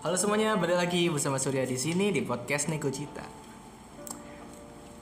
Halo 0.00 0.16
semuanya, 0.16 0.56
balik 0.56 0.80
lagi 0.80 1.12
bersama 1.12 1.36
Surya 1.36 1.68
di 1.68 1.76
sini 1.76 2.08
di 2.08 2.24
podcast 2.24 2.72
Neko 2.72 2.88
Cita. 2.88 3.20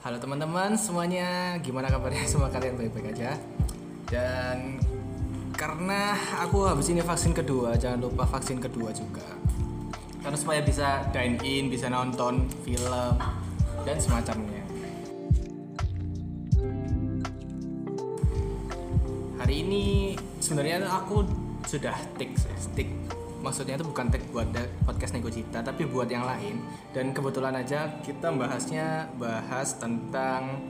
Halo 0.03 0.19
teman-teman 0.19 0.75
semuanya, 0.75 1.55
gimana 1.63 1.87
kabarnya? 1.87 2.27
Semua 2.27 2.51
kalian 2.51 2.75
baik-baik 2.75 3.15
aja. 3.15 3.39
Dan 4.11 4.75
karena 5.55 6.19
aku 6.43 6.67
habis 6.67 6.91
ini 6.91 6.99
vaksin 6.99 7.31
kedua, 7.31 7.79
jangan 7.79 8.11
lupa 8.11 8.27
vaksin 8.27 8.59
kedua 8.59 8.91
juga. 8.91 9.23
Karena 10.19 10.35
supaya 10.35 10.59
bisa 10.67 11.07
dine 11.15 11.39
in, 11.47 11.71
bisa 11.71 11.87
nonton 11.87 12.51
film 12.67 13.15
dan 13.87 13.97
semacamnya. 14.03 14.67
Hari 19.39 19.55
ini 19.63 20.19
sebenarnya 20.43 20.83
aku 20.91 21.23
sudah 21.63 21.95
take 22.19 22.35
stick 22.35 22.58
maksudnya 23.39 23.79
itu 23.79 23.85
bukan 23.87 24.11
tag 24.11 24.23
buat 24.31 24.51
podcast 24.83 25.15
Nego 25.15 25.31
Cita 25.31 25.63
tapi 25.63 25.87
buat 25.87 26.07
yang 26.11 26.27
lain. 26.27 26.61
Dan 26.91 27.15
kebetulan 27.15 27.55
aja 27.55 27.87
kita 28.03 28.31
bahasnya 28.35 29.07
bahas 29.15 29.79
tentang 29.79 30.67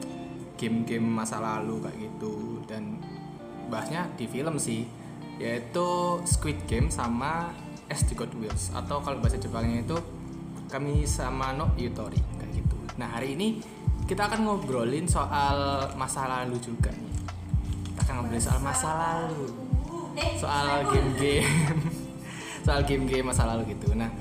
game-game 0.59 1.05
masa 1.05 1.41
lalu 1.41 1.81
kayak 1.83 1.97
gitu. 1.97 2.61
Dan 2.69 3.01
bahasnya 3.69 4.09
di 4.17 4.25
film 4.25 4.57
sih 4.57 4.85
yaitu 5.39 6.19
Squid 6.27 6.67
Game 6.67 6.91
sama 6.91 7.55
SD 7.87 8.19
God 8.19 8.35
Wheels 8.37 8.75
atau 8.75 8.99
kalau 8.99 9.23
bahasa 9.23 9.39
Jepangnya 9.39 9.81
itu 9.81 9.97
kami 10.67 11.07
sama 11.07 11.55
no 11.55 11.73
Yutori 11.79 12.19
kayak 12.37 12.51
gitu. 12.53 12.77
Nah 12.99 13.07
hari 13.17 13.33
ini 13.39 13.63
kita 14.05 14.27
akan 14.27 14.45
ngobrolin 14.45 15.07
soal 15.07 15.89
masa 15.95 16.27
lalu 16.27 16.59
juga 16.59 16.91
nih. 16.91 17.13
Kita 17.93 17.99
akan 18.05 18.13
ngobrolin 18.19 18.43
soal 18.43 18.59
masa 18.61 18.89
lalu. 18.93 19.47
Soal 20.35 20.83
game-game 20.91 21.78
soal 22.69 22.85
game-game 22.85 23.25
masa 23.25 23.49
lalu 23.49 23.73
gitu. 23.73 23.97
Nah 23.97 24.13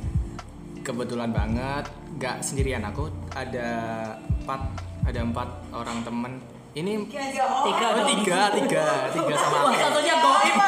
kebetulan 0.81 1.37
banget 1.37 1.85
nggak 2.17 2.41
sendirian. 2.41 2.81
Aku 2.89 3.13
ada 3.37 3.69
empat 4.17 4.61
ada 5.05 5.21
empat 5.21 5.49
orang 5.77 6.01
temen. 6.01 6.41
Ini 6.73 7.05
Tiga 7.05 7.45
oh, 7.45 7.69
tiga 8.09 8.41
tiga 8.57 9.13
tiga 9.13 9.35
sama 9.37 9.57
Wah, 9.61 9.69
aku. 9.69 9.77
satunya 9.77 10.17
goib. 10.17 10.57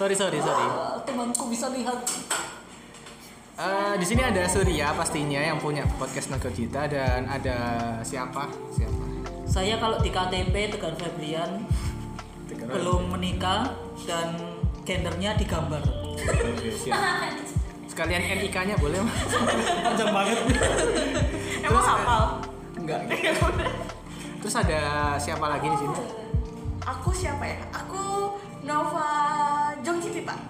sorry 0.00 0.12
sorry 0.12 0.44
sorry. 0.44 0.68
Temanku 1.08 1.48
bisa 1.48 1.72
lihat. 1.72 2.04
Eh, 3.60 3.94
di 4.00 4.06
sini 4.08 4.24
ada 4.24 4.48
Surya 4.48 4.96
pastinya 4.96 5.40
yang 5.40 5.60
punya 5.60 5.84
podcast 6.00 6.32
Naga 6.32 6.48
Cita 6.48 6.88
dan 6.88 7.28
ada 7.28 7.56
siapa? 8.00 8.48
Siapa? 8.72 9.04
Saya 9.44 9.76
kalau 9.80 10.00
di 10.04 10.12
KTP 10.12 10.76
Tegar 10.76 10.92
Febrian. 11.00 11.64
Belum 12.50 13.08
menikah 13.08 13.72
dan 14.04 14.49
gendernya 14.84 15.36
digambar. 15.36 15.82
Oke, 15.84 16.70
sekalian 17.90 18.22
NIK-nya 18.22 18.78
boleh 18.78 19.02
mas 19.02 19.18
Panjang 19.84 20.10
banget. 20.14 20.38
Emang 21.66 21.84
hafal? 21.84 22.24
enggak 22.80 23.04
terus 24.40 24.56
ada 24.56 24.80
siapa 25.20 25.52
lagi 25.52 25.68
di 25.68 25.76
sini 25.76 25.94
Aku 26.80 27.12
siapa 27.12 27.44
ya? 27.44 27.60
Aku 27.76 28.34
Nova 28.64 29.08
Jongcipi 29.84 30.24
Pak. 30.24 30.40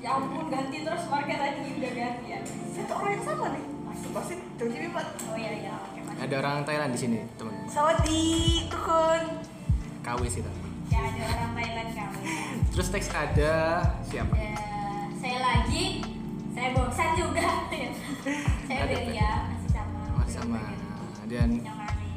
Ya 0.00 0.16
ampun 0.16 0.48
ganti 0.48 0.80
terus 0.80 1.04
market 1.12 1.36
tadi 1.36 1.76
udah 1.76 1.92
ganti 1.92 2.26
ya. 2.32 2.40
Satu 2.72 2.92
orang 2.96 3.20
yang 3.20 3.24
sama 3.28 3.46
nih. 3.52 3.64
Masuk 3.84 4.10
pasti 4.16 4.34
Jongcipi 4.56 4.88
Pak. 4.96 5.06
Oh 5.28 5.36
iya 5.36 5.52
iya 5.52 5.76
oke 5.76 6.00
ada 6.22 6.34
orang 6.38 6.62
Thailand 6.62 6.92
di 6.94 6.98
sini 7.02 7.18
teman 7.34 7.52
Sawadi 7.66 8.22
tukun. 8.70 9.22
KW 10.06 10.20
sih 10.30 10.40
tadi 10.40 10.61
Ya 10.92 11.00
ada 11.02 11.22
orang 11.26 11.50
Thailand 11.54 11.90
kamu. 11.90 12.18
terus 12.68 12.88
teks 12.88 13.08
ada 13.10 13.54
siapa 14.04 14.34
Ya, 14.34 14.56
saya 15.14 15.38
lagi 15.40 15.84
saya 16.50 16.68
bosan 16.72 17.10
juga. 17.16 17.48
saya 18.62 18.80
Ada, 18.82 18.94
Belia 18.94 19.30
masih 19.48 19.70
sama. 19.70 20.00
Mas 20.14 20.30
sama 20.30 20.62
dan 21.26 21.50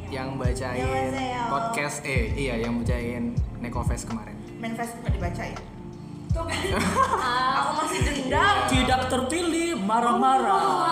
Yang 0.06 0.30
bacain 0.38 0.84
Annyeonghaseyo. 0.86 1.44
podcast 1.48 1.98
eh 2.04 2.24
iya 2.36 2.56
yang 2.58 2.78
bacain 2.78 3.24
Nekofest 3.58 4.06
kemarin 4.06 4.36
Manifest 4.56 4.96
nggak 4.98 5.14
dibacain. 5.14 5.58
Tuh 6.30 6.44
kan. 6.44 6.60
Aku 7.60 7.72
masih 7.78 8.00
dendam. 8.02 8.56
Tidak 8.68 9.02
terpilih 9.08 9.70
marah-marah. 9.78 10.92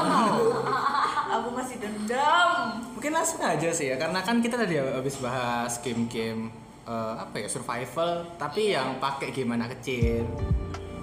Aku 1.35 1.49
masih 1.51 1.77
dendam. 1.77 2.79
mungkin 2.93 3.11
langsung 3.11 3.39
aja 3.39 3.67
sih 3.69 3.89
ya 3.89 3.97
karena 3.97 4.19
kan 4.19 4.39
kita 4.39 4.55
tadi 4.55 4.79
habis 4.79 5.19
bahas 5.19 5.75
game-game 5.79 6.47
eh, 6.83 7.13
apa 7.19 7.35
ya 7.37 7.47
survival 7.47 8.27
tapi 8.35 8.75
yang 8.75 8.97
pakai 8.97 9.31
game 9.31 9.53
anak 9.53 9.79
kecil. 9.79 10.23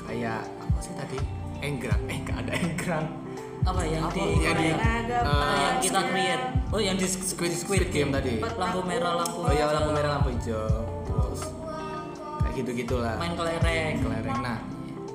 Kayak 0.02 0.42
apa 0.58 0.78
sih 0.80 0.92
tadi? 0.94 1.18
Enggrang 1.60 2.00
eh 2.08 2.18
nggak 2.24 2.36
ada 2.41 2.52
enggrang 2.56 3.06
Apa 3.60 3.84
yang 3.84 4.08
Apa? 4.08 4.16
di 4.16 4.24
yang 4.40 4.56
di 4.56 4.69
Oh, 5.20 5.52
yang 5.52 5.76
kita 5.78 6.00
create? 6.08 6.44
Oh, 6.72 6.80
yang 6.80 6.96
di 6.96 7.04
Squid 7.04 7.52
Squid 7.52 7.84
Game 7.92 8.08
tadi. 8.08 8.40
Lampu 8.40 8.80
merah, 8.80 9.20
lampu 9.20 9.44
oh 9.44 9.52
ya 9.52 9.69
lampu 9.69 9.92
merah 9.92 10.16
lampu 10.16 10.32
hijau. 10.32 10.80
Terus 11.04 11.40
kayak 12.40 12.52
gitu 12.56 12.70
gitulah 12.74 13.14
Main 13.20 13.36
kelereng. 13.36 13.94
kelereng. 14.00 14.38
Nah 14.40 14.58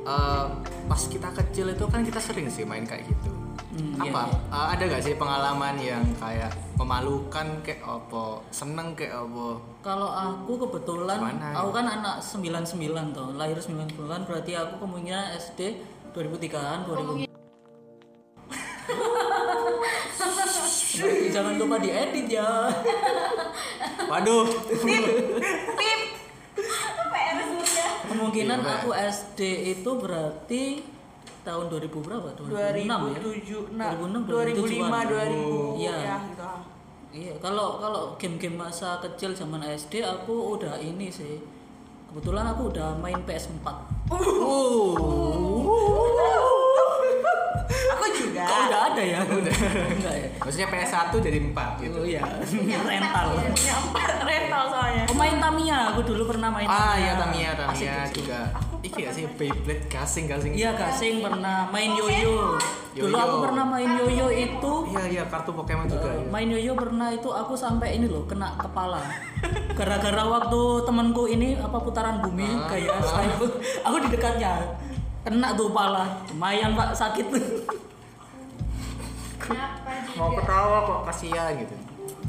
eh, 0.05 0.45
pas 0.85 1.01
kita 1.01 1.29
kecil 1.33 1.73
itu 1.73 1.85
kan 1.89 2.05
kita 2.05 2.21
sering 2.21 2.45
sih 2.47 2.61
main 2.63 2.85
kayak 2.85 3.09
gitu 3.09 3.33
Hmm, 3.75 3.99
iya, 3.99 4.07
apa 4.07 4.21
iya. 4.23 4.55
eh, 4.55 4.67
ada 4.71 4.83
gak 4.87 5.03
sih 5.03 5.15
pengalaman 5.15 5.75
yang 5.75 5.99
kayak 6.15 6.47
memalukan 6.75 7.59
kayak 7.59 7.83
apa 7.83 8.39
seneng 8.47 8.95
kayak 8.95 9.19
apa 9.19 9.59
Kalau 9.83 10.09
aku 10.09 10.55
kebetulan, 10.63 11.19
Mana 11.19 11.51
ya? 11.51 11.59
aku 11.59 11.69
kan 11.69 11.85
anak 11.85 12.23
99 12.23 12.71
toh, 13.11 13.35
lahir 13.35 13.59
99 13.59 13.99
berarti 14.23 14.51
aku 14.55 14.79
kemungkinan 14.79 15.35
SD 15.35 15.75
2003-an, 16.11 16.87
2000 16.87 17.27
Jangan 21.27 21.59
lupa 21.59 21.75
diedit 21.77 22.31
ya. 22.31 22.71
waduh 24.07 24.47
surya. 24.71 25.11
Kemungkinan 28.05 28.59
Iya, 28.63 28.71
aku 28.79 28.89
SD 28.95 29.39
itu 29.75 29.91
berarti 29.99 30.63
tahun 31.45 31.66
2000 31.69 31.94
berapa? 32.01 32.28
2006 32.33 32.89
ya? 32.89 33.17
2007, 33.22 33.78
nah, 33.78 33.94
2006, 33.94 34.25
2005, 34.25 35.06
2000. 35.06 35.78
2000. 35.78 35.79
Iya. 35.79 35.95
Ya, 36.01 36.16
gitu. 36.25 36.44
Iya, 37.16 37.33
kalau 37.39 37.79
kalau 37.79 38.01
game-game 38.19 38.59
masa 38.59 39.00
kecil 39.00 39.31
zaman 39.31 39.63
SD 39.63 40.03
aku 40.03 40.59
udah 40.59 40.75
ini 40.75 41.07
sih. 41.07 41.39
Kebetulan 42.11 42.44
aku 42.51 42.75
udah 42.75 42.97
main 43.00 43.22
PS4. 43.23 43.63
Aku 47.95 48.05
juga. 48.11 48.44
Kok 48.44 48.59
udah 48.67 48.81
ada 48.91 49.03
ya? 49.03 49.19
Udah. 49.23 49.55
Enggak 49.95 50.16
ya? 50.19 50.28
maksudnya 50.45 50.69
PS1 50.69 51.09
jadi 51.25 51.39
4 51.41 51.81
gitu 51.81 51.97
Oh 51.97 52.05
iya, 52.05 52.22
rental. 52.85 53.25
Punya 53.34 53.75
empat 53.81 54.09
rental 54.22 54.63
soalnya. 54.69 55.03
Pemain 55.09 55.35
Tamiya, 55.41 55.78
aku 55.89 56.01
dulu 56.05 56.23
pernah 56.29 56.50
main 56.53 56.67
ah 56.69 56.94
Tamiya. 56.94 57.01
iya 57.01 57.13
Tamiya 57.17 57.50
Tamiya 57.57 57.95
juga 58.13 58.39
iki 58.85 59.01
gak 59.01 59.13
sih 59.13 59.25
Beyblade 59.28 59.85
gasing 59.85 60.25
gasing? 60.25 60.53
Iya, 60.53 60.73
gasing 60.73 61.19
pernah 61.19 61.66
main 61.68 61.91
yoyo. 61.91 62.56
Dulu 62.91 63.12
aku 63.12 63.35
pernah 63.44 63.66
main 63.66 63.90
yoyo 63.97 64.28
itu. 64.29 64.73
Iya 64.88 65.03
iya 65.09 65.23
kartu 65.25 65.51
Pokemon 65.51 65.85
juga 65.85 66.07
ya. 66.07 66.22
main 66.28 66.46
yoyo 66.46 66.73
pernah 66.73 67.09
itu 67.09 67.28
aku 67.28 67.53
sampai 67.53 67.97
ini 67.97 68.06
loh 68.06 68.23
kena 68.23 68.53
kepala. 68.56 69.01
Gara-gara 69.72 70.23
waktu 70.23 70.62
temanku 70.84 71.25
ini 71.25 71.57
apa 71.57 71.78
putaran 71.78 72.22
bumi 72.22 72.46
Ah. 72.46 72.69
kayak 72.69 72.96
saya 73.09 73.34
aku 73.81 73.96
di 74.00 74.09
dekatnya. 74.09 74.53
Kena 75.22 75.52
tuh 75.53 75.67
kepala. 75.67 76.22
Lumayan 76.29 76.72
pak 76.72 76.94
sakit. 76.94 77.25
Kenapa 79.35 79.90
mau 80.16 80.31
ketawa 80.34 80.78
kok 80.84 81.00
kasihan 81.06 81.52
gitu. 81.53 81.75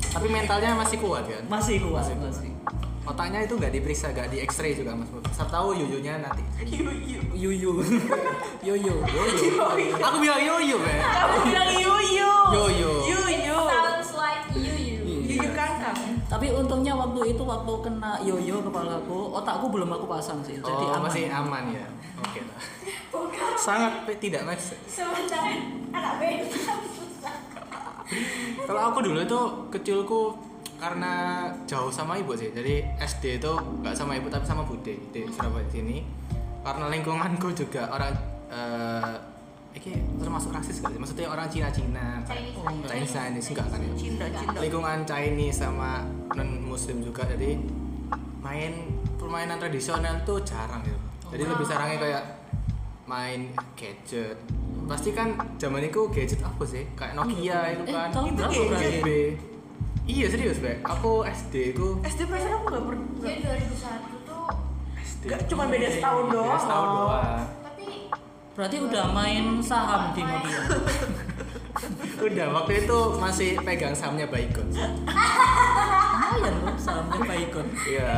Tapi 0.07 0.27
mentalnya 0.27 0.75
masih 0.75 0.99
kuat 0.99 1.25
kan? 1.25 1.43
Masih 1.47 1.81
kuat 1.81 2.03
Masih 2.03 2.15
kuat. 2.15 2.29
masih 2.29 2.51
otaknya 3.07 3.39
itu 3.43 3.55
nggak 3.55 3.71
diperiksa 3.71 4.11
nggak 4.11 4.29
di 4.29 4.43
X-ray 4.43 4.75
juga 4.75 4.93
mas 4.93 5.07
saya 5.31 5.47
tahu 5.47 5.73
yuyunya 5.73 6.19
nanti 6.19 6.43
Yu 6.67 6.91
yu. 6.91 7.21
yoyo 7.33 7.73
yoyo 8.61 8.95
yoyo 9.07 9.95
aku 9.97 10.17
bilang 10.19 10.43
yoyo 10.43 10.77
kan 10.83 10.97
Kamu 10.99 11.37
bilang 11.47 11.71
yu 11.73 11.95
yu. 12.19 12.31
Yoyo. 12.47 12.91
Yu 13.07 13.21
yu. 13.43 13.57
Sounds 13.59 14.11
like 14.15 14.43
you 14.55 14.75
you. 14.75 14.99
Yu 15.03 15.39
yu 15.39 15.51
kangkang. 15.51 15.99
tapi 16.27 16.51
untungnya 16.51 16.93
waktu 16.93 17.31
itu 17.31 17.43
waktu 17.43 17.73
kena 17.81 18.19
yoyo 18.21 18.59
kepalaku 18.61 19.19
otakku 19.33 19.67
belum 19.71 19.87
aku 19.89 20.07
pasang 20.07 20.43
sih 20.43 20.59
jadi 20.59 20.85
oh, 20.85 20.99
aman 20.99 21.07
masih 21.07 21.31
aman 21.31 21.65
ya 21.71 21.87
oke 22.19 22.41
lah 22.43 22.59
Bukan. 23.07 23.53
sangat 23.57 23.93
tidak 24.19 24.43
mas 24.43 24.75
Sebentar 24.87 25.47
anak 25.95 26.15
beda. 26.19 26.47
kalau 28.67 28.83
aku 28.91 28.99
dulu 29.03 29.19
itu 29.21 29.41
kecilku 29.71 30.21
karena 30.77 31.13
jauh 31.65 31.89
sama 31.89 32.17
ibu 32.17 32.33
sih 32.33 32.51
jadi 32.51 32.85
SD 32.99 33.41
itu 33.41 33.53
nggak 33.81 33.93
sama 33.93 34.15
ibu 34.15 34.29
tapi 34.29 34.45
sama 34.45 34.63
bude 34.63 34.93
di 35.11 35.21
Surabaya 35.27 35.65
sini 35.67 36.05
karena 36.61 36.87
lingkunganku 36.89 37.49
juga 37.53 37.89
orang 37.89 38.13
eh 38.47 39.15
ini 39.77 39.93
termasuk 40.17 40.57
rasis 40.57 40.81
gak 40.81 40.89
sih? 40.89 40.97
Maksudnya 40.97 41.29
orang 41.29 41.53
Cina-Cina 41.53 42.25
Chinese. 42.25 42.57
Oh, 42.57 42.65
enggak. 42.65 42.89
Chinese 42.97 43.13
Chinese 43.13 43.47
enggak 43.53 43.67
kan 43.69 43.79
ya? 43.79 43.93
Lingkungan 44.57 44.99
Chinese 45.05 45.59
sama 45.61 46.01
non 46.33 46.49
muslim 46.65 47.05
juga 47.05 47.29
jadi 47.29 47.61
main 48.41 48.73
permainan 49.17 49.61
tradisional 49.61 50.17
tuh 50.23 50.41
jarang 50.41 50.81
gitu 50.81 50.97
jadi 51.29 51.43
lebih 51.45 51.67
sarangnya 51.67 51.99
kayak 51.99 52.25
main 53.05 53.41
gadget 53.75 54.39
pasti 54.87 55.11
kan 55.11 55.35
zaman 55.59 55.83
itu 55.83 56.01
gadget 56.09 56.41
apa 56.41 56.63
sih 56.63 56.87
kayak 56.95 57.13
Nokia 57.13 57.59
itu 57.75 57.83
Eh, 57.85 57.93
kan 57.93 58.09
tahun 58.09 58.27
Itu 58.33 58.63
gadget. 58.71 59.35
Iya 60.07 60.27
serius 60.27 60.59
Bek 60.59 60.83
aku 60.83 61.23
SD 61.23 61.55
ku 61.73 61.99
SD 62.01 62.21
perasaan 62.25 62.55
aku 62.57 62.67
nggak 62.69 62.85
pernah 62.85 63.07
Jadi 63.21 63.41
2001 63.43 63.75
tuh 64.23 64.47
SD 64.97 65.23
Nggak, 65.27 65.41
cuma 65.47 65.63
beda 65.67 65.89
setahun 65.91 66.25
Beda 66.25 66.35
doang. 66.37 66.59
setahun 66.59 66.89
doang 66.89 67.41
tapi 67.61 67.87
Berarti 68.57 68.77
udah 68.81 69.05
main 69.13 69.45
saham 69.61 70.03
di 70.11 70.23
Nokia. 70.23 70.61
udah 72.19 72.47
waktu 72.55 72.73
itu 72.81 72.99
masih 73.19 73.51
pegang 73.61 73.93
sahamnya 73.93 74.25
Baikon 74.27 74.65
Lumayan 74.73 76.55
loh 76.59 76.73
sahamnya 76.77 77.21
Baikon. 77.23 77.67
iya 77.85 78.17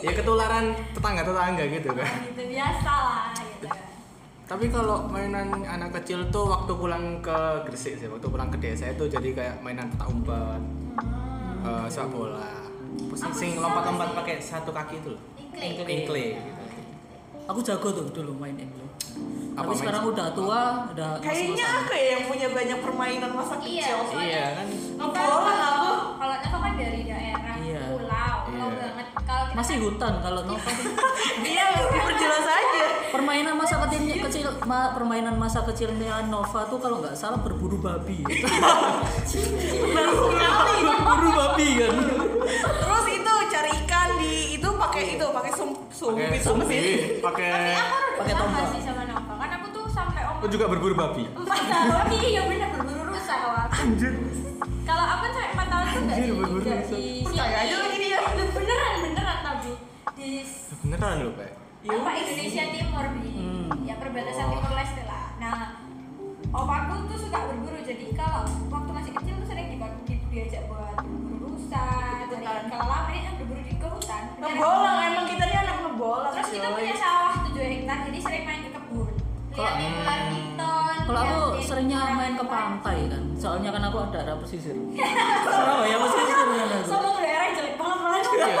ya 0.00 0.10
ketularan 0.10 0.72
tetangga-tetangga 0.90 1.64
gitu 1.68 1.92
kan 1.92 2.08
gitu 2.24 2.42
biasa 2.48 2.88
lah 2.88 3.24
gitu 3.28 3.36
kan. 3.36 3.39
Tapi 4.50 4.66
kalau 4.66 5.06
mainan 5.06 5.46
anak 5.62 5.94
kecil 5.94 6.26
tuh 6.26 6.42
waktu 6.44 6.74
pulang 6.74 7.22
ke 7.22 7.38
Gresik 7.62 7.94
sih, 7.94 8.10
waktu 8.10 8.26
pulang 8.26 8.50
ke 8.50 8.58
desa 8.58 8.90
itu 8.90 9.06
jadi 9.06 9.30
kayak 9.30 9.54
mainan 9.62 9.86
petak 9.88 10.10
umpet, 10.10 10.62
eh, 11.62 11.86
sepak 11.86 12.10
bola, 12.10 12.50
sing, 13.14 13.30
Aku 13.30 13.36
sing 13.38 13.50
lompat-lompat 13.54 14.10
pakai 14.12 14.42
satu 14.42 14.74
kaki 14.74 14.98
itu 14.98 15.14
loh, 15.14 15.22
gitu. 15.86 16.12
Aku 17.46 17.62
jago 17.62 17.88
tuh 17.92 18.10
dulu 18.10 18.34
main. 18.36 18.58
Apa 18.58 18.66
Tapi 19.56 19.66
main 19.68 19.78
sekarang 19.78 20.02
udah 20.08 20.26
tua, 20.32 20.62
udah 20.88 21.10
Kayaknya 21.18 21.66
aku 21.80 21.92
ya 21.92 22.06
yang 22.12 22.22
punya 22.26 22.48
banyak 22.50 22.78
permainan 22.80 23.30
masa 23.30 23.54
Iya. 23.54 23.86
kecil. 23.86 24.18
Iya 24.18 24.44
kan, 24.54 24.66
Nova 24.96 25.14
Bola 25.14 25.38
kalau 25.38 25.66
aku. 25.68 25.92
kalau 26.16 26.34
Nova 26.36 26.58
kan 26.58 26.72
dari 26.74 27.00
daerah 27.04 27.54
Iya. 27.54 27.82
pulau, 27.88 28.34
pulau 28.46 28.66
Iya. 28.66 28.78
banget. 28.82 29.06
Kalau 29.20 29.44
kita 29.46 29.54
masih 29.54 29.74
kan- 29.74 29.84
hutan 29.84 30.12
kalau 30.20 30.40
Nova 30.42 30.70
tuh. 30.78 30.86
Iya, 31.40 31.64
diperjelas 31.88 32.46
aja. 32.48 32.79
Permainan 33.10 33.54
masa 33.54 33.76
kecilnya 33.80 34.16
kecil 34.20 34.46
ma- 34.62 34.90
permainan 34.90 35.34
masa 35.34 35.62
kecilnya 35.62 36.22
Nova 36.24 36.64
tuh 36.64 36.78
kalau 36.78 36.98
nggak 36.98 37.14
salah 37.14 37.38
berburu 37.38 37.76
babi 37.76 38.22
berburu 39.90 41.30
babi 41.30 41.68
kan 41.76 41.92
Terus 42.50 43.06
itu 43.08 43.32
cari 43.48 43.70
ikan 43.84 44.08
di 44.16 44.32
itu 44.56 44.68
pakai 44.70 45.02
itu 45.14 45.26
pakai 45.26 45.52
sum 45.52 45.70
sumpit 45.90 46.40
sumpit. 46.40 47.20
pakai, 47.20 47.50
Tapi 47.52 47.76
aku 47.76 47.94
udah 47.94 48.16
Pakai 48.16 48.32
sama 48.32 48.42
tombak. 48.42 48.64
sih 48.70 48.80
sama 48.80 49.02
Nova. 49.04 49.32
Kan 49.36 49.50
aku 49.52 49.66
tuh 49.70 49.84
sampai 49.86 50.22
aku 50.22 50.32
umur 50.38 50.48
juga 50.48 50.64
berburu 50.66 50.94
babi. 50.94 51.22
empat 51.38 51.60
tahun 51.62 52.06
iya 52.16 52.40
bener 52.44 52.68
berburu 52.72 53.02
rusa. 53.06 53.34
Anjir, 53.70 54.12
Kalau 54.82 55.04
aku 55.04 55.20
kan 55.20 55.30
sampai 55.30 55.50
empat 55.52 55.66
tahun 55.68 55.86
tuh 55.86 56.00
nggak 56.00 56.18
di 56.88 57.04
Percaya 57.22 57.56
aja 57.60 57.74
lagi 57.78 57.96
dia. 57.98 58.18
Beneran 58.50 58.92
beneran 59.04 59.38
tapi 59.42 59.72
di 60.16 60.28
beneran 60.80 61.14
loh 61.20 61.32
pak. 61.36 61.50
Apa 61.82 62.10
Indonesia 62.14 62.64
Timur 62.68 63.04
di 63.16 63.32
Hmm. 63.32 63.68
ya 63.82 63.94
perbatasan 63.96 64.44
Oh. 64.46 64.52
Timur 64.54 64.72
Leste 64.74 65.02
lah. 65.02 65.24
Nah, 65.36 65.58
opaku 66.50 66.94
tuh 67.06 67.18
suka 67.18 67.38
berburu 67.46 67.80
jadi 67.80 68.06
kalau 68.12 68.42
waktu 68.68 68.90
masih 68.92 69.12
kecil 69.14 69.34
tuh 69.34 69.46
sering 69.46 69.68
dibawa- 69.70 69.96
di- 70.02 70.20
diajak 70.28 70.62
buat 70.66 70.96
berburu 70.98 71.36
rusa, 71.48 71.86
jadi 72.26 72.44
hutan. 72.44 72.62
kalau 72.68 72.86
lama 72.86 73.10
ini 73.10 73.30
berburu 73.34 73.62
di 73.62 73.74
ke 73.74 73.88
hutan. 73.88 74.22
Ngebolang 74.36 74.98
emang 75.06 75.26
kita 75.26 75.44
ini 75.46 75.56
anak 75.58 75.76
ngebolang. 75.80 76.32
Terus 76.34 76.50
kita 76.50 76.68
punya 76.70 76.94
sawah 76.94 77.34
7 77.42 77.64
hektar 77.64 77.98
jadi 78.04 78.18
sering 78.20 78.44
main 78.44 78.60
ke 78.62 78.70
kebun. 78.70 79.09
Hmm. 79.50 80.54
kalau 81.02 81.20
aku 81.20 81.38
seringnya 81.58 82.14
main 82.14 82.34
ke 82.34 82.44
pantai 82.44 83.10
kan 83.10 83.22
soalnya 83.34 83.70
kan 83.70 83.82
aku 83.82 83.98
ada 84.00 84.10
daerah 84.14 84.36
pesisir 84.38 84.76
Surabaya 85.44 85.96
pesisir 85.98 86.24
kan 86.38 86.68
aku 86.70 86.86
Sombong 86.86 87.16
daerah 87.18 87.44
yang 87.44 87.54
jelek 87.56 87.74
banget 87.74 87.98
malah. 87.98 88.20
Iya. 88.22 88.56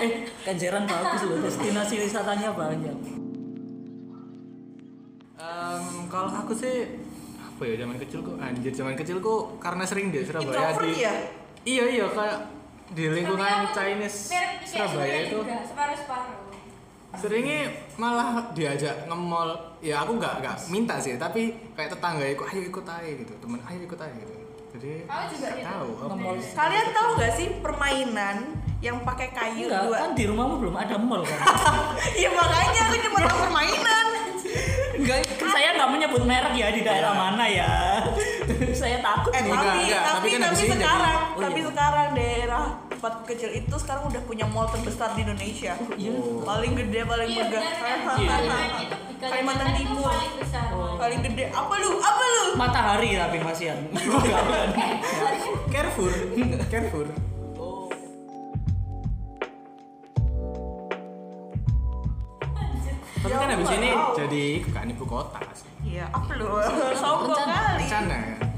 eh 0.04 0.12
Kenjeran 0.40 0.84
bagus 0.84 1.20
loh 1.24 1.38
destinasi 1.40 1.94
wisatanya 2.00 2.50
banyak 2.52 2.96
Em, 5.40 5.84
kalau 6.06 6.28
aku 6.28 6.52
sih 6.52 7.00
apa 7.40 7.62
ya 7.64 7.74
zaman 7.80 7.96
kecilku 7.96 8.36
anjir 8.36 8.72
zaman 8.72 8.92
kecilku 8.92 9.34
karena 9.56 9.84
sering 9.84 10.08
di 10.08 10.20
Surabaya 10.20 10.76
di 10.76 11.00
ya? 11.00 11.12
iya 11.64 11.84
iya 11.90 12.06
kayak 12.06 12.38
di 12.90 13.04
lingkungan 13.08 13.68
Chinese 13.70 14.36
Surabaya 14.62 15.16
itu 15.24 15.40
separuh-separuh. 15.40 16.52
seringnya 17.16 17.72
malah 18.00 18.28
diajak 18.50 19.04
nge-mall 19.04 19.50
ya 19.78 20.00
aku 20.00 20.16
nggak 20.16 20.40
nggak 20.40 20.56
minta 20.66 20.96
sih 20.96 21.14
tapi 21.16 21.52
kayak 21.74 21.92
tetangga 21.92 22.24
ikut 22.26 22.46
ayo 22.46 22.62
ikut 22.64 22.86
aja 22.86 23.10
gitu 23.12 23.32
temen 23.36 23.60
ayo 23.62 23.80
ikut 23.82 23.98
aja 23.98 24.16
gitu 24.16 24.34
jadi 24.70 24.90
Aku 25.04 25.24
juga 25.28 25.46
nggak 25.46 25.56
gitu. 25.56 25.68
tahu 25.68 25.88
apa 25.92 26.08
Nge-mall. 26.08 26.36
Kalian 26.54 26.86
tahu 26.90 27.08
gak 27.16 27.32
sih 27.34 27.48
permainan 27.58 28.36
yang 28.80 28.96
pakai 29.02 29.28
kayu 29.30 29.66
enggak 29.66 29.82
dua? 29.84 29.96
kan 29.98 30.10
di 30.14 30.24
rumahmu 30.24 30.54
belum 30.56 30.74
ada 30.74 30.96
mall 30.96 31.20
kan 31.20 31.40
Iya 32.14 32.30
makanya 32.38 32.80
aku 32.82 32.96
cuma 33.02 33.18
tahu 33.20 33.38
permainan. 33.44 34.06
enggak 34.96 35.18
kan 35.36 35.48
saya 35.50 35.68
nggak 35.74 35.90
menyebut 35.90 36.22
merek 36.22 36.54
ya 36.54 36.68
di 36.70 36.80
daerah 36.80 37.12
mana 37.12 37.44
ya 37.44 37.70
saya 38.80 38.98
takut 39.00 39.30
Eh 39.30 39.40
nih. 39.40 39.50
Enggak, 39.50 39.64
tapi 39.64 39.80
enggak, 39.80 40.02
tapi 40.02 40.10
tapi 40.10 40.28
kan 40.28 40.40
tapi 40.42 40.56
sekarang 40.66 41.16
jadi- 41.16 41.28
Oh, 41.30 41.40
tapi 41.40 41.56
iya. 41.56 41.68
sekarang 41.68 42.08
daerah 42.12 42.64
tempatku 42.90 43.22
kecil 43.24 43.50
itu 43.54 43.74
sekarang 43.76 44.02
udah 44.06 44.22
punya 44.24 44.44
mall 44.44 44.68
terbesar 44.68 45.08
di 45.14 45.20
Indonesia. 45.22 45.72
Iya. 45.94 46.10
Paling 46.42 46.72
gede, 46.76 47.00
paling 47.02 47.28
Iya 47.28 47.42
megah. 47.42 47.62
Iya. 48.18 48.36
Kalimantan 49.20 49.68
Timur. 49.74 50.04
paling 50.06 50.34
besar. 50.36 50.66
Oh. 50.72 50.96
Paling 50.96 51.20
gede. 51.22 51.44
Apa 51.48 51.74
lu? 51.76 51.90
Apa 51.98 52.22
lu? 52.24 52.44
matahari 52.52 53.14
tapi 53.14 53.36
Enggak, 53.38 53.78
kan. 54.34 54.68
Carrefour 55.70 56.12
Carrefour 56.66 57.06
tapi 63.20 63.34
kan 63.36 63.46
Ya, 63.46 63.54
habis 63.54 63.68
aku 63.68 63.76
ini 63.76 63.90
jadi 64.16 64.44
kan 64.72 64.86
ibu 64.88 65.04
kota 65.04 65.40
sih 65.52 65.69
Iya, 65.84 66.04
apa 66.12 66.32
lu? 66.36 66.46
Sombong 66.96 67.44
kali. 67.44 67.84
rencana 67.84 68.16
kan 68.20 68.48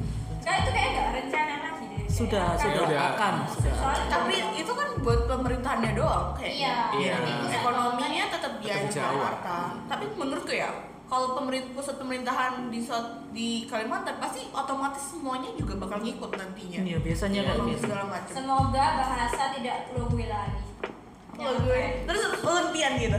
Enggak 0.42 0.56
itu 0.58 0.70
kayak 0.74 0.88
enggak 0.90 1.08
rencana 1.14 1.54
lagi 1.62 1.84
deh. 1.86 2.02
sudah 2.10 2.46
sudah 2.58 2.82
Udah. 2.82 3.02
akan 3.14 3.34
sudah 3.46 3.72
Soalnya 3.78 4.06
Tapi 4.10 4.34
itu 4.58 4.72
kan 4.74 4.88
buat 5.02 5.20
pemerintahannya 5.30 5.90
doang 5.94 6.26
kayak. 6.34 6.54
Iya. 6.58 6.76
Iya. 6.98 7.14
Pusat 7.22 7.58
Ekonominya 7.62 8.24
tetap 8.30 8.52
di. 8.58 8.66
Jakarta. 8.90 9.56
Tapi 9.86 10.04
menurutku 10.18 10.52
ya, 10.52 10.70
kalau 11.06 11.36
pemerintah 11.36 11.70
pusat 11.76 11.96
pemerintahan 12.00 12.52
di 12.72 12.80
di 13.30 13.48
Kalimantan 13.70 14.16
pasti 14.16 14.48
otomatis 14.48 15.12
semuanya 15.12 15.52
juga 15.54 15.76
bakal 15.76 16.00
ngikut 16.00 16.30
nantinya. 16.34 16.80
Iya, 16.82 16.98
biasanya 17.04 17.40
gitu. 17.52 17.86
segala 17.86 18.04
macam. 18.08 18.32
Semoga 18.32 18.84
bahasa 18.98 19.42
tidak 19.54 19.76
perlu 19.92 20.04
gue 20.10 20.26
lagi. 20.26 20.62
Kalau 21.32 21.54
gue 21.64 21.82
terus 22.06 22.22
Olimpian 22.44 22.92
gitu. 22.96 23.18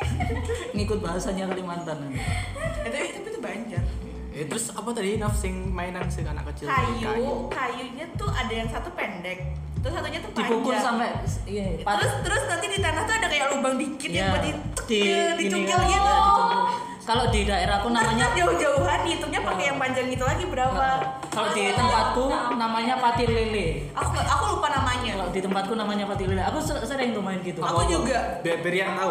ngikut 0.76 0.98
bahasanya 1.04 1.44
Kalimantan 1.50 1.96
nanti. 2.08 2.18
Eh, 2.18 2.68
tapi, 2.88 3.29
Banjar. 3.52 3.84
Eh, 4.30 4.46
terus 4.46 4.70
apa 4.70 4.88
tadi 4.90 5.16
Naf 5.16 5.34
sing 5.34 5.54
mainan 5.68 6.06
sing 6.06 6.22
anak 6.22 6.46
kecil 6.48 6.70
Kayu, 6.70 7.50
kayunya 7.50 8.06
tuh 8.14 8.30
ada 8.30 8.52
yang 8.52 8.66
satu 8.66 8.86
pendek, 8.90 9.42
terus 9.76 9.90
satunya 9.92 10.18
tuh 10.18 10.30
panjang. 10.30 10.46
dipukul 10.48 10.74
sampai 10.76 11.08
iya 11.44 11.66
pat- 11.82 11.98
Terus 11.98 12.14
terus 12.22 12.42
nanti 12.46 12.66
di 12.68 12.78
tanah 12.78 13.02
tuh 13.02 13.14
ada 13.16 13.26
kayak 13.26 13.46
lubang 13.50 13.74
dikit 13.74 14.06
Iya, 14.06 14.16
yang 14.16 14.30
buat 14.30 14.42
di 14.42 14.52
di, 14.86 15.00
dicungkil 15.36 15.74
gini, 15.76 15.90
gitu. 15.90 16.06
ya, 16.06 16.18
dicungkil. 16.22 16.62
Kalau 17.00 17.24
di 17.26 17.40
daerahku 17.42 17.88
namanya 17.88 18.06
Namanya 18.06 18.26
jauh-jauhan 18.36 19.00
hitungnya 19.02 19.40
pakai 19.42 19.64
yang 19.66 19.78
panjang 19.78 20.06
itu 20.06 20.22
lagi 20.22 20.44
berapa? 20.46 20.86
kalau 21.26 21.48
di 21.50 21.62
tempatku 21.72 22.24
namanya 22.54 22.94
pati 22.96 23.24
lele. 23.24 23.66
Aku 23.92 24.14
aku 24.14 24.44
lupa 24.52 24.68
namanya. 24.68 25.10
Kalau 25.16 25.28
di 25.28 25.40
tempatku 25.40 25.74
namanya 25.74 26.04
pati 26.06 26.24
lele. 26.24 26.42
Aku 26.44 26.58
se- 26.60 26.78
sering 26.84 27.10
tuh 27.10 27.18
main 27.18 27.40
gitu. 27.40 27.58
Aku 27.60 27.82
juga. 27.84 28.38
biar 28.40 28.62
biar 28.62 28.74
yang 28.76 28.94
tahu 28.94 29.10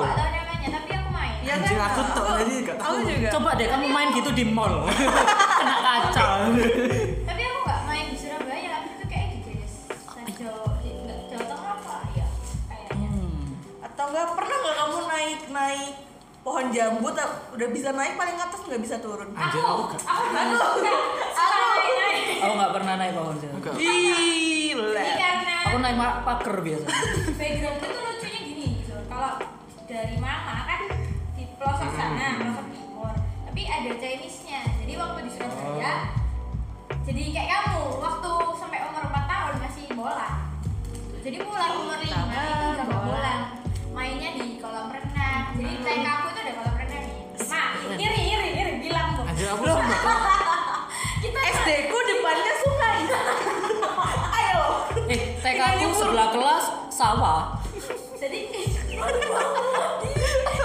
Ya 1.49 1.57
Anjir, 1.57 1.81
kan? 1.81 1.89
aku 1.89 2.01
tahu 2.13 2.25
aja 2.29 2.53
nggak 2.61 2.77
tahu. 2.77 2.93
Aku 2.93 3.09
juga. 3.09 3.29
Coba 3.33 3.49
deh 3.57 3.65
kamu 3.65 3.85
main 3.89 4.09
gitu 4.13 4.29
di 4.37 4.45
mall. 4.45 4.85
Kena 5.57 5.77
kaca. 5.81 6.25
Tapi 7.25 7.41
aku 7.41 7.59
nggak 7.65 7.81
main 7.89 8.05
di 8.05 8.17
Surabaya, 8.21 8.67
tapi 8.69 8.87
itu 8.93 9.05
kayak 9.09 9.27
di 9.33 9.39
Jenis. 9.41 9.73
Jawa, 10.37 10.77
nggak 10.77 11.19
Jawa 11.25 11.43
Tengah 11.49 11.71
apa 11.73 11.95
ya? 12.13 12.27
Hmm. 12.93 13.57
Atau 13.81 14.05
enggak 14.13 14.27
pernah 14.37 14.55
nggak 14.61 14.75
kamu 14.77 14.97
naik 15.09 15.41
naik 15.49 15.91
pohon 16.39 16.65
jambu 16.71 17.09
tak 17.11 17.27
udah 17.51 17.67
bisa 17.67 17.89
naik 17.91 18.13
paling 18.13 18.37
atas 18.37 18.61
nggak 18.69 18.81
bisa 18.85 18.95
turun. 19.01 19.33
Anjir, 19.33 19.59
aku, 19.59 19.83
aku 19.89 20.05
aku 20.05 20.29
naik. 21.97 22.45
Aku 22.45 22.53
nggak 22.53 22.73
pernah 22.77 22.93
naik 22.93 23.13
pohon. 23.17 23.35
Enggak. 23.41 23.73
Gila. 23.73 25.07
Aku 25.65 25.77
naik 25.81 25.97
paker 25.97 26.55
biasa. 26.61 26.87
background 27.33 27.81
itu 27.81 27.97
lucunya 27.97 28.39
gini 28.39 28.65
gitu. 28.85 28.93
Kalau 29.09 29.33
dari 29.89 30.15
mama 30.21 30.69
kan 30.69 30.81
pelosok 31.59 31.91
sana, 31.91 32.27
pelosok 32.39 32.67
timur. 32.71 33.13
Tapi 33.51 33.61
ada 33.67 33.91
Chinese-nya. 33.99 34.61
Jadi 34.79 34.93
waktu 34.95 35.19
di 35.27 35.31
Surabaya, 35.35 35.93
jadi 37.03 37.23
kayak 37.35 37.49
kamu 37.51 37.83
waktu 37.99 38.31
sampai 38.55 38.79
umur 38.87 39.03
4 39.11 39.27
tahun 39.27 39.53
masih 39.59 39.85
bola. 39.91 40.29
Jadi 41.19 41.37
mulai 41.43 41.69
umur 41.75 41.99
5 41.99 42.07
itu 42.07 42.65
udah 42.71 42.85
nggak 42.87 43.01
bola. 43.03 43.35
Mainnya 43.91 44.29
di 44.39 44.55
kolam 44.63 44.87
renang. 44.87 45.43
Jadi 45.59 45.73
TK 45.83 46.05
aku 46.07 46.25
itu 46.31 46.39
ada 46.39 46.53
kolam 46.55 46.75
renang 46.79 47.03
nih. 47.03 47.19
Ma, 47.51 47.61
iri 47.99 48.21
iri 48.31 48.49
iri 48.55 48.73
bilang 48.79 49.19
tuh. 49.19 49.27
Anjir 49.27 49.51
aku 49.51 49.63
Kita 51.23 51.39
SD 51.51 51.69
ku 51.91 51.97
depannya 51.99 52.53
sungai. 52.63 52.99
Ayo. 54.39 54.63
Eh, 55.11 55.21
TK 55.43 55.61
ku 55.83 55.91
sebelah 55.91 56.29
kelas 56.31 56.65
sawah. 56.87 57.59
jadi 58.19 58.39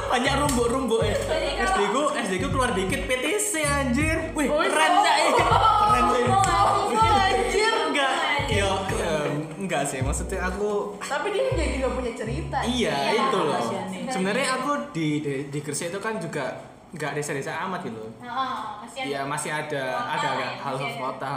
banyak 0.07 0.35
ya. 0.35 1.17
Jadi 1.17 1.49
kalau- 1.57 1.65
SD 1.65 1.81
ku 1.89 2.03
SD 2.15 2.33
ku 2.37 2.49
keluar 2.51 2.71
dikit 2.73 3.01
PTC 3.05 3.53
anjir. 3.63 4.17
Wih, 4.33 4.47
Oh, 4.47 4.61
keren 4.61 4.93
oh. 4.93 5.03
Cak. 5.03 5.17
Keren 5.31 6.05
sih. 6.11 6.25
Oh, 6.25 6.43
oh, 6.91 7.17
anjir. 7.21 7.75
Enggak. 7.89 8.13
Yo, 8.47 8.71
em, 8.95 9.33
enggak 9.59 9.83
sih. 9.85 9.99
Maksudnya 9.99 10.39
aku 10.45 10.95
Tapi 10.99 11.27
dia 11.31 11.45
jadi 11.51 11.75
gak 11.81 11.93
punya 11.93 12.13
cerita. 12.15 12.59
iya, 12.63 12.95
Iya, 13.11 13.13
itu 13.25 13.39
loh. 13.39 13.61
Sebenarnya 14.07 14.47
aku 14.55 14.71
di 14.93 15.09
di, 15.21 15.33
di 15.49 15.59
Gresik 15.61 15.89
itu 15.89 15.99
kan 15.99 16.19
juga 16.19 16.45
enggak 16.91 17.17
desa-desa 17.17 17.59
amat 17.65 17.83
gitu. 17.83 17.99
loh. 17.99 18.11
Nah, 18.21 18.79
kasihan. 18.81 19.07
Ya 19.09 19.21
masih 19.25 19.51
ada 19.51 19.83
ada 20.07 20.15
lah 20.15 20.15
agak 20.15 20.33
ya, 20.37 20.49
hal 20.61 20.75
masih 20.75 20.87
ada. 20.87 21.01
kota. 21.01 21.33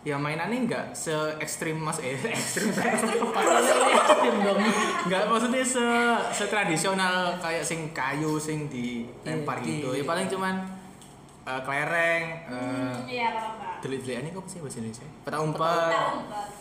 Ya 0.00 0.14
mainannya 0.14 0.58
enggak 0.62 0.86
se 0.92 1.10
ekstrim 1.36 1.76
mas 1.76 1.98
eh 1.98 2.14
ekstrim 2.30 2.70
Tim 2.70 4.36
dong. 4.46 4.58
Enggak 5.04 5.22
maksudnya 5.26 5.60
se 5.60 5.84
setradisional 6.32 7.34
kayak 7.36 7.60
sing 7.60 7.90
kayu 7.90 8.38
sing 8.38 8.66
dilempar 8.66 9.58
Iya, 9.58 9.66
gitu. 9.68 9.88
di- 9.90 9.98
Ya 9.98 10.04
paling 10.04 10.26
cuman 10.26 10.54
eh, 11.44 11.60
kelereng, 11.60 12.24
eh, 12.44 12.52
Hmm, 12.52 12.94
Iya, 13.04 13.28
delik-delikan 13.80 14.22
ini 14.22 14.30
kok 14.32 14.46
sih 14.46 14.60
bahasa 14.60 14.78
Indonesia? 14.78 15.06
Peta 15.18 15.32
Kita 15.32 15.38
umpet. 15.40 15.90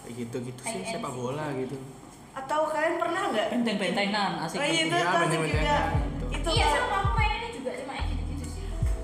Kayak 0.01 0.13
gitu-gitu 0.17 0.61
sih 0.63 0.81
sepak 0.81 1.11
bola 1.11 1.45
gitu. 1.53 1.75
Atau 2.33 2.59
kalian 2.67 2.95
pernah 2.95 3.21
nggak? 3.27 3.47
Benteng-bentengan 3.51 4.31
asik. 4.39 4.57
Oh 4.57 4.65
iya 4.65 4.81
itu 4.81 4.87
Iya, 4.87 4.97
itu 4.97 5.05
asik 5.05 5.19
benteng-bentengan 5.19 5.83
gitu. 5.91 6.25
Itu 6.31 6.49
Iya, 6.51 6.67
sama 6.71 6.99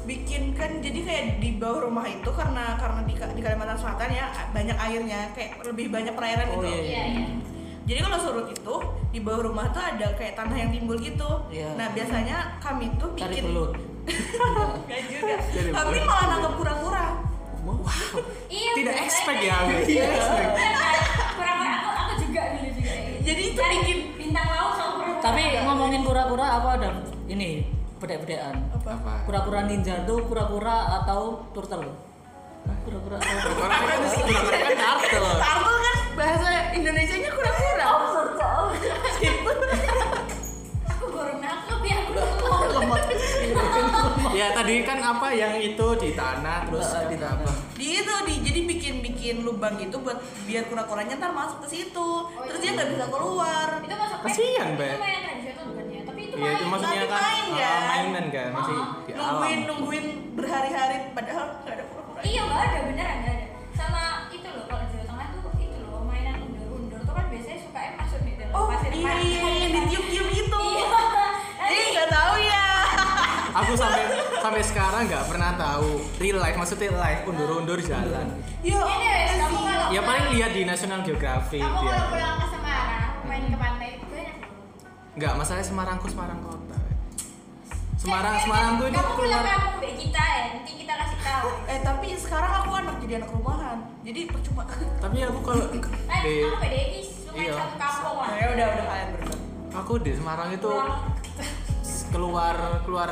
bikin 0.03 0.51
kan 0.51 0.69
jadi 0.77 0.99
kayak 0.99 1.23
di 1.39 1.55
bawah 1.55 1.87
rumah 1.87 2.03
itu 2.03 2.27
karena 2.27 2.75
karena 2.75 3.01
di, 3.03 3.13
di 3.15 3.41
Kalimantan 3.41 3.75
Selatan 3.75 4.09
ya 4.09 4.25
banyak 4.51 4.75
airnya 4.75 5.31
kayak 5.31 5.63
lebih 5.63 5.87
banyak 5.89 6.11
perairan 6.11 6.47
Oh, 6.49 6.59
gitu. 6.59 6.67
iya, 6.67 6.81
Iya, 6.81 7.03
iya. 7.09 7.25
Jadi 7.83 7.99
kalau 7.99 8.15
surut 8.17 8.47
itu 8.47 8.75
di 9.11 9.19
bawah 9.19 9.41
rumah 9.43 9.67
tuh 9.69 9.79
ada 9.79 10.07
kayak 10.13 10.33
tanah 10.33 10.55
yang 10.55 10.71
timbul 10.71 10.95
gitu. 10.95 11.27
Iya. 11.49 11.75
Nah 11.75 11.87
biasanya 11.89 12.37
kami 12.57 12.91
tuh 12.95 13.11
Cari 13.13 13.31
bikin 13.33 13.43
belut. 13.45 13.71
Nggak 14.87 15.01
juga. 15.05 15.35
Cari 15.41 15.69
Kami 15.69 15.91
belut. 15.93 16.05
malah 16.05 16.25
nangkep 16.29 16.53
kura-kura. 16.57 17.05
Iya, 18.47 18.71
Tidak 18.73 18.95
expect 18.97 19.39
ya, 19.41 19.57
expect. 19.71 20.51
Kurang-kurang 21.33 21.71
aku 21.73 21.89
aku 21.93 22.13
juga 22.21 22.41
dulu 22.53 22.69
juga. 22.71 22.91
Jadi 23.19 23.41
itu 23.45 23.55
Cari 23.57 23.75
bikin 23.81 23.99
bintang 24.13 24.47
laut 24.49 24.73
sama 24.73 24.91
kurang 24.97 25.17
Tapi 25.19 25.41
ngomongin 25.59 26.01
kura-kura 26.03 26.45
apa 26.53 26.69
ada 26.75 26.89
ini 27.25 27.49
bedek-bedekan. 28.03 28.55
Apa? 28.75 29.23
Kura-kura 29.23 29.63
ninja 29.63 30.03
tuh 30.03 30.27
kura-kura 30.27 30.99
atau 31.01 31.47
turtle? 31.55 31.87
Kura-kura 32.83 33.15
atau 33.15 33.31
Orang 33.63 33.79
kan 33.87 33.99
orang 34.03 34.61
kan 34.67 34.75
turtle. 34.75 35.27
Turtle 35.39 35.77
kan 35.79 35.97
bahasa 36.19 36.49
Indonesianya 36.75 37.31
kura-kura. 37.31 37.85
Oh, 37.87 38.27
aku 40.83 41.05
baru 41.11 41.33
nangkep 41.39 41.81
ya 41.87 41.95
aku 42.03 42.11
lemot. 42.75 43.01
Ya 44.33 44.47
tadi 44.51 44.83
kan 44.83 44.99
apa 44.99 45.27
yang 45.31 45.55
itu 45.55 45.87
di 45.95 46.11
tanah 46.17 46.67
terus 46.67 46.89
Ah, 46.91 47.05
di 47.07 47.15
tanah. 47.15 47.39
apa? 47.39 47.51
Di 47.79 47.87
itu 48.03 48.13
di 48.27 48.33
jadi 48.43 48.59
bikin 48.67 48.93
bikin 48.99 49.35
lubang 49.47 49.79
gitu 49.79 50.01
buat 50.03 50.19
biar 50.43 50.67
kura-kuranya 50.67 51.15
ntar 51.21 51.31
masuk 51.31 51.63
ke 51.63 51.67
situ. 51.71 52.09
Terus 52.51 52.59
dia 52.59 52.71
nggak 52.75 52.89
bisa 52.97 53.05
keluar. 53.07 53.67
itu 53.79 53.95
masuk 53.95 54.19
Kasihan, 54.27 54.75
Be. 54.75 54.87
Iya 56.33 56.49
itu 56.51 56.65
maksudnya 56.65 56.99
Tapi 56.99 57.07
kan 57.07 57.21
main, 57.21 57.45
uh, 57.45 57.55
kan? 57.55 57.81
mainan 57.85 58.25
kan 58.27 58.47
masih 58.51 58.73
Oh, 58.73 58.85
di 58.99 59.11
nungguin 59.13 59.29
alam. 59.53 59.67
nungguin 59.67 60.05
berhari-hari 60.33 60.97
padahal 61.11 61.45
nggak 61.59 61.73
ada 61.73 61.83
kura-kura. 61.85 62.19
iya 62.23 62.41
nggak 62.43 62.61
ada 62.63 62.79
beneran 62.83 63.17
nggak 63.19 63.33
ada 63.33 63.45
sama 63.73 64.01
itu 64.29 64.47
loh 64.47 64.63
kalau 64.63 64.83
di 64.83 64.93
Jawa 64.93 65.05
Tengah 65.07 65.27
tuh 65.31 65.51
itu 65.57 65.77
loh 65.79 66.01
mainan 66.03 66.35
undur-undur 66.41 66.99
tuh 66.99 67.13
kan 67.13 67.25
biasanya 67.27 67.59
suka 67.59 67.79
masuk 67.95 68.19
di 68.21 68.31
dalam 68.35 68.51
Oh 68.51 68.63
pasir 68.67 68.91
iya 68.91 69.03
pasir. 69.03 69.23
iya 69.23 69.41
yang 69.59 69.71
ditiup-tiup 69.79 70.27
itu. 70.31 70.61
iya 70.67 70.89
Eh 71.73 71.85
nggak 71.91 72.09
tahu 72.09 72.35
ya. 72.43 72.65
Aku 73.59 73.71
sampai 73.73 74.03
sampai 74.35 74.61
sekarang 74.61 75.01
nggak 75.05 75.25
pernah 75.25 75.51
tahu 75.55 75.89
real 76.17 76.37
life 76.37 76.55
maksudnya 76.55 76.89
live 76.91 77.21
undur-undur 77.23 77.79
jalan. 77.79 78.27
Ini 78.59 78.73
wes 78.73 79.31
kamu 79.37 79.59
kalau 79.59 79.85
Ya 79.89 80.01
paling 80.01 80.27
lihat 80.31 80.51
di 80.51 80.63
National 80.63 80.99
Geographic 81.01 81.61
kamu 81.61 81.77
kalau 81.79 82.09
pulang 82.09 82.35
ke 82.35 82.47
Semarang 82.49 83.13
main 83.23 83.43
ke 83.45 83.55
pantai 83.55 83.89
Enggak, 85.13 85.33
masalahnya 85.37 85.65
Semarangku 85.65 86.07
Semarang 86.09 86.39
kota. 86.41 86.77
Semarang 87.95 88.33
Eh, 88.33 88.37
eh, 88.37 88.43
Semarangku 88.43 88.83
itu 88.83 88.97
kamu 88.97 89.11
pulang 89.13 89.15
keluar 89.15 89.45
kampung 89.45 89.75
deh 89.79 89.93
kita 89.95 90.21
ya 90.21 90.41
nanti 90.57 90.71
kita 90.75 90.93
kasih 90.97 91.19
tahu 91.21 91.49
Eh 91.65 91.79
tapi 91.79 92.07
sekarang 92.17 92.51
aku 92.59 92.69
anak 92.73 92.95
jadi 92.99 93.13
anak 93.21 93.29
rumahan. 93.31 93.77
Jadi 94.03 94.19
percuma. 94.27 94.63
tapi 94.99 95.17
aku 95.21 95.39
kalau 95.39 95.65
eh 95.71 95.81
kamu 96.43 96.57
PDI 96.59 96.99
lumayan 97.23 97.49
Iya. 97.49 97.53
satu 97.57 97.75
kampung 97.75 98.17
lah 98.19 98.29
ya 98.31 98.45
udah 98.53 98.67
udah 98.69 98.85
kalian 98.85 99.09
berdua. 99.09 99.37
aku 99.73 99.93
di 99.99 100.11
Semarang 100.13 100.49
itu 100.53 100.71
keluar 102.09 102.55
keluar 102.85 103.11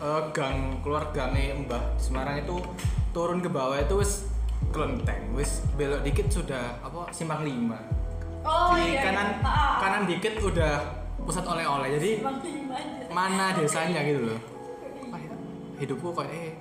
eh, 0.00 0.22
gang 0.32 0.58
keluar 0.80 1.02
gangnya 1.12 1.52
Mbah 1.58 1.82
Semarang 2.00 2.40
itu 2.40 2.56
turun 3.12 3.44
ke 3.44 3.50
bawah 3.52 3.76
itu 3.76 3.94
wis 4.00 4.24
kelenteng 4.72 5.32
wis 5.32 5.60
belok 5.76 6.00
dikit 6.00 6.28
sudah 6.32 6.80
apa 6.80 7.12
simpang 7.12 7.44
lima 7.44 7.76
oh 8.40 8.72
di 8.72 8.96
iya 8.96 9.04
kanan 9.04 9.28
iya. 9.36 9.44
Ah, 9.44 9.52
ah. 9.52 9.76
kanan 9.80 10.02
dikit 10.08 10.34
udah 10.40 10.74
pusat 11.28 11.44
oleh-oleh. 11.44 11.88
Jadi 11.94 12.10
mana 13.10 13.52
desanya 13.52 14.00
gitu 14.02 14.20
loh. 14.24 14.40
Wah, 15.06 15.20
hidupku 15.76 16.08
kayak 16.10 16.32
eh 16.32 16.52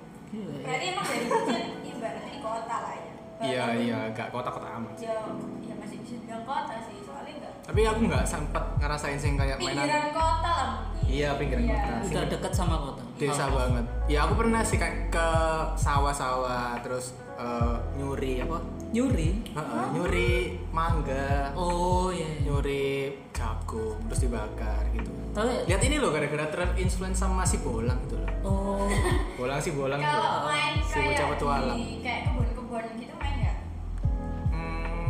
berarti 0.60 0.86
emang 0.92 1.06
dari 1.08 1.24
kecil 1.26 1.60
ibaratnya 1.88 2.30
di 2.30 2.42
kota 2.44 2.76
lah 2.78 2.94
ya? 2.94 3.06
Iya 3.38 3.66
iya 3.80 4.00
gak 4.12 4.28
kota-kota 4.30 4.68
amat 4.76 4.98
ya, 4.98 5.14
ya 5.62 5.74
masih 5.78 6.02
bisa 6.02 6.20
bilang 6.20 6.44
kota 6.44 6.74
sih 6.84 7.00
soalnya 7.00 7.32
enggak 7.38 7.54
tapi 7.64 7.80
aku 7.84 8.00
nggak 8.04 8.26
sempat 8.26 8.64
ngerasain 8.76 9.16
sing 9.16 9.38
kayak 9.38 9.56
pinggiran 9.56 9.88
mainan 9.88 10.12
kota 10.12 10.52
lah 10.52 10.68
mungkin. 10.92 11.08
Iya, 11.08 11.30
pinggiran 11.38 11.64
Iya. 11.64 11.78
kota. 11.78 11.94
Udah 12.10 12.24
dekat 12.28 12.52
sama 12.52 12.76
kota. 12.78 13.04
desa 13.16 13.46
Oh. 13.46 13.56
banget. 13.56 13.86
Ya 14.06 14.20
aku 14.22 14.34
pernah 14.36 14.62
sih 14.62 14.78
kayak 14.78 14.98
ke 15.08 15.28
sawah-sawah 15.76 16.76
terus 16.82 17.06
eh, 17.34 17.76
nyuri 17.96 18.42
apa 18.42 18.58
Nyuri. 18.88 19.30
Heeh, 19.52 19.86
nyuri 19.92 20.32
mangga. 20.72 21.52
Oh 21.54 22.08
iya. 22.08 22.24
iya. 22.24 22.48
nyuri 22.48 23.12
jagung 23.36 24.00
terus 24.08 24.24
dibakar 24.24 24.84
gitu. 24.96 25.12
Tapi 25.36 25.68
lihat 25.68 25.82
ini 25.84 25.96
loh 26.00 26.10
gara-gara 26.16 26.48
terinfluence 26.48 27.20
sama 27.20 27.44
si 27.44 27.60
bolang 27.60 28.00
gitu 28.08 28.16
loh. 28.18 28.30
Oh. 28.48 28.88
Bolang 29.38 29.60
si 29.62 29.76
bolang 29.76 30.00
gitu 30.02 30.18
kalau 30.18 30.50
main 30.50 30.74
si 30.82 30.98
bocah 30.98 31.14
kayak 31.14 31.32
petualang 31.36 31.80
kayak 32.02 32.22
kebun-kebun 32.26 32.86
gitu 32.98 33.14
main 33.20 33.36
nggak? 33.38 33.58
Hmm, 34.50 35.08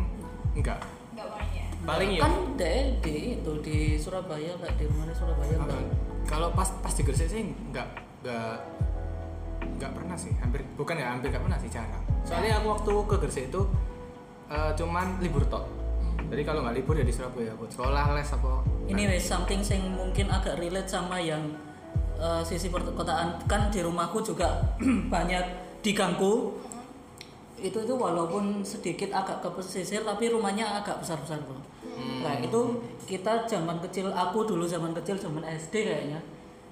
enggak. 0.58 0.80
Nggak 1.16 1.28
main 1.32 1.50
ya? 1.54 1.66
Paling 1.86 2.10
ya. 2.12 2.22
Kan 2.26 2.34
deh 2.60 2.80
di 3.00 3.16
itu 3.40 3.52
di 3.64 3.78
Surabaya 3.96 4.52
kayak 4.60 4.76
di 4.76 4.84
rumahnya 4.90 5.16
Surabaya 5.16 5.56
enggak. 5.56 5.82
kalau 6.28 6.52
pas 6.52 6.68
pas 6.84 6.92
di 6.92 7.02
Gresik 7.08 7.30
sih 7.32 7.56
enggak 7.72 7.88
enggak 8.26 8.60
enggak 9.76 9.92
pernah 9.92 10.16
sih 10.16 10.32
hampir 10.40 10.64
bukan 10.80 10.96
ya 10.96 11.12
hampir 11.12 11.28
enggak 11.32 11.44
pernah 11.44 11.60
sih 11.60 11.70
jarang 11.70 12.04
soalnya 12.24 12.60
aku 12.60 12.68
waktu 12.72 12.92
ke 13.08 13.16
Gresik 13.24 13.46
itu 13.52 13.62
eh, 14.48 14.72
cuman 14.76 15.20
libur 15.20 15.44
tok 15.48 15.78
jadi 16.28 16.44
kalau 16.44 16.60
nggak 16.68 16.76
libur 16.76 16.96
ya 17.00 17.06
di 17.08 17.14
Surabaya 17.16 17.56
buat 17.56 17.72
sekolah 17.72 18.04
les 18.20 18.28
apa 18.28 18.52
Ini 18.88 19.04
wes 19.12 19.28
something 19.28 19.60
sing 19.64 19.84
mungkin 19.96 20.32
agak 20.32 20.60
relate 20.60 20.88
sama 20.88 21.20
yang 21.20 21.44
eh, 22.20 22.44
sisi 22.44 22.68
perkotaan 22.72 23.40
kan 23.48 23.72
di 23.72 23.80
rumahku 23.84 24.20
juga 24.24 24.60
banyak 25.14 25.44
diganggu. 25.84 26.56
Itu 27.58 27.84
itu 27.84 27.94
walaupun 27.96 28.62
sedikit 28.62 29.10
agak 29.12 29.42
ke 29.42 29.50
pesisir 29.50 30.06
tapi 30.06 30.30
rumahnya 30.30 30.78
agak 30.78 31.02
besar-besar, 31.02 31.42
Bro. 31.42 31.58
Nah, 32.22 32.38
itu 32.38 32.86
kita 33.10 33.50
zaman 33.50 33.82
kecil 33.82 34.14
aku 34.14 34.46
dulu 34.46 34.70
zaman 34.70 34.94
kecil 34.94 35.18
zaman 35.18 35.42
SD 35.42 35.74
kayaknya. 35.90 36.20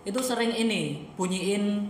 Itu 0.05 0.21
sering 0.21 0.53
ini 0.53 1.09
bunyiin 1.17 1.89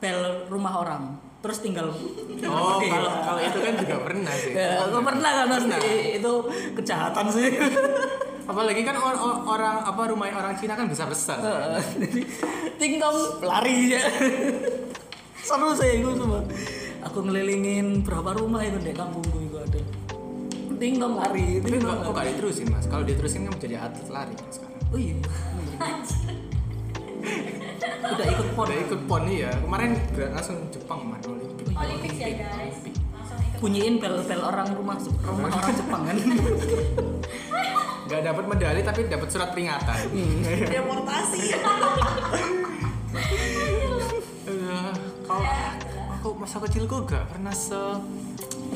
bel 0.00 0.20
rumah 0.48 0.74
orang. 0.76 1.02
Terus 1.40 1.58
tinggal 1.60 1.88
oh 1.88 1.96
Oke. 2.76 2.88
kalau 2.88 3.10
kalau 3.24 3.40
itu 3.40 3.58
kan 3.58 3.72
juga 3.78 3.96
pernah 4.02 4.32
sih 4.34 4.52
Ya, 4.52 4.84
aku 4.84 5.00
pernah 5.00 5.30
kan 5.38 5.48
Mas? 5.48 5.64
itu 6.12 6.32
kejahatan 6.74 7.24
sih. 7.30 7.48
apalagi 8.50 8.82
kan 8.82 8.98
or- 8.98 9.14
or- 9.14 9.46
orang 9.46 9.86
apa 9.86 10.10
rumah 10.10 10.26
orang 10.26 10.58
Cina 10.58 10.74
kan 10.74 10.84
besar 10.84 11.06
besar 11.06 11.38
Jadi 11.96 12.26
tinggal 12.76 13.14
lari 13.40 13.94
ya. 13.94 14.02
Seru 15.46 15.72
sih 15.72 16.02
itu 16.02 16.10
semua. 16.12 16.44
Aku 17.00 17.24
ngelilingin 17.24 18.04
berapa 18.04 18.36
rumah 18.36 18.60
itu 18.60 18.76
di 18.76 18.92
kampungku 18.92 19.38
itu 19.40 19.56
ada. 19.56 19.80
Tinggal 20.76 21.12
lari, 21.14 21.60
tapi 21.60 21.76
tinggal 21.76 21.92
kok 22.00 22.12
gak 22.12 22.26
diterusin 22.32 22.66
mas 22.68 22.88
kalau 22.88 23.04
diterusin 23.04 23.44
kan 23.44 23.52
menjadi 23.52 23.76
atlet 23.84 24.08
lari 24.08 24.32
sekarang 24.48 24.80
Oh 24.88 24.96
iya. 24.96 25.16
Udah 27.80 28.26
ikut 28.28 28.48
pon. 28.52 28.64
udah 28.68 28.78
ikut 28.84 29.00
pon 29.08 29.24
ya 29.24 29.50
kemarin 29.56 29.90
gak 30.12 30.28
langsung 30.36 30.58
Jepang 30.68 31.00
man. 31.08 31.20
Olimpik. 31.24 31.72
Olympics 31.72 32.18
ya 32.20 32.30
guys 32.44 32.76
Bunyiin 33.60 34.00
bel-bel 34.00 34.40
orang 34.40 34.68
rumah 34.72 34.96
rumah 35.28 35.48
orang 35.52 35.74
Jepang 35.76 36.02
kan. 36.08 36.16
nggak 38.10 38.26
dapat 38.26 38.44
medali 38.48 38.80
tapi 38.82 39.06
dapat 39.06 39.28
surat 39.30 39.54
peringatan. 39.54 39.98
Deportasi. 40.66 41.54
Eh, 44.50 44.90
kalau 45.28 45.44
aku 46.16 46.28
masa 46.34 46.58
kecilku 46.64 47.06
gak 47.06 47.22
pernah 47.30 47.54
se 47.54 47.78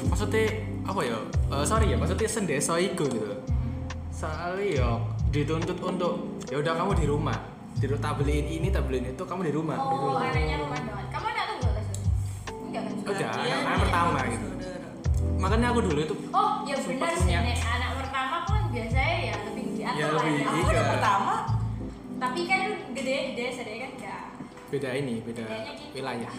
maksudnya 0.07 0.53
apa 0.85 1.01
ya? 1.03 1.19
Eh, 1.51 1.65
sorry 1.65 1.91
ya 1.91 1.97
maksudnya 1.97 2.29
sendeso 2.29 2.77
iku 2.77 3.09
gitu. 3.09 3.35
Soalnya 4.13 4.65
ya 4.69 4.89
dituntut 5.33 5.81
untuk 5.83 6.39
ya 6.47 6.61
udah 6.61 6.73
kamu 6.79 6.93
di 6.95 7.05
rumah 7.11 7.54
di 7.75 7.87
tak 7.93 8.12
beliin 8.16 8.47
ini 8.49 8.69
tak 8.69 8.83
beliin 8.85 9.07
itu 9.09 9.23
kamu 9.23 9.40
di 9.45 9.52
rumah 9.52 9.76
di 9.76 9.83
Oh, 9.85 10.14
rumah 10.14 10.25
anaknya 10.25 10.57
rumah 10.59 10.78
banget. 10.81 11.07
Kamu 11.11 11.26
anak 11.26 11.45
tunggal 11.47 11.71
kan? 11.71 11.85
Enggak 12.64 12.83
kan? 12.83 12.93
Oh, 13.04 13.14
jangan. 13.14 13.37
Iya, 13.38 13.54
anak 13.54 13.69
iya, 13.69 13.83
pertama 13.83 14.11
iya, 14.16 14.33
gitu. 14.33 14.49
makanya 15.35 15.66
aku 15.69 15.81
dulu 15.83 16.00
itu 16.00 16.14
Oh, 16.31 16.50
ya 16.64 16.75
benar 16.78 17.12
sih. 17.14 17.35
Anak 17.37 17.90
pertama 17.99 18.37
pun 18.45 18.61
biasanya 18.71 19.16
ya 19.23 19.35
lebih 19.45 19.64
diatur 19.75 20.00
Ya, 20.00 20.07
lebih- 20.09 20.35
ya. 20.35 20.47
Aku 20.47 20.57
Iya. 20.57 20.73
anak 20.73 20.87
pertama. 20.90 21.35
Tapi 22.14 22.40
kan 22.47 22.62
gede 22.95 23.16
gede 23.31 23.45
sedih 23.52 23.76
kan 23.78 23.90
enggak. 23.93 24.23
beda 24.64 24.90
ini 24.93 25.14
beda 25.21 25.45
gitu. 25.45 25.85
wilayah 25.95 26.33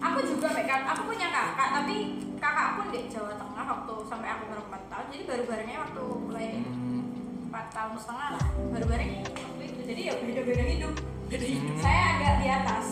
Aku 0.00 0.18
juga 0.20 0.48
kan 0.56 0.80
aku 0.88 1.02
punya 1.06 1.28
kakak, 1.28 1.68
tapi 1.70 1.94
kakak 2.34 2.64
aku 2.72 2.80
di 2.88 3.06
Jawa 3.06 3.32
Tengah 3.34 3.64
waktu 3.68 3.94
sampai 4.02 4.28
aku 4.30 4.44
baru 4.48 4.62
4 4.66 4.82
tahun. 4.88 5.04
Jadi 5.10 5.22
baru 5.24 5.42
barengnya 5.44 5.78
waktu 5.80 6.02
mulai 6.22 6.48
Hmm. 6.60 7.02
4 7.46 7.66
tahun 7.70 7.94
setengah 7.94 8.28
lah. 8.30 8.44
Baru 8.72 8.84
barengnya 8.84 9.20
waktu 9.22 9.42
itu. 9.42 9.51
Jadi 9.82 10.00
ya 10.06 10.14
beda-beda 10.14 10.64
hidup. 10.64 10.92
Hmm. 11.32 11.76
Saya 11.80 12.02
agak 12.14 12.34
di 12.38 12.48
atas. 12.48 12.86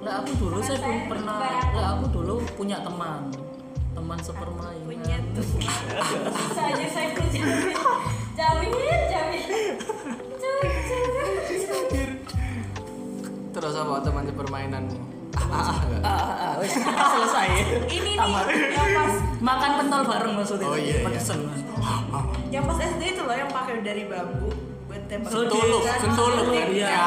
Lah 0.00 0.24
aku 0.24 0.30
dulu 0.40 0.58
saya 0.64 0.78
saya 0.80 0.88
pun 0.88 0.96
pernah 1.10 1.36
lah 1.74 1.86
aku 1.98 2.06
dulu 2.14 2.34
punya 2.56 2.78
teman 2.80 3.28
teman 3.92 4.18
sepermainan 4.22 4.86
Punya 4.88 5.16
tuh. 5.36 5.44
Saya 6.54 6.86
saya 6.88 7.08
punya 7.12 7.44
jamin, 8.32 8.72
jamin. 8.72 9.46
Terus 13.52 13.74
apa 13.74 13.94
teman 14.00 14.22
permainanmu 14.30 14.96
ah, 15.34 15.42
ah, 15.50 15.62
ah, 15.66 15.78
enggak. 15.82 16.02
ah, 16.06 16.14
ah, 16.14 16.52
ah, 16.62 17.08
selesai 17.10 17.48
Ini 17.90 17.98
nih 18.06 18.14
Tamat. 18.14 18.46
yang 18.54 18.90
pas 18.94 19.12
makan 19.42 19.70
pentol 19.82 20.02
bareng 20.06 20.32
maksudnya 20.38 20.66
Oh, 20.70 20.78
iya, 20.78 20.94
iya. 20.94 21.02
Pedesan. 21.02 21.38
yang 22.54 22.64
pas 22.64 22.78
SD 22.78 23.02
itu 23.18 23.22
loh 23.26 23.34
yang 23.34 23.50
pakai 23.50 23.82
dari 23.82 24.06
bambu 24.06 24.50
buat 24.98 25.06
tembak. 25.06 25.28
Oh, 25.28 25.34
Sentuluk, 25.38 25.80
di- 25.80 26.00
sentuluk 26.00 26.44
Iya, 26.44 26.58
kan? 26.58 26.68
iya. 26.68 26.88
Ya, 26.88 27.06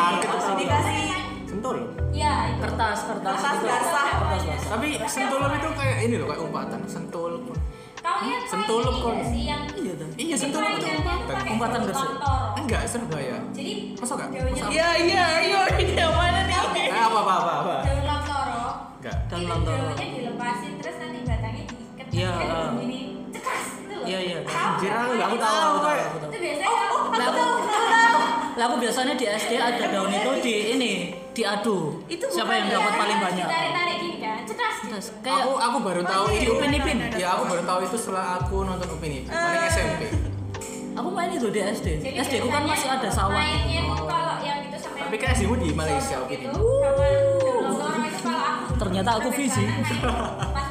dikasih 0.55 1.00
sentul 1.43 1.77
Ya, 2.12 2.33
kertas 2.57 3.00
kertas 3.05 3.33
Kertas 3.33 3.57
basah. 3.62 4.07
kertas 4.13 4.41
basah 4.45 4.69
tapi 4.69 4.88
sentuluk 5.05 5.51
itu 5.53 5.69
kayak 5.74 5.98
ini 6.01 6.15
loh 6.15 6.27
kayak 6.27 6.41
umpatan 6.41 6.79
sentul 6.86 7.31
Sentuluk 8.48 8.88
ini 8.89 9.00
kok. 9.00 9.12
nggak 9.13 9.27
sih 9.27 9.43
yang 9.45 9.62
iya 9.74 9.93
iya 10.17 10.36
sentuluk 10.36 10.71
itu 10.74 10.88
umpatan 10.89 11.36
Umpatan 11.50 11.79
nggak 11.81 11.93
sih? 11.93 12.07
Toro. 12.13 12.36
enggak 12.57 12.81
Surabaya 12.86 13.38
Jadi 13.51 13.71
daunnya 13.95 14.51
Masa? 14.53 14.69
Iya 14.69 14.89
iya 14.98 15.25
iya 15.41 15.60
ini 15.77 15.93
yang 15.93 16.13
mana 16.13 16.39
nih? 16.41 16.88
apa 16.89 17.17
apa 17.17 17.33
apa 17.33 17.51
apa 17.53 17.74
daun 17.81 18.03
lantoro. 18.05 18.63
enggak 18.98 19.17
Dan 19.27 19.38
itu 19.38 19.50
lantoro. 19.50 19.75
daunnya 19.77 20.07
dilepasin 20.10 20.74
terus 20.77 20.95
nanti 20.98 21.19
batangnya 21.21 21.63
diikat. 21.65 22.05
Iya, 22.12 22.31
Kan 22.33 23.20
Iya, 24.03 24.20
iya. 24.20 24.38
Tahu. 24.41 24.58
Anjir, 24.72 24.89
nggak? 24.89 25.01
aku 25.01 25.13
aku 25.24 25.38
tahu 25.38 25.55
aku 25.62 25.79
tahu. 25.79 25.93
aku 25.93 26.17
Itu 26.17 26.17
tahu 26.22 26.31
biasanya 26.38 26.84
Oh, 26.91 27.03
lah 27.12 27.25
aku 27.27 27.41
lah 28.51 28.65
aku 28.67 28.75
biasanya 28.77 29.13
di 29.13 29.25
SD 29.25 29.51
ada 29.55 29.84
daun 29.88 30.12
itu 30.12 30.31
di 30.39 30.55
ini 30.72 30.91
diadu 31.31 32.03
Itu 32.05 32.25
siapa 32.27 32.51
yang 32.53 32.67
ya? 32.67 32.74
dapat 32.74 32.93
paling 32.96 33.20
banyak? 33.20 33.48
Tarik-tarik 33.48 33.96
gini 33.98 34.17
kan, 34.20 34.38
cekas 34.43 34.75
gitu. 34.77 34.91
Terus 34.91 35.08
kayak 35.22 35.41
aku 35.41 35.51
aku 35.58 35.77
baru 35.81 36.01
tahu 36.03 36.25
iya, 36.29 36.41
itu. 36.41 36.51
Upin 36.53 36.72
Ipin. 36.74 36.98
ya 37.15 37.27
aku 37.31 37.43
baru 37.48 37.63
tahu 37.63 37.79
itu 37.81 37.98
setelah 37.98 38.25
aku 38.38 38.55
nonton 38.62 38.88
Upin 38.89 39.12
Ipin 39.13 39.29
paling 39.29 39.62
Ah. 39.62 39.72
SMP 39.72 40.01
aku 40.91 41.10
main 41.10 41.31
itu 41.31 41.48
di 41.48 41.62
SD 41.62 41.88
Jadi 42.01 42.15
SD 42.20 42.34
ku 42.39 42.50
kan 42.50 42.63
masih 42.63 42.89
ada 42.89 43.08
sawah. 43.08 43.31
Mainnya 43.34 43.79
itu 43.81 44.03
kalau 44.03 44.36
yang 44.41 44.60
itu 44.62 44.77
sama 44.77 44.96
Tapi 45.01 45.15
kan 45.15 45.27
SD-mu 45.31 45.55
di 45.58 45.70
Malaysia, 45.72 46.15
sosok 46.17 46.27
Upin 46.27 46.39
itu, 46.41 46.51
Ipin. 46.51 46.51
sama 46.51 47.00
daun 47.39 47.63
lantoro 47.63 48.03
itu 48.03 48.20
kalau 48.20 48.41
aku 48.43 48.74
Ternyata 48.75 49.10
aku 49.15 49.29
sampai 49.31 50.70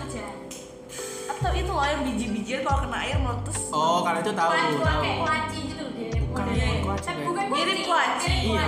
Atau 1.41 1.53
itu 1.55 1.71
loh 1.71 1.81
yang 1.83 2.03
biji-bijian 2.05 2.61
kalau 2.61 2.85
kena 2.85 2.99
air 3.01 3.17
meletus. 3.17 3.59
oh 3.71 3.99
kalau 4.01 4.19
itu 4.19 4.29
tahu 4.31 4.51
tahu 4.53 4.77
kayak 5.01 5.17
kuaci 5.19 5.59
gitu 5.65 5.81
loh 5.81 5.93
dia. 5.95 6.09
Bukan, 6.21 6.45
bukan 6.45 6.77
kuaci, 6.85 7.01
Tapi 7.01 7.17
kayak- 7.17 7.27
bukan 7.27 7.45
Mirip 7.51 7.79
kuaci. 7.83 8.35
Iya. 8.47 8.67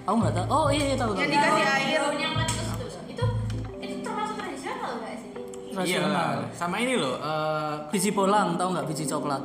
aku 0.00 0.16
nggak 0.16 0.32
tahu 0.32 0.46
oh 0.48 0.66
iya 0.70 0.84
iya 0.84 0.96
tahu 0.96 1.10
Yang 1.12 1.30
dikasih 1.32 1.64
air. 1.66 2.00
yang 2.14 2.32
meletus 2.32 2.66
tuh. 2.70 3.02
Itu 3.04 3.24
itu 3.80 3.94
termasuk 4.00 4.34
tradisional 4.36 4.90
nggak 4.96 5.14
sih? 5.18 5.30
iya 5.82 5.98
rasional 5.98 6.14
lah 6.14 6.30
sama 6.54 6.76
ini 6.78 6.94
loh 6.94 7.14
eh 7.18 7.74
biji 7.90 8.10
bolang 8.10 8.54
tahu 8.54 8.68
nggak 8.70 8.86
biji 8.86 9.04
coklat 9.04 9.42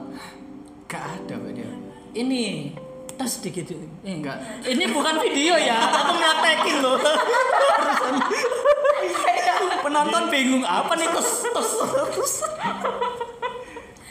gak 0.85 1.01
ada 1.17 1.35
dia 1.49 1.65
ini 2.13 2.71
tes 3.11 3.27
sedikit 3.33 3.73
eh, 3.73 3.89
Enggak. 4.07 4.37
ini 4.63 4.85
bukan 4.87 5.17
video 5.19 5.55
ya 5.55 5.81
aku 5.81 6.13
praktekin 6.15 6.77
loh. 6.79 6.97
penonton 9.81 10.23
bingung 10.31 10.65
apa 10.65 10.93
nih? 10.97 11.07
Tus 11.11 11.45
tus 11.51 11.69
tus 12.15 12.33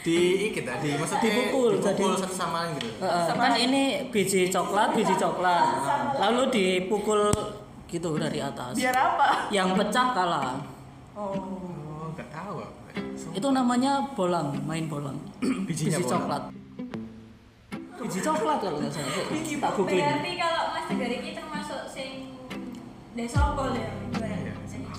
di 0.01 0.49
kita 0.49 0.81
di 0.81 0.97
maksudnya 0.97 1.21
Dipukul, 1.21 1.77
dipukul 1.77 2.17
jadi- 2.17 2.21
satu 2.25 2.33
sama 2.33 2.65
lain 2.65 2.81
gitu. 2.81 2.89
Eh, 3.05 3.33
kan 3.37 3.53
ini 3.53 3.83
biji 4.09 4.49
coklat 4.49 4.97
biji 4.97 5.13
coklat. 5.13 5.65
Lalu 6.17 6.41
dipukul 6.49 7.29
gitu 7.85 8.09
dari 8.17 8.41
atas. 8.41 8.73
Biar 8.73 8.95
apa? 8.97 9.51
yang 9.53 9.77
pecah 9.77 10.07
kalah. 10.17 10.57
Oh. 11.13 11.37
oh 11.37 12.09
nggak 12.17 12.29
tahu 12.33 12.65
aku. 12.65 12.79
itu 13.31 13.47
namanya 13.53 14.01
bolang 14.17 14.57
main 14.65 14.89
bolang. 14.89 15.15
Bijinya 15.69 16.01
biji 16.01 16.09
bolang. 16.09 16.13
coklat. 16.17 16.43
Biji 18.01 18.19
coklat 18.25 18.57
kalau 18.57 18.77
nggak 18.81 18.93
salah. 18.97 19.11
Tak 19.13 19.71
Berarti 19.77 20.31
kalau 20.41 20.63
Mas 20.73 20.87
ini 20.89 21.29
termasuk 21.37 21.81
sing 21.93 22.09
desopol 23.13 23.69
ya. 23.77 23.91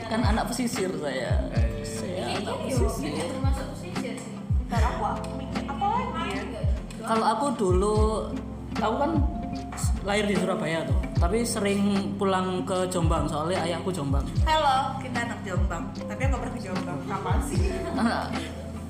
Iya. 0.02 0.10
kan 0.10 0.20
anak 0.26 0.44
pesisir 0.46 0.90
saya 0.98 1.30
Eh, 1.52 1.68
saya 1.82 2.24
Ini 2.26 2.42
anak 2.42 2.56
pesisir 2.60 3.10
yo 3.12 3.26
termasuk 3.30 3.66
pesisir 3.72 4.14
sih. 4.16 4.34
Ntar 4.66 4.82
aku 4.82 5.02
mikir 5.36 5.62
apa 5.64 5.86
lagi 5.86 6.22
ya? 6.28 6.42
Nggak? 6.42 6.64
kalau 7.02 7.26
aku 7.28 7.46
dulu 7.52 7.96
aku 8.72 8.94
kan 8.96 9.12
lahir 10.02 10.24
di 10.24 10.34
Surabaya 10.34 10.82
tuh 10.82 10.98
tapi 11.16 11.42
sering 11.42 11.80
pulang 12.16 12.62
ke 12.62 12.86
Jombang 12.88 13.26
soalnya 13.26 13.62
ayahku 13.62 13.90
Jombang 13.90 14.26
Halo, 14.42 14.98
kita 14.98 15.18
anak 15.22 15.38
Jombang. 15.42 15.82
Tapi 15.94 16.18
aku 16.18 16.28
nggak 16.28 16.40
pernah 16.40 16.54
ke 16.54 16.60
Jombang. 16.60 16.98
Kapan 17.04 17.38
sih? 17.44 17.58
Nah, 17.92 18.26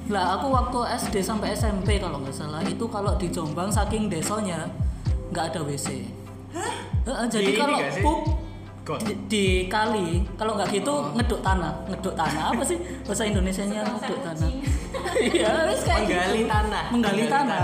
lah 0.09 0.25
aku 0.35 0.47
waktu 0.49 0.79
SD 0.99 1.21
sampai 1.21 1.53
SMP 1.53 2.01
kalau 2.01 2.17
nggak 2.19 2.33
salah 2.33 2.65
itu 2.65 2.85
kalau 2.87 3.13
di 3.15 3.29
Jombang 3.29 3.69
saking 3.69 4.09
desonya 4.09 4.65
nggak 5.29 5.53
ada 5.53 5.61
WC. 5.63 6.09
Heeh, 7.03 7.27
jadi 7.29 7.51
kalau 7.57 7.79
pup 8.01 8.21
Got. 8.83 8.99
di, 9.07 9.15
di 9.31 9.47
kali 9.71 10.27
kalau 10.35 10.59
nggak 10.59 10.75
gitu 10.75 10.91
Oh. 10.91 11.15
ngeduk 11.15 11.39
tanah. 11.39 11.71
Ngeduk 11.87 12.15
tanah. 12.19 12.51
Apa 12.51 12.63
sih? 12.67 12.79
Bahasa 13.07 13.23
Indonesianya 13.23 13.87
Sebangsa 13.87 14.03
ngeduk 14.03 14.21
tanah. 14.27 14.49
Iya 15.23 15.51
Menggali 15.71 16.35
gitu. 16.37 16.51
tanah. 16.51 16.85
menggali 16.91 17.25
tanah. 17.27 17.63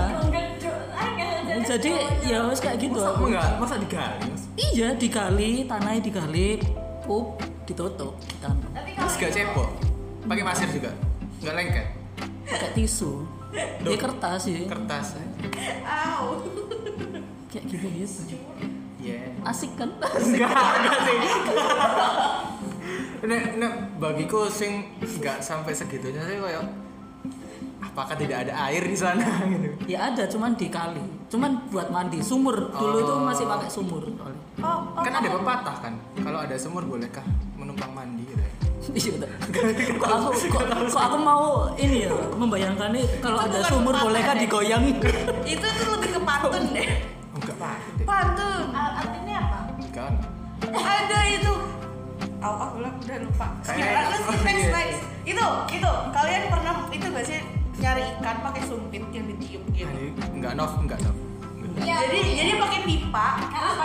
ah, 0.94 1.08
nggak 1.44 1.60
jadi 1.66 1.90
ya 2.22 2.38
wes 2.46 2.60
kayak 2.62 2.78
gitu. 2.78 3.02
Masa 3.02 3.18
enggak? 3.18 3.50
Masa 3.58 3.74
digali? 3.76 4.26
Mas? 4.30 4.42
iya 4.54 4.88
digali. 4.94 5.50
Tanahnya 5.66 6.00
digali. 6.00 6.62
Pup 7.02 7.42
ditutup. 7.66 8.14
Tanah 8.38 8.68
Tapi 8.70 8.90
terus 8.94 9.14
kalau 9.14 9.24
gak 9.26 9.32
cebok? 9.34 9.68
Pakai 10.24 10.44
pasir 10.46 10.68
juga? 10.70 10.90
Nggak 11.42 11.54
lengket? 11.56 11.86
Pakai 12.46 12.70
tisu. 12.74 13.12
Ya 13.82 13.96
kertas 13.96 14.38
sih. 14.44 14.70
Kertas 14.70 15.06
Au. 15.82 16.38
kayak 17.48 17.64
gitu 17.66 17.86
gitu. 17.90 18.20
Iya. 18.28 18.77
Asik 19.42 19.70
kan 19.74 19.90
Enggak, 20.18 20.50
enggak 20.50 20.98
sih. 21.02 21.18
Nek, 23.20 23.58
nek 23.58 23.72
bagiku 23.98 24.46
sing 24.46 24.86
enggak 24.98 25.38
sampai 25.38 25.72
segitunya 25.72 26.22
sih 26.22 26.38
kayak 26.38 26.62
apakah 27.80 28.14
tidak 28.14 28.46
ada 28.46 28.54
air 28.64 28.78
di 28.80 28.94
sana 28.94 29.26
gitu. 29.52 29.66
ya 29.86 30.08
ada 30.08 30.22
cuman 30.24 30.54
di 30.54 30.66
kali 30.68 31.02
cuman 31.26 31.66
buat 31.68 31.88
mandi 31.88 32.18
sumur 32.20 32.70
dulu 32.70 32.96
itu 32.96 33.12
Oh. 33.12 33.20
masih 33.20 33.44
pakai 33.44 33.68
sumur. 33.68 34.02
Oh, 34.06 34.30
oh, 34.60 34.78
Kan 34.96 35.12
ada 35.12 35.22
kamu- 35.24 35.34
pepatah 35.36 35.76
kan, 35.78 35.94
kalau 36.16 36.38
ada 36.38 36.54
sumur 36.54 36.82
bolehkah 36.82 37.26
menumpang 37.52 37.90
mandi 37.92 38.22
gitu 38.24 38.38
ya? 38.38 38.50
Iya, 38.88 39.12
kok 39.92 40.08
aku 40.08 40.30
kok, 40.48 40.62
kok 40.88 41.02
aku 41.02 41.16
mau 41.18 41.44
ini 41.74 42.06
ya 42.06 42.14
membayangkan 42.32 42.88
nih 42.88 43.04
kalau 43.18 43.38
ada 43.40 43.58
sumur 43.66 43.92
bolehkah 43.92 44.34
digoyang 44.36 44.82
Itu 45.44 45.66
tuh 45.68 45.86
lebih 45.92 46.10
ke 46.12 46.20
pantun 46.22 46.64
deh. 46.70 46.88
Enggak 47.30 47.56
deh. 47.92 48.04
Pantun. 48.04 48.62
Al- 48.70 48.94
artinya 48.96 49.27
Kan. 49.98 50.14
Ada 50.70 51.18
itu. 51.34 51.54
Aku 52.38 52.78
udah 52.78 52.92
udah 53.02 53.18
lupa. 53.26 53.46
Kayak- 53.66 54.14
oh, 54.14 54.18
skip 54.30 54.40
next 54.46 54.62
iya. 54.62 54.70
next. 54.70 55.00
Itu, 55.26 55.46
itu. 55.74 55.90
Kalian 56.14 56.42
pernah 56.46 56.74
itu 56.94 57.06
gak 57.10 57.26
sih 57.26 57.40
nyari 57.78 58.02
ikan 58.18 58.36
pakai 58.42 58.62
sumpit 58.62 59.02
yang 59.10 59.26
ditiup 59.26 59.62
gitu? 59.74 59.94
Enggak 60.34 60.54
nov, 60.54 60.70
enggak 60.78 60.98
nov. 61.02 61.16
Iya. 61.82 61.96
Jadi 62.06 62.18
jadi 62.38 62.52
pakai 62.62 62.80
pipa. 62.86 63.28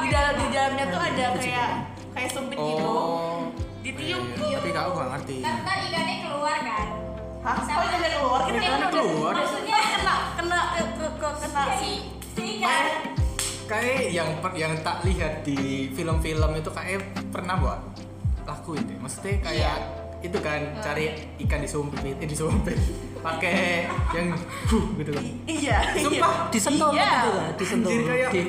Di 0.06 0.10
dalam 0.14 0.34
di 0.38 0.48
dalamnya 0.54 0.86
tuh 0.90 1.02
ada 1.02 1.26
kayak 1.34 1.70
kayak 2.14 2.30
sumpit 2.30 2.58
gitu. 2.62 2.86
Oh. 2.86 3.50
Ditiup. 3.82 4.24
Iya, 4.38 4.58
Tapi 4.62 4.70
kau 4.70 4.90
enggak 4.94 5.10
ngerti. 5.18 5.36
Kan 5.42 5.54
ntar 5.66 5.78
ikannya 5.82 6.16
keluar 6.30 6.58
kan. 6.62 6.88
Hah? 7.44 7.58
Oh, 7.58 7.84
ikannya 7.90 8.10
keluar. 8.14 8.40
Kita 8.46 8.58
Ikannya 8.62 8.78
kan 8.78 8.92
keluar. 8.94 9.34
Maksudnya 9.34 9.78
kena 9.98 10.16
kena 10.38 10.60
ke, 10.78 10.84
ke, 10.94 11.08
ke 11.18 11.30
kena 11.42 11.64
si 11.82 11.92
si 12.38 12.38
si 12.38 12.44
ikan. 12.62 12.86
Kayak 13.74 14.02
yang 14.12 14.30
yang 14.54 14.74
tak 14.80 15.02
lihat 15.02 15.42
di 15.42 15.58
film-film 15.90 16.52
itu 16.54 16.70
kayak 16.70 17.02
pernah 17.30 17.58
buat 17.58 17.80
lakuin 18.44 18.86
deh. 18.86 18.98
Maksudnya 18.98 19.42
kayak 19.42 19.78
itu 20.22 20.38
kan 20.38 20.62
cari 20.78 21.10
ikan 21.40 21.60
disumpit, 21.60 22.16
eh, 22.16 22.24
disumpit 22.24 22.78
pakai 23.26 23.90
yang 24.14 24.30
huh, 24.64 24.86
gitu 24.96 25.12
kan. 25.12 25.26
Iya. 25.44 25.78
Sumpah, 25.98 26.34
disentuh 26.48 26.92
Iya. 26.92 27.10
gitu 27.10 27.30
lah 27.32 27.48
disentuh 27.54 27.90
Jadi 27.90 28.04
kayak 28.06 28.30
di 28.32 28.42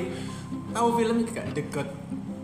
tahu 0.69 0.87
film 0.93 1.15
itu 1.19 1.31
The 1.33 1.63
God 1.69 1.89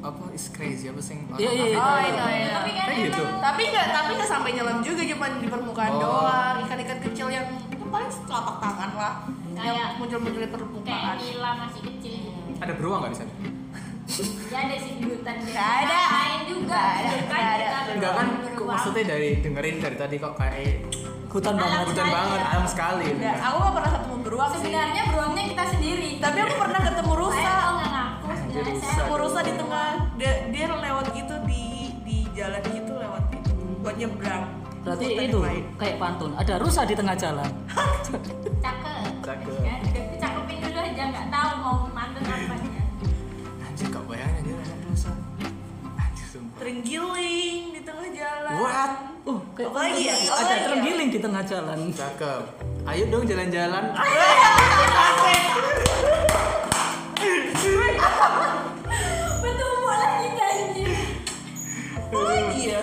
apa 0.02 0.34
is 0.34 0.50
crazy 0.50 0.90
apa 0.90 0.98
sih 0.98 1.14
Iya, 1.38 1.48
iya, 1.48 1.66
iya. 1.68 1.78
Oh, 1.78 2.00
itu 2.02 2.18
ya. 2.18 2.50
tapi 2.52 2.70
kan 2.74 2.86
Kayak 2.90 3.02
gitu. 3.08 3.24
Tapi 3.38 3.62
nggak, 3.70 3.88
tapi 3.94 4.12
nggak 4.18 4.30
sampai 4.32 4.50
nyelam 4.52 4.78
juga, 4.82 5.02
cuma 5.06 5.26
di 5.32 5.48
permukaan 5.48 5.94
Oh. 5.94 6.02
doang. 6.02 6.56
Ikan-ikan 6.60 7.00
kecil 7.02 7.28
yang 7.30 7.46
itu 7.70 7.86
paling 7.86 8.10
telapak 8.26 8.56
tangan 8.58 8.92
lah, 8.96 9.14
Kayak- 9.54 9.66
yang 9.70 9.92
muncul-muncul 9.96 10.34
di 10.34 10.42
kayak 10.42 10.56
permukaan. 10.58 11.16
nila 11.22 11.50
masih 11.62 11.82
kecil 11.86 12.21
ada 12.62 12.74
beruang 12.74 13.00
nggak 13.02 13.12
di 13.12 13.18
sana 13.18 13.34
ya 14.52 14.58
ada 14.62 14.76
sih 14.76 14.92
di 15.00 15.06
hutan. 15.08 15.36
Nggak 15.40 15.70
ada. 15.82 16.00
main 16.12 16.40
juga 16.44 16.76
ada, 16.76 17.12
nggak 17.18 17.42
ada. 17.48 17.66
kita 17.66 17.92
enggak 17.92 18.12
kan 18.14 18.28
maksudnya 18.62 19.04
dari 19.08 19.30
dengerin 19.40 19.76
dari 19.80 19.96
tadi 19.96 20.16
kok 20.18 20.34
kayak 20.36 20.84
hutan 21.28 21.54
Alam 21.54 21.64
banget 21.64 21.86
hutan 21.88 22.08
banget 22.10 22.38
ya. 22.38 22.48
alam 22.52 22.66
sekali 22.68 23.06
kan. 23.08 23.36
aku 23.40 23.58
nggak 23.58 23.74
pernah 23.74 23.92
ketemu 23.92 24.16
beruang 24.22 24.50
sih. 24.50 24.58
sebenarnya 24.60 25.02
beruangnya 25.08 25.44
kita 25.48 25.64
sendiri 25.70 26.10
Tapi 26.20 26.38
aku 26.40 26.56
pernah 26.56 26.80
ketemu 26.84 27.12
rusa. 27.16 27.36
saya 27.38 27.56
kok 27.58 27.72
nggak 27.72 27.90
ngaku 27.90 28.28
Ketemu 28.92 29.16
rusa 29.18 29.40
di 29.42 29.54
tengah. 29.56 29.90
Dia, 30.14 30.34
dia 30.52 30.66
lewat 30.68 31.06
gitu 31.16 31.36
di 31.42 31.64
di 32.04 32.18
jalan 32.32 32.62
gitu 32.68 32.92
lewat 32.94 33.24
gitu 33.32 33.52
buat 33.80 33.96
nyebrang. 33.96 34.44
berarti 34.82 35.06
Hutan 35.08 35.24
itu 35.24 35.40
lain. 35.40 35.64
kayak 35.78 35.96
pantun 35.98 36.32
ada 36.36 36.54
rusa 36.58 36.82
di 36.84 36.94
tengah 36.94 37.16
jalan 37.16 37.50
cakep 38.66 39.14
Cakep. 39.22 39.54
Terenggiling 46.62 47.74
di 47.74 47.82
tengah 47.82 48.06
jalan. 48.14 48.54
What? 48.62 48.92
oh 49.26 49.42
kayak 49.58 49.70
Apa 49.74 49.80
lagi 49.82 50.02
ya? 50.06 50.14
Ada 50.14 50.54
ya? 50.54 50.62
terenggiling 50.70 51.10
di 51.10 51.20
tengah 51.22 51.42
jalan 51.46 51.80
cakep 51.94 52.44
ayo 52.90 53.04
dong 53.10 53.26
jalan-jalan 53.30 53.84
betul 59.42 59.74
lagi 59.86 60.30
anjir 60.38 60.92
Apa 61.98 62.18
lagi 62.18 62.62
ya? 62.66 62.82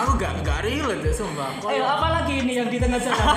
aku 0.00 0.12
gak 0.16 0.32
gak 0.44 0.64
relate 0.64 1.04
ya 1.04 1.12
sumpah 1.12 1.50
kok 1.60 1.68
ayo 1.68 1.84
apa 1.84 2.06
lagi 2.20 2.40
ini 2.40 2.52
yang 2.56 2.68
di 2.72 2.80
tengah 2.80 3.00
jalan 3.00 3.36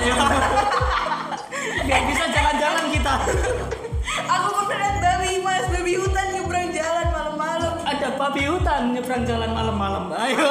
biar 1.88 2.02
bisa 2.08 2.24
jalan-jalan 2.32 2.84
kita 2.88 3.14
Aku 4.24 4.68
pernah 4.68 4.94
babi 5.00 5.42
mas, 5.42 5.64
babi 5.68 5.96
hutan 6.00 6.28
babi 8.16 8.42
hutan 8.44 8.82
nyebrang 8.90 9.22
jalan 9.22 9.50
malam-malam 9.50 10.04
ayo 10.16 10.46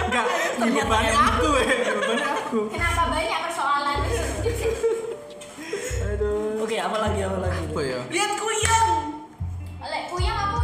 Enggak, 0.00 0.26
ini 0.58 0.70
beban 0.74 1.04
aku 1.10 1.48
ya, 1.58 1.76
beban 1.94 2.20
aku. 2.24 2.58
kenapa 2.68 3.02
banyak 3.08 3.40
persoalan 3.44 3.98
Aduh. 6.08 6.62
oke 6.62 6.76
apa 6.76 6.96
lagi 6.98 7.20
apa 7.20 7.38
lagi 7.38 7.62
Apa 7.66 7.80
ya? 7.82 7.98
Lihat 8.08 8.32
kuyang. 8.34 8.88
oleh 9.78 10.00
kuyang 10.08 10.38
aku 10.38 10.58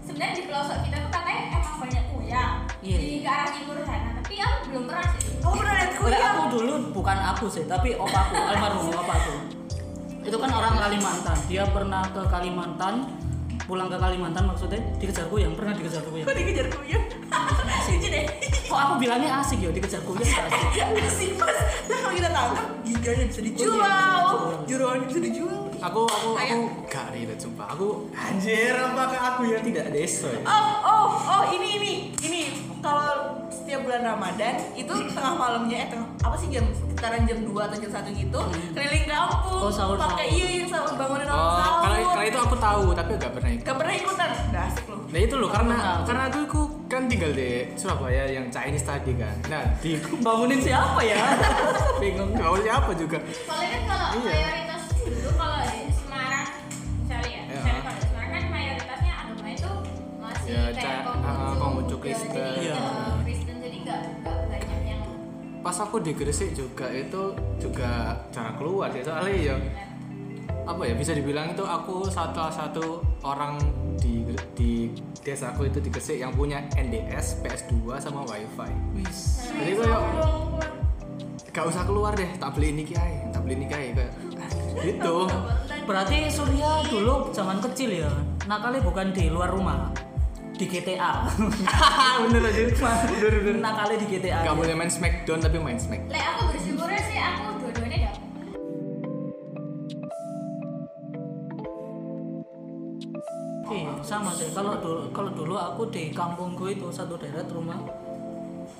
sebenarnya 0.00 0.34
di 0.34 0.44
pelosok 0.44 0.78
kita 0.82 0.96
tuh 0.98 1.10
katanya 1.10 1.42
emang 1.52 1.76
banyak 1.78 2.04
kuyang 2.08 2.52
Iya. 2.80 2.96
di 2.96 3.16
ke 3.20 3.28
arah 3.28 3.48
timur 3.48 3.76
sana 3.82 4.08
tapi 4.16 4.34
aku 4.36 4.56
belum 4.68 4.84
pernah 4.86 5.04
sih 5.12 5.20
Kamu 5.36 5.54
pernah 5.54 5.74
lihat 5.76 5.92
kuyang? 5.94 6.22
aku 6.32 6.44
dulu 6.50 6.72
bukan 6.92 7.18
aku 7.18 7.46
sih, 7.46 7.64
tapi 7.64 7.94
opaku, 7.94 8.36
almarhum 8.36 8.88
opaku. 8.90 9.34
Itu 10.20 10.36
kan 10.36 10.50
orang 10.50 10.76
Kalimantan. 10.76 11.38
Dia 11.46 11.64
pernah 11.66 12.04
ke 12.06 12.22
Kalimantan, 12.26 12.94
pulang 13.70 13.86
ke 13.86 13.94
Kalimantan 14.02 14.44
maksudnya 14.50 14.82
dikejar 14.98 15.30
kuyang, 15.30 15.54
pernah 15.54 15.70
dikejar 15.78 16.02
kuyang. 16.10 16.26
Kok 16.26 16.34
dikejar 16.34 16.66
kuyang? 16.74 17.04
Lucu 17.94 18.08
deh. 18.10 18.24
Kok 18.66 18.78
aku 18.82 18.94
bilangnya 18.98 19.30
asik 19.38 19.62
ya 19.62 19.70
dikejar 19.70 20.02
kuyang 20.02 20.26
asik. 20.26 20.50
Asik 21.06 21.30
mas. 21.38 21.54
Nah 21.86 21.98
kalau 22.02 22.14
kita 22.18 22.28
tangkap, 22.34 22.66
giganya 22.82 23.24
bisa 23.30 23.40
dijual. 23.46 23.70
dijual. 23.70 24.26
Jeroannya 24.66 25.06
bisa 25.06 25.20
dijual. 25.22 25.60
Aku 25.80 26.00
aku 26.10 26.30
aku 26.34 26.58
gak 26.90 27.06
relate 27.14 27.38
sumpah. 27.38 27.66
Aku 27.78 28.10
anjir 28.12 28.74
apakah 28.74 29.20
aku 29.38 29.42
yang 29.48 29.62
tidak 29.62 29.94
desa 29.94 30.28
ya? 30.34 30.42
Oh, 30.44 30.70
oh, 30.82 31.06
oh, 31.30 31.42
ini, 31.54 31.68
ini, 31.78 31.92
ini. 32.26 32.42
Kalau 32.82 33.39
setiap 33.70 33.86
bulan 33.86 34.02
Ramadan 34.02 34.54
itu 34.74 34.90
tengah 35.14 35.34
malamnya, 35.38 35.78
eh 35.78 35.88
tengah, 35.88 36.10
apa 36.18 36.34
sih 36.34 36.50
jam 36.50 36.66
sekitaran 36.74 37.22
jam 37.22 37.38
2 37.38 37.54
atau 37.54 37.76
jam 37.78 37.90
1 37.94 38.18
gitu, 38.18 38.40
keliling 38.74 39.06
kampung, 39.06 39.62
Oh, 39.62 39.70
sahur-sahur. 39.70 40.10
pakai 40.10 40.26
iya 40.26 40.46
yang 40.58 40.66
sahur 40.66 40.90
bangunin 40.98 41.22
orang 41.22 41.38
Oh, 41.38 41.54
sahur. 41.54 41.78
kalau 41.78 41.98
kalau 42.10 42.24
itu 42.26 42.38
aku 42.40 42.56
tahu 42.58 42.84
tapi 42.90 43.10
gak 43.14 43.30
pernah 43.30 43.50
ikut. 43.52 43.62
Gak 43.62 43.76
pernah 43.78 43.94
ikutan, 43.94 44.30
gak 44.50 44.64
asik 44.66 44.84
loh. 44.90 45.00
Nah 45.06 45.20
itu 45.22 45.34
loh 45.38 45.48
karena 45.48 45.76
Tahu. 45.78 46.02
karena 46.02 46.22
aku, 46.26 46.38
aku 46.42 46.60
kan 46.88 47.02
tinggal 47.06 47.30
di 47.30 47.48
Surabaya 47.72 48.22
yang 48.28 48.46
Chinese 48.50 48.82
tadi 48.82 49.12
kan. 49.14 49.34
Nah 49.46 49.62
di 49.78 49.90
Bangunin 50.26 50.58
siapa 50.58 51.00
ya? 51.00 51.22
Bingung. 52.02 52.34
gaul 52.34 52.58
siapa 52.58 52.90
juga. 52.92 53.22
soalnya 53.46 53.70
kan 53.70 53.82
kalau 53.86 54.08
Iya. 54.16 54.26
mayoritas 54.26 54.82
dulu 54.98 55.30
kalau 55.32 55.58
di 55.62 55.80
Semarang 55.94 56.48
misalnya 56.98 57.22
ya, 57.22 57.38
Ya. 57.38 57.54
misalnya 57.54 57.80
kalau 57.80 57.94
di 57.94 58.04
Semarang 58.04 58.30
kan 58.34 58.44
mayoritasnya 58.50 59.12
agama 59.16 59.46
itu 59.48 59.70
masih 60.18 60.50
Ya, 60.50 60.62
kayak 60.74 61.00
Konghucu, 61.06 61.54
Konghucu 61.56 61.94
ya, 61.94 62.02
Kristen. 62.02 63.19
Pas 65.60 65.76
aku 65.76 66.00
di 66.00 66.16
Gresik 66.16 66.56
juga 66.56 66.88
itu 66.88 67.36
juga 67.60 68.16
jarang 68.32 68.56
keluar 68.56 68.88
sih 68.90 69.04
soalnya 69.04 69.36
ya 69.36 69.56
apa 70.64 70.86
ya 70.86 70.94
bisa 70.94 71.12
dibilang 71.12 71.52
itu 71.52 71.64
aku 71.66 72.06
salah 72.08 72.48
satu 72.48 73.02
orang 73.26 73.58
di 74.00 74.22
di 74.56 74.94
desaku 75.20 75.68
itu 75.68 75.78
di 75.82 75.90
Gresik 75.92 76.18
yang 76.22 76.32
punya 76.32 76.64
NDS, 76.78 77.44
PS2 77.44 78.00
sama 78.00 78.24
WiFi. 78.24 78.70
Wis. 78.96 79.44
Jadi 79.52 79.72
kayak 79.84 80.02
gak 81.50 81.66
usah 81.66 81.82
keluar 81.84 82.14
deh, 82.14 82.30
tak 82.38 82.54
beli 82.56 82.72
ini 82.72 82.82
kiai, 82.86 83.26
tak 83.34 83.42
beli 83.42 83.54
ini 83.58 83.66
kiai 83.66 83.90
kayak 83.92 84.12
gitu. 84.80 85.26
Berarti 85.84 86.30
Surya 86.30 86.86
dulu 86.86 87.34
zaman 87.34 87.58
kecil 87.58 88.06
ya, 88.06 88.10
nakalnya 88.46 88.80
bukan 88.86 89.10
di 89.10 89.26
luar 89.26 89.50
rumah, 89.50 89.90
di 90.60 90.66
GTA. 90.68 91.24
bener 92.28 92.42
aja, 92.44 92.62
bener 92.68 93.32
bener. 93.40 93.54
nakalnya 93.64 93.96
di 93.96 94.06
GTA. 94.12 94.44
Gak 94.44 94.56
boleh 94.60 94.76
main 94.76 94.92
Smackdown 94.92 95.40
tapi 95.40 95.56
main 95.56 95.80
Smack. 95.80 96.04
Lek 96.12 96.20
aku 96.36 96.52
bersyukurnya 96.52 97.00
sih 97.08 97.16
aku 97.16 97.44
dua-duanya 97.64 97.98
dapet 98.12 98.20
Iya, 103.70 103.92
sama 104.04 104.34
sih. 104.36 104.52
Kalau 104.52 104.76
dulu 104.82 105.08
kalau 105.16 105.30
dulu 105.32 105.54
aku 105.56 105.88
di 105.88 106.12
kampungku 106.12 106.68
itu 106.68 106.92
satu 106.92 107.16
daerah 107.16 107.46
rumah 107.48 107.80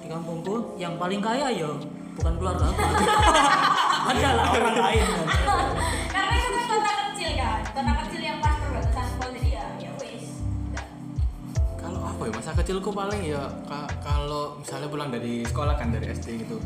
di 0.04 0.06
kampungku 0.10 0.76
yang 0.76 1.00
paling 1.00 1.22
kaya 1.24 1.48
ya 1.48 1.70
bukan 2.20 2.34
keluarga 2.36 2.68
aku. 2.68 2.82
Adalah 4.10 4.46
orang 4.52 4.76
lain. 4.84 5.04
kan. 5.06 5.26
karena 6.10 6.34
itu 6.34 6.48
kan 6.50 6.64
kota 6.68 6.92
kecil 7.08 7.30
kan 7.38 7.60
kota 7.72 7.92
kecil 8.04 8.19
apa 12.20 12.28
ya 12.28 12.36
masa 12.36 12.52
kecilku 12.52 12.92
paling 12.92 13.22
ya 13.24 13.40
ka- 13.64 13.88
kalau 13.98 14.60
misalnya 14.60 14.92
pulang 14.92 15.08
dari 15.08 15.40
sekolah 15.40 15.72
kan 15.72 15.88
dari 15.88 16.12
SD 16.12 16.36
gitu, 16.38 16.60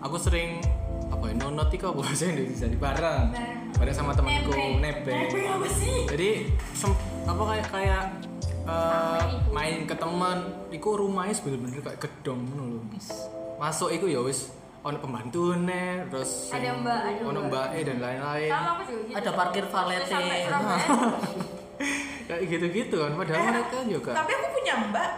aku 0.00 0.16
sering 0.16 0.64
apa 1.06 1.28
ya 1.28 1.34
nonot 1.36 1.68
itu 1.68 1.84
apa 1.84 2.00
bahasa 2.00 2.24
Indonesia 2.26 2.64
di 2.64 2.78
bareng 2.78 3.28
Bareng. 3.28 3.68
bareng 3.76 3.92
sama 3.94 4.16
temanku 4.16 4.48
Nebeng. 4.48 4.80
Nebeng 4.80 5.44
apa 5.50 5.66
sih? 5.70 6.08
Jadi 6.08 6.30
sem- 6.72 6.96
apa 7.22 7.42
kayak 7.46 7.66
kayak 7.68 8.04
eh, 8.64 9.22
main 9.50 9.84
ke 9.84 9.92
teman, 9.92 10.38
iku 10.70 10.96
rumahnya 10.96 11.36
bener-bener 11.38 11.84
kayak 11.84 12.00
gedong 12.00 12.40
ngono 12.42 12.64
lho. 12.64 12.80
Masuk 13.54 13.92
iku 13.92 14.08
ya 14.08 14.24
wis 14.24 14.48
ono 14.80 14.96
pembantune, 14.96 16.08
terus 16.08 16.48
Ada 16.48 16.72
mbak, 16.74 17.00
ada 17.02 17.20
ono 17.22 17.40
mbak. 17.42 17.66
mbak 17.68 17.84
dan 17.84 17.98
lain-lain. 18.00 18.50
gitu 18.80 19.12
Ada 19.12 19.30
parkir 19.30 19.64
valete. 19.68 20.16
Kayak 22.24 22.40
gitu-gitu 22.48 22.96
kan 22.96 23.12
padahal 23.14 23.36
Eh, 23.36 23.46
mereka 23.50 23.78
juga 23.84 24.10
Tapi 24.12 24.30
aku 24.32 24.46
punya 24.50 24.74
mbak. 24.84 25.10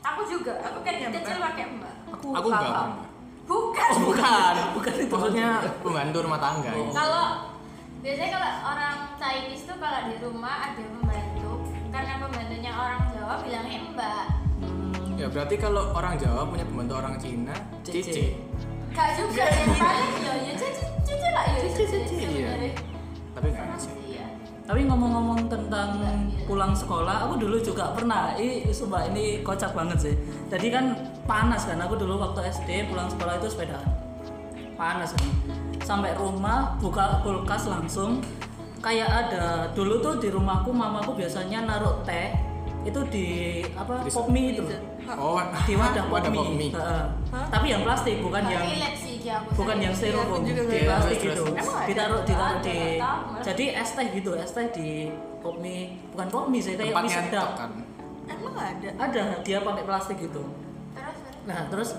aku 0.00 0.20
juga 0.26 0.52
aku 0.58 0.78
kan 0.80 0.92
Iya, 0.92 1.08
kecil 1.10 1.36
Mbak. 1.36 1.46
pakai 1.46 1.64
mbak 1.70 1.94
Aku, 2.08 2.26
aku 2.30 2.48
enggak 2.48 2.72
pernah. 2.72 3.06
bukan 3.44 3.88
Oh, 3.88 4.00
bukan. 4.04 4.54
Bukan 4.76 4.92
itu. 4.94 5.08
Maksudnya 5.10 5.48
pembantu 5.78 6.16
rumah 6.20 6.36
tangga. 6.38 6.68
ya. 6.70 6.88
kalau 6.90 7.26
biasanya 7.98 8.30
kalau 8.30 8.50
orang 8.66 8.96
Chinese 9.16 9.64
tuh 9.64 9.76
kalau 9.76 10.00
di 10.04 10.14
rumah 10.18 10.54
ada 10.62 10.82
pembantu 10.84 11.50
karena 11.88 12.12
pembantunya 12.18 12.72
orang 12.72 13.02
Jawa 13.10 13.34
bilangnya 13.40 13.78
mbak 13.90 14.24
Hmm, 14.58 15.14
Ya 15.16 15.26
berarti 15.26 15.54
kalau 15.56 15.92
orang 15.92 16.14
Jawa 16.14 16.44
punya 16.44 16.62
pembantu 16.62 16.94
orang 16.96 17.14
Cina, 17.16 17.54
Cici. 17.82 18.00
cici. 18.02 18.24
Kak 18.90 19.14
juga 19.14 19.44
yang 19.44 19.70
paling 19.72 20.12
ya 20.18 20.34
ya 20.42 20.52
cici 20.54 20.84
cici 21.02 21.28
lah 21.28 21.44
ya 21.46 21.58
cici 21.62 21.84
Cici, 22.04 22.14
iya. 22.36 22.50
Tapi 23.32 23.48
ngasih. 23.48 23.92
iya 24.02 24.07
Tapi 24.68 24.84
ngomong-ngomong 24.84 25.48
tentang 25.48 25.96
pulang 26.44 26.76
sekolah, 26.76 27.24
aku 27.24 27.40
dulu 27.40 27.56
juga 27.56 27.88
pernah. 27.96 28.36
Ini 28.36 28.68
sumpah 28.68 29.08
ini 29.08 29.40
kocak 29.40 29.72
banget 29.72 29.96
sih. 29.96 30.14
Jadi 30.52 30.68
kan 30.68 30.92
panas 31.24 31.64
kan. 31.64 31.80
Aku 31.80 31.96
dulu 31.96 32.20
waktu 32.20 32.52
SD 32.52 32.92
pulang 32.92 33.08
sekolah 33.08 33.40
itu 33.40 33.48
sepedaan. 33.48 33.88
Panas 34.76 35.16
kan. 35.16 35.24
Sampai 35.80 36.12
rumah 36.20 36.76
buka 36.84 37.24
kulkas 37.24 37.64
langsung. 37.64 38.20
Kayak 38.84 39.08
ada 39.08 39.72
dulu 39.72 40.04
tuh 40.04 40.20
di 40.20 40.28
rumahku 40.28 40.68
mamaku 40.68 41.16
biasanya 41.16 41.64
naruh 41.64 42.04
teh 42.04 42.36
itu 42.84 43.00
di 43.08 43.26
apa 43.72 44.04
pop 44.04 44.28
mie 44.28 44.52
itu. 44.52 44.68
Oh, 45.16 45.40
di 45.64 45.74
wadah 45.80 46.04
pop 46.12 46.20
wadah 46.20 46.28
mie. 46.28 46.38
pop 46.44 46.52
mie. 46.52 46.70
Heeh. 46.76 47.04
Tapi 47.48 47.66
yang 47.72 47.82
plastik 47.88 48.20
bukan 48.20 48.44
yang 48.44 48.68
sih 49.28 49.36
aku. 49.36 49.48
bukan 49.60 49.76
sering. 49.76 49.84
yang 49.84 49.94
styrofoam 49.94 50.40
Iya, 50.40 50.52
di 50.56 50.62
nggak 50.64 50.86
plastik 50.88 51.18
gitu. 51.20 51.44
ditaruh 51.88 52.20
ditaruh 52.24 52.58
di 52.64 52.78
jadi 53.44 53.64
es 53.84 53.90
teh 53.92 54.06
gitu 54.16 54.30
es 54.34 54.50
teh 54.56 54.66
di 54.72 54.88
pop 55.44 55.56
mie. 55.60 56.00
Bukan 56.16 56.26
pop 56.32 56.44
mie 56.48 56.62
sih 56.64 56.74
kayak 56.74 56.96
mie 56.96 57.12
sedap. 57.12 57.48
kan? 57.60 57.70
Emang 58.28 58.56
ada? 58.56 58.88
ada 58.96 59.24
dia 59.44 59.58
pakai 59.60 59.84
plastik 59.84 60.16
gitu. 60.20 60.42
Terus 60.96 61.18
nah 61.44 61.60
terus 61.68 61.90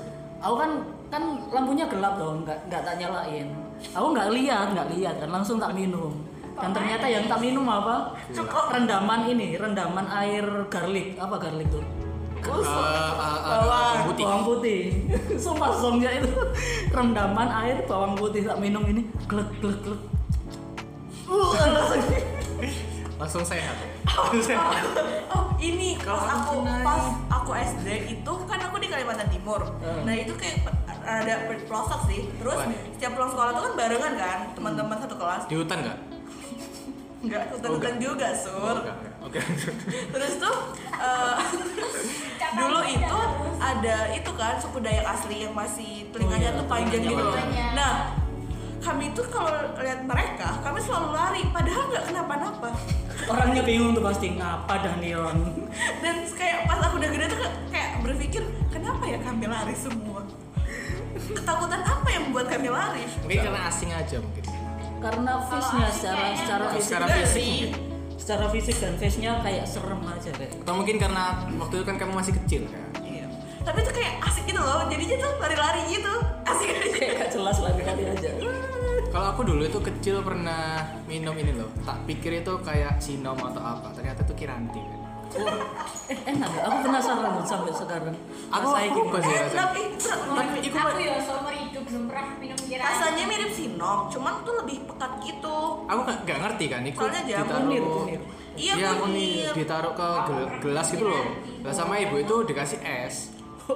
aku 0.42 0.56
kan 0.58 0.72
kan 1.10 1.24
lampunya 1.50 1.86
gelap 1.89 2.18
dong 2.18 2.46
nggak 2.46 2.58
nggak 2.70 2.82
tak 2.86 2.96
nyalain. 2.98 3.48
Aku 3.94 4.08
nggak 4.13 4.30
lihat 4.34 4.68
nggak 4.74 4.89
lihat 4.98 5.15
kan 5.22 5.30
langsung 5.30 5.58
tak 5.62 5.74
minum. 5.78 6.13
Dan 6.60 6.76
ternyata 6.76 7.08
yang 7.08 7.24
tak 7.32 7.39
minum 7.39 7.63
apa? 7.63 8.12
Rendaman 8.76 9.32
ini 9.32 9.56
rendaman 9.56 10.06
air 10.12 10.44
garlic. 10.68 11.15
Apa 11.15 11.39
garlic 11.39 11.70
tuh 11.72 12.09
Eh, 12.39 13.12
Bawang. 13.49 13.95
putih 14.08 14.23
bawang 14.23 14.43
putih 14.47 14.82
sumpah 15.43 15.71
songnya 15.75 16.10
itu 16.21 16.30
rendaman 16.95 17.49
air 17.65 17.84
bawang 17.84 18.15
putih 18.15 18.47
tak 18.47 18.58
minum 18.62 18.84
ini 18.88 19.04
glek 19.28 19.49
glek 19.60 19.80
glek 19.84 20.02
uh, 21.28 21.52
langsung 21.75 22.02
langsung 23.19 23.43
sehat 23.43 23.75
Oh 24.10 24.32
ini 25.60 25.99
Kalau 25.99 26.23
pas 26.23 26.39
aku 26.39 26.56
pas 26.63 27.04
aku 27.30 27.52
SD 27.52 27.88
itu 28.15 28.34
kan 28.47 28.60
aku 28.63 28.80
di 28.80 28.88
Kalimantan 28.88 29.28
Timur. 29.28 29.60
Hmm. 29.84 30.08
Nah 30.08 30.15
itu 30.15 30.32
kayak 30.39 30.65
ada 31.04 31.52
pelosok 31.67 32.08
sih. 32.08 32.32
Terus 32.39 32.58
setiap 32.95 33.12
pulang 33.19 33.32
sekolah 33.36 33.52
tuh 33.54 33.63
kan 33.67 33.73
barengan 33.75 34.13
kan 34.15 34.39
teman-teman 34.56 34.97
satu 34.97 35.15
kelas. 35.19 35.43
di 35.52 35.56
hutan 35.60 35.78
nggak 35.84 35.99
Enggak 37.19 37.43
hutan-hutan 37.52 37.95
juga 37.99 38.28
sur. 38.32 38.78
Enggak, 38.80 38.95
enggak. 39.04 39.09
Oke. 39.30 39.39
Terus 40.13 40.34
tuh 40.38 40.56
eh, 40.92 41.36
dulu 42.60 42.82
itu 42.84 43.20
ada 43.62 43.98
itu 44.10 44.32
kan 44.34 44.58
suku 44.58 44.82
Dayak 44.82 45.06
asli 45.06 45.46
yang 45.46 45.54
masih 45.54 46.10
telinganya 46.10 46.50
Oh, 46.50 46.54
iya, 46.54 46.60
tuh 46.60 46.68
panjang 46.68 47.02
gitu. 47.06 47.26
Nah 47.78 47.94
kami 48.80 49.12
tuh 49.12 49.28
kalau 49.28 49.52
lihat 49.76 50.02
mereka 50.02 50.56
kami 50.63 50.80
selalu 50.80 51.12
lari 51.12 51.42
padahal 51.52 51.84
nggak 51.88 52.06
kenapa-napa. 52.10 52.70
Orangnya 53.32 53.62
bingung 53.62 53.92
tuh 53.92 54.02
pasti 54.02 54.34
ngapa 54.34 54.74
dah 54.80 54.96
nih 54.98 55.12
orang 55.13 55.44
dan 56.00 56.15
kayak 56.32 56.65
pas 56.65 56.80
aku 56.80 56.98
udah 56.98 57.10
gede 57.12 57.26
tuh 57.28 57.39
kayak- 57.70 58.00
berpikir 58.00 58.42
kenapa 58.72 59.04
ya 59.06 59.20
kami 59.20 59.46
lari 59.46 59.76
semua? 59.76 60.24
Ketakutan 61.30 61.84
apa 61.84 62.08
yang 62.08 62.32
membuat 62.32 62.48
kami 62.48 62.72
lari? 62.72 63.04
Mungkin 63.22 63.39
karena 63.44 63.62
asing 63.68 63.92
aja 63.92 64.18
mungkin. 64.18 64.44
Karena 65.00 65.32
asik 65.38 65.84
secara 65.92 66.26
secara 66.34 66.65
fisik 66.72 66.88
secara 66.88 67.06
fisik. 67.12 67.70
Secara 68.30 68.46
fisik 68.54 68.78
dan 68.78 68.94
face-nya 69.02 69.42
kayak 69.42 69.65
serem 69.65 70.06
aja 70.06 70.30
kayak 70.38 70.62
atau 70.62 70.78
mungkin 70.78 71.02
karena 71.02 71.50
waktu 71.58 71.82
itu 71.82 71.86
kan 71.89 71.98
kamu 71.98 72.13
masih 72.13 72.38
kecil 72.38 72.62
kan? 72.70 73.02
Iya. 73.02 73.26
tapi 73.65 73.82
tuh 73.82 73.89
kayak 73.89 74.22
asik 74.22 74.46
gitu 74.46 74.62
loh. 74.62 74.86
Jadinya 74.86 75.18
tuh 75.18 75.32
lari-lari 75.42 75.82
gitu. 75.89 76.13
Asik 76.46 76.70
aja. 76.70 76.88
Kayak 76.94 77.12
gak 77.26 77.30
jelas 77.34 77.58
lari-lari 77.58 78.04
aja. 78.06 78.30
Kalau 79.10 79.28
aku 79.34 79.42
dulu 79.50 79.65
itu 79.65 79.82
kecil 79.82 80.22
pernah 80.22 80.78
minum 81.10 81.34
ini 81.42 81.58
loh. 81.58 81.74
Tak 81.82 82.06
pikir 82.06 82.46
itu 82.46 82.54
kayak 82.62 83.02
sinom 83.02 83.34
atau 83.34 83.65
apa. 83.65 83.98
Ternyata 83.98 84.22
itu 84.22 84.46
kiranti 84.46 84.78
kan 84.78 84.99
eh 85.32 86.18
enak 86.26 86.50
gak? 86.50 86.63
aku 86.63 86.78
penasaran 86.84 87.34
sampai 87.44 87.72
sekarang. 87.72 88.15
Aku 88.50 88.68
gimana? 88.68 89.22
sih 89.22 89.36
enak 89.36 89.46
terus 89.46 89.54
Tapi 89.54 89.80
aku 90.72 91.00
ya 91.00 91.13
seumur 91.22 91.54
hidup 91.54 91.84
belum 91.86 92.04
pernah 92.08 92.26
minum 92.38 92.60
kira. 92.60 92.82
rasanya 92.82 93.24
mirip 93.26 93.52
sinom 93.52 94.00
cuman 94.10 94.34
tuh 94.42 94.54
lebih 94.58 94.78
pekat 94.86 95.12
gitu. 95.22 95.58
Aku 95.86 96.00
nggak 96.02 96.18
nggak 96.24 96.39
ngerti 96.39 96.65
kan 96.68 96.82
itu 96.84 96.98
Soalnya 96.98 97.22
ditaruh 97.24 97.62
Kunir, 97.62 97.84
kunir. 97.84 98.22
Iya, 98.56 98.74
iya 98.76 98.89
kunir. 98.96 99.52
ditaruh 99.54 99.94
ke 99.94 100.08
gel- 100.26 100.52
gelas 100.60 100.88
gitu 100.89 101.06
loh. 101.06 101.26
Lah 101.62 101.74
sama 101.74 101.94
ibu 101.98 102.15
itu 102.18 102.36
dikasih 102.44 102.80
es. 102.82 103.15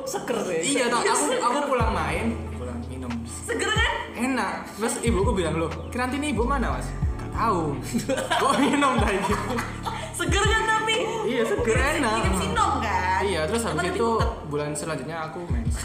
Seger 0.03 0.37
deh 0.41 0.57
iya 0.59 0.89
tau 0.89 0.99
aku 0.99 1.25
aku 1.37 1.59
pulang 1.69 1.93
main. 1.93 2.33
Pulang 2.55 2.81
minum. 2.87 3.13
Seger 3.45 3.69
kan? 3.69 3.91
Enak. 4.15 4.65
Terus 4.73 4.95
ibuku 5.01 5.31
bilang 5.33 5.55
loh 5.55 5.69
kiranti 5.87 6.17
ini 6.17 6.33
ibu 6.33 6.41
mana 6.43 6.73
mas? 6.73 6.89
Gak 7.15 7.29
tahu. 7.31 7.77
Kok 8.41 8.53
minum 8.57 8.97
tadi? 8.97 9.21
Seger 10.13 10.43
kan 10.43 10.61
tapi 10.67 10.82
iya 11.33 11.43
seger 11.49 11.77
enak. 11.97 12.13
mirip 12.21 12.35
sinom 12.37 12.71
kan? 12.77 13.19
Iya 13.25 13.41
terus 13.49 13.63
habis 13.65 13.89
itu 13.89 14.07
bulan 14.53 14.71
selanjutnya 14.77 15.17
aku 15.25 15.39
mens 15.49 15.75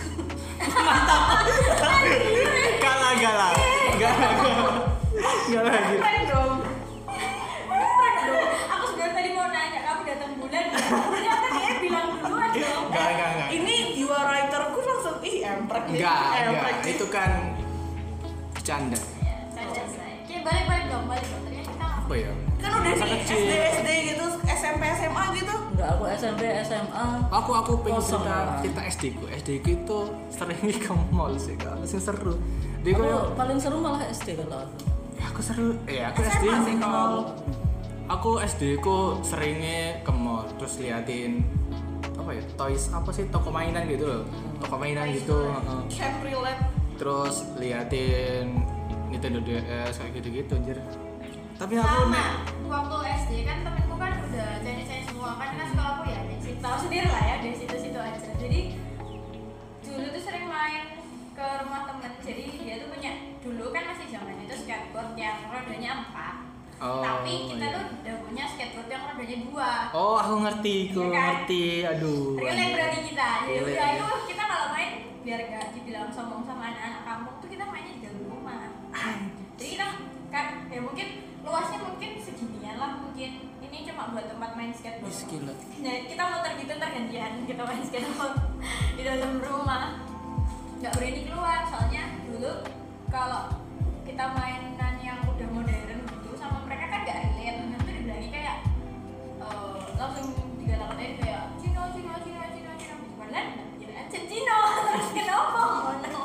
kalah 2.84 3.12
galah 3.16 3.52
galah 3.96 4.32
galah 5.48 5.72
lagi. 5.72 5.96
Aku 8.68 8.84
sebenarnya 8.92 9.14
tadi 9.16 9.30
mau 9.32 9.48
nanya 9.48 9.80
kamu 9.88 10.00
datang 10.04 10.32
bulan 10.37 10.64
ya. 10.68 10.78
Ternyata 10.84 11.46
dia 11.56 11.72
bilang 11.80 12.06
duluan 12.20 12.50
dong. 12.52 12.84
enggak 12.92 13.06
enggak 13.08 13.28
enggak. 13.32 13.48
Ini 13.56 13.74
jiwa 13.96 14.18
writerku 14.28 14.80
langsung 14.84 15.16
ih 15.24 15.37
emprek 15.48 15.84
enggak 15.88 16.20
emprek 16.44 16.76
enggak 16.76 16.92
itu 16.92 17.06
kan 17.08 17.30
bercanda. 18.52 19.00
Saja 19.56 19.82
saya. 19.88 20.14
Oke, 20.28 20.37
balik-balik 20.44 20.84
dong, 20.92 21.04
balik 21.08 21.24
dong. 21.24 21.42
Ternyata 21.48 21.70
kita 21.72 21.87
apa 22.04 22.14
ya 22.14 22.32
kan 22.58 22.70
udah 22.74 22.92
Masa 22.92 23.04
nih 23.06 23.18
kecil. 23.22 23.38
SD 23.38 23.52
SD 23.78 23.90
gitu 24.12 24.26
SMP 24.48 24.82
SMA 24.98 25.24
gitu. 25.38 25.54
Enggak, 25.74 25.88
aku 25.94 26.04
SMP, 26.10 26.42
SMA 26.66 27.06
aku 27.30 27.50
aku 27.54 27.72
pengen 27.86 28.02
Kosong 28.02 28.22
cerita 28.26 28.34
lah. 28.34 28.58
cerita 28.58 28.80
SD 28.90 29.04
ku. 29.14 29.24
SD 29.30 29.48
ku 29.62 29.68
itu 29.70 29.98
sering 30.34 30.58
ke 30.58 30.92
mall 31.14 31.34
sih 31.38 31.54
kak. 31.54 31.78
Sing 31.86 32.02
seru. 32.02 32.34
Dia 32.82 32.94
Aku 32.94 33.02
kayak 33.06 33.22
paling 33.38 33.58
seru 33.58 33.76
malah 33.78 34.02
SD 34.10 34.28
kalau 34.42 34.58
aku. 34.66 34.76
Ya 35.18 35.24
aku 35.30 35.40
seru. 35.42 35.70
Ya 35.86 36.04
aku 36.10 36.20
SD 36.26 36.44
SMA 36.44 36.64
sih 36.66 36.74
ke 36.74 36.86
kalau 36.86 37.22
aku 38.08 38.30
SD 38.42 38.62
ku 38.82 38.98
seringnya 39.22 40.02
ke 40.02 40.10
mall 40.10 40.48
terus 40.58 40.80
liatin 40.82 41.44
apa 42.18 42.34
ya 42.34 42.42
toys 42.58 42.90
apa 42.90 43.10
sih 43.14 43.24
toko 43.30 43.54
mainan 43.54 43.86
gitu 43.86 44.04
loh. 44.04 44.22
Toko 44.58 44.74
mainan 44.80 45.14
gitu 45.14 45.46
heeh. 45.46 45.80
Chevrolet. 45.86 46.58
Terus 46.98 47.46
liatin 47.62 48.66
Nintendo 49.08 49.38
DS 49.46 49.94
kayak 49.94 50.18
gitu-gitu 50.18 50.52
anjir 50.58 50.78
tapi 51.58 51.74
aku 51.74 51.90
sama 51.90 52.46
waktu 52.70 52.96
SD 53.26 53.32
kan 53.42 53.66
temenku 53.66 53.98
kan 53.98 54.14
udah 54.30 54.62
Chinese 54.62 54.86
Chinese 54.86 55.10
semua 55.10 55.34
kan 55.34 55.58
kan 55.58 55.66
sekolahku 55.74 56.06
ya 56.06 56.20
situ 56.38 56.60
tahu 56.62 56.76
sendiri 56.86 57.10
lah 57.10 57.22
ya 57.26 57.34
dari 57.42 57.56
situ-situ 57.58 57.98
aja. 57.98 58.30
Jadi 58.38 58.60
dulu 59.82 60.06
tuh 60.14 60.22
sering 60.22 60.46
main 60.46 61.02
ke 61.34 61.46
rumah 61.66 61.82
temen 61.90 62.12
jadi 62.22 62.42
dia 62.62 62.74
tuh 62.78 62.88
punya 62.94 63.12
dulu 63.42 63.64
kan 63.74 63.82
masih 63.90 64.06
zaman 64.06 64.38
itu 64.38 64.54
skateboard 64.54 65.18
yang 65.18 65.50
rodanya 65.50 66.06
empat. 66.06 66.34
Oh, 66.78 67.02
tapi 67.02 67.50
kita 67.50 67.66
iya. 67.66 67.74
tuh 67.74 67.84
udah 67.90 68.16
punya 68.22 68.44
skateboard 68.54 68.86
yang 68.86 69.02
rodanya 69.10 69.36
dua. 69.50 69.70
Oh 69.90 70.14
aku 70.14 70.34
ngerti 70.46 70.76
aku 70.94 71.00
Iya 71.02 71.10
kan? 71.10 71.18
ngerti. 71.26 71.64
Aduh 71.90 72.22
relate 72.38 72.74
berarti 72.78 72.98
kita. 73.02 73.28
Jadi 73.42 73.50
Relate, 73.50 73.66
udah 73.74 73.88
iya. 73.90 73.96
itu 73.98 74.06
kita 74.30 74.42
kalau 74.46 74.66
main 74.70 74.90
biar 75.26 75.40
gak 75.50 75.66
dibilang 75.74 76.08
sombong 76.14 76.46
sama 76.46 76.70
anak-anak 76.70 77.02
kampung 77.02 77.27
mungkin 83.18 83.50
ini 83.66 83.83
cuma 83.83 84.14
buat 84.14 84.31
tempat 84.31 84.54
main 84.54 84.70
skateboard. 84.70 85.11
Gila. 85.11 85.50
nah 85.83 85.94
kita 86.07 86.22
muter 86.22 86.52
gitu 86.54 86.72
tergantian 86.78 87.33
kita 87.50 87.62
main 87.66 87.83
skateboard 87.83 88.35
di 88.94 89.02
dalam 89.02 89.42
rumah. 89.42 90.07
Nggak 90.78 90.94
berani 90.94 91.20
keluar 91.26 91.66
soalnya 91.66 92.14
dulu 92.31 92.62
kalau 93.11 93.59
kita 94.07 94.22
mainan 94.38 94.94
yang 95.02 95.18
udah 95.26 95.50
modern 95.50 95.98
gitu 95.98 96.31
sama 96.38 96.62
mereka 96.62 96.94
kan 96.94 97.00
nggak 97.02 97.18
relate. 97.26 97.59
Nanti 97.59 97.90
dibilangin 97.90 98.31
kayak 98.31 98.57
eh, 99.42 99.83
langsung 99.98 100.26
dikatakan 100.62 101.02
aja 101.02 101.14
kayak 101.18 101.42
Cino 101.59 101.83
Cino 101.90 102.14
Cino 102.22 102.42
Cino 102.54 102.72
Cino. 102.78 102.94
Padahal 103.18 103.46
ya 103.83 103.88
aja 103.98 104.18
Cino 104.31 104.59
terus 104.87 105.09
kenapa 105.11 105.62
ngono 105.66 106.22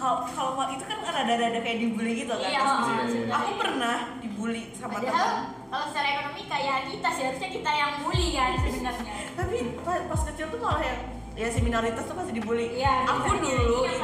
kalau 0.00 0.26
kalau 0.34 0.66
itu 0.72 0.82
kan 0.88 0.98
rada-rada 0.98 1.60
kayak 1.62 1.78
dibully 1.78 2.26
gitu 2.26 2.34
kan 2.34 2.50
Iya, 2.50 2.60
oh, 2.66 2.78
iya, 2.90 3.02
iya. 3.06 3.26
aku 3.30 3.50
pernah 3.54 3.96
dibully 4.42 4.74
sama 4.74 4.98
teman 4.98 5.06
padahal 5.06 5.30
kalau 5.70 5.84
secara 5.86 6.06
ekonomi 6.10 6.42
kayak 6.50 6.76
kita 6.90 7.08
sih 7.14 7.22
harusnya 7.22 7.48
kita 7.54 7.70
yang 7.70 7.92
bully 8.02 8.28
kan 8.34 8.50
sebenarnya. 8.58 9.14
Tapi 9.38 9.56
pa- 9.80 10.04
pas 10.10 10.20
kecil 10.26 10.46
tuh 10.50 10.58
malah 10.58 10.82
yang 10.82 10.98
ya 11.32 11.46
si 11.46 11.58
minoritas 11.62 12.02
tuh 12.02 12.16
pasti 12.18 12.32
dibully. 12.34 12.74
Iya, 12.74 13.06
aku 13.06 13.38
dulu 13.38 13.86
itu 13.86 14.02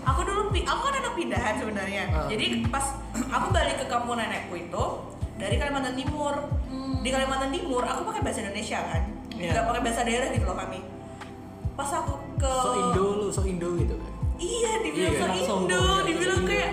aku 0.00 0.20
dulu 0.22 0.40
aku 0.54 0.80
kan 0.80 0.94
anak 0.94 1.14
pindahan 1.18 1.54
sebenarnya. 1.58 2.02
Ah. 2.08 2.26
jadi 2.30 2.62
pas 2.70 2.94
aku 3.10 3.46
balik 3.50 3.76
ke 3.76 3.86
kampung 3.90 4.16
nenekku 4.16 4.54
itu 4.54 4.84
dari 5.34 5.58
Kalimantan 5.58 5.98
Timur. 5.98 6.34
Hmm. 6.70 7.02
di 7.02 7.10
Kalimantan 7.10 7.50
Timur 7.50 7.82
aku 7.82 8.06
pakai 8.06 8.22
bahasa 8.22 8.46
Indonesia 8.46 8.78
kan? 8.86 9.02
Iya. 9.34 9.50
nggak 9.50 9.66
pakai 9.66 9.82
bahasa 9.82 10.00
daerah 10.06 10.28
gitu 10.30 10.44
loh 10.46 10.54
kami 10.54 10.78
pas 11.74 11.90
aku 11.90 12.12
ke 12.38 12.52
so 12.54 12.70
Indo 12.78 13.06
lu 13.18 13.26
so 13.26 13.42
Indo 13.42 13.74
gitu. 13.74 13.98
Kan 13.98 14.12
iya 14.38 14.78
dibilang 14.78 15.12
Iya, 15.34 15.42
so? 15.42 15.54
Indo 15.58 15.82
dibilang 16.06 16.42
kayak 16.46 16.70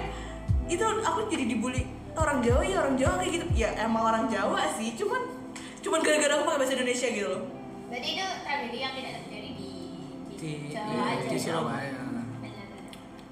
itu 0.67 0.83
aku 0.83 1.19
jadi 1.27 1.43
dibully 1.47 1.96
orang 2.17 2.39
Jawa 2.41 2.61
ya 2.65 2.77
orang 2.81 2.95
Jawa 2.97 3.13
kayak 3.21 3.31
gitu 3.37 3.45
ya 3.53 3.69
emang 3.77 4.03
orang 4.03 4.25
Jawa 4.27 4.61
sih 4.73 4.89
cuman 4.97 5.21
cuman 5.81 5.99
gara-gara 6.01 6.33
aku 6.33 6.43
pakai 6.43 6.59
bahasa 6.59 6.73
Indonesia 6.73 7.07
gitu 7.07 7.27
loh 7.29 7.41
berarti 7.87 8.09
itu 8.11 8.25
tragedi 8.43 8.77
yang 8.81 8.93
tidak 8.97 9.11
terjadi 9.21 9.49
di 9.53 9.69
di, 10.27 10.35
Di- 10.37 10.69
Jawa 10.73 10.91
iya, 10.91 11.03
aja 11.17 11.25
di 11.29 11.39
Surabaya. 11.39 11.91
Benar-benar. 11.97 12.67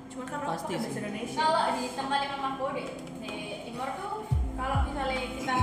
cuman 0.09 0.25
karena 0.25 0.43
aku 0.45 0.53
Pasti 0.55 0.65
pakai 0.65 0.77
bahasa 0.79 0.89
sih. 0.93 1.01
Indonesia 1.01 1.37
kalau 1.41 1.63
di 1.75 1.83
tempat 1.91 2.17
yang 2.23 2.31
mamaku 2.39 2.65
di, 2.77 2.83
di 3.19 3.33
timur 3.67 3.89
tuh 3.97 4.13
kalau 4.55 4.77
misalnya 4.87 5.21
kita 5.35 5.57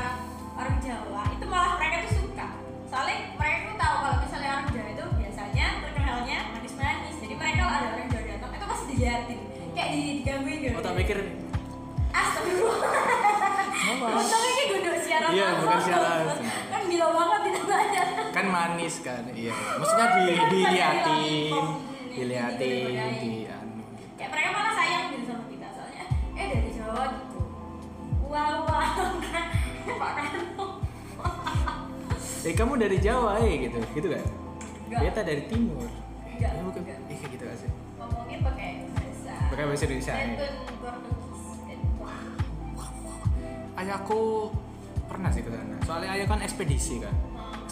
orang 0.52 0.76
Jawa 0.84 1.22
itu 1.32 1.44
malah 1.48 1.72
mereka 1.80 1.96
tuh 2.04 2.12
suka 2.20 2.48
soalnya 2.92 3.16
mereka 3.40 3.58
tuh 3.64 3.76
tahu 3.80 3.96
kalau 4.02 4.16
misalnya 4.20 4.50
orang 4.52 4.68
Jawa 4.68 4.88
itu 4.92 5.04
biasanya 5.16 5.66
terkenalnya 5.80 6.38
manis-manis 6.52 7.14
jadi 7.22 7.34
mereka 7.38 7.58
kalau 7.64 7.72
ada 7.72 7.88
orang 7.96 8.08
Jawa 8.12 8.24
datang 8.28 8.50
itu 8.52 8.66
pasti 8.68 8.84
diliatin 8.92 9.40
mikir 10.92 11.18
Astagfirullah. 12.12 12.92
apa? 13.82 14.06
Untungnya 14.20 14.52
kayak 14.52 14.80
gue 14.84 14.96
siaran. 15.00 15.30
Iya, 15.32 15.46
langsung. 15.48 15.64
bukan 15.64 15.78
siaran. 15.80 16.24
Kan 16.68 16.82
gila 16.92 17.06
banget 17.08 17.40
tidak 17.48 17.64
banyak. 17.64 18.06
Kan 18.42 18.50
manis 18.50 18.94
kan 19.00 19.22
iya 19.30 19.54
maksudnya 19.78 20.06
di 20.10 20.24
diliatin 20.50 21.64
diliatin 22.10 22.90
di 23.14 23.32
anu 23.46 23.78
gitu. 23.94 24.18
Kayak 24.18 24.30
mereka 24.34 24.48
malah 24.50 24.74
sayang 24.74 25.04
gitu 25.08 25.24
sama 25.30 25.44
kita 25.46 25.68
soalnya. 25.70 26.04
Eh 26.34 26.46
dari 26.50 26.70
Jawa 26.74 27.02
gitu. 27.14 27.40
Wow 28.26 28.54
wow. 28.66 29.06
Pak 30.02 30.10
Karno. 30.12 30.66
eh 32.50 32.52
kamu 32.52 32.72
dari 32.76 32.98
Jawa 32.98 33.38
eh 33.38 33.54
gitu 33.62 33.78
gitu 33.94 34.08
kan. 34.10 34.26
Beta 34.92 35.22
dari 35.22 35.46
timur 35.46 35.86
Enggak, 36.26 36.50
Eh, 36.52 36.60
bukan 36.60 36.80
enggak. 36.82 36.98
eh 37.06 37.16
kayak 37.16 37.30
gitu 37.32 37.42
gak 37.46 37.56
sih 37.56 37.70
Ngomongin 37.96 38.38
pakai 38.42 38.68
bahasa. 38.90 39.32
Pakai 39.48 39.64
bahasa 39.64 39.84
Indonesia, 39.86 40.12
ya? 40.12 40.26
Ayahku 43.72 44.20
pernah 45.06 45.30
sih 45.30 45.40
ke 45.40 45.50
sana 45.50 45.76
soalnya 45.82 46.08
ayah 46.12 46.26
kan 46.26 46.40
ekspedisi 46.40 47.00
kan. 47.00 47.14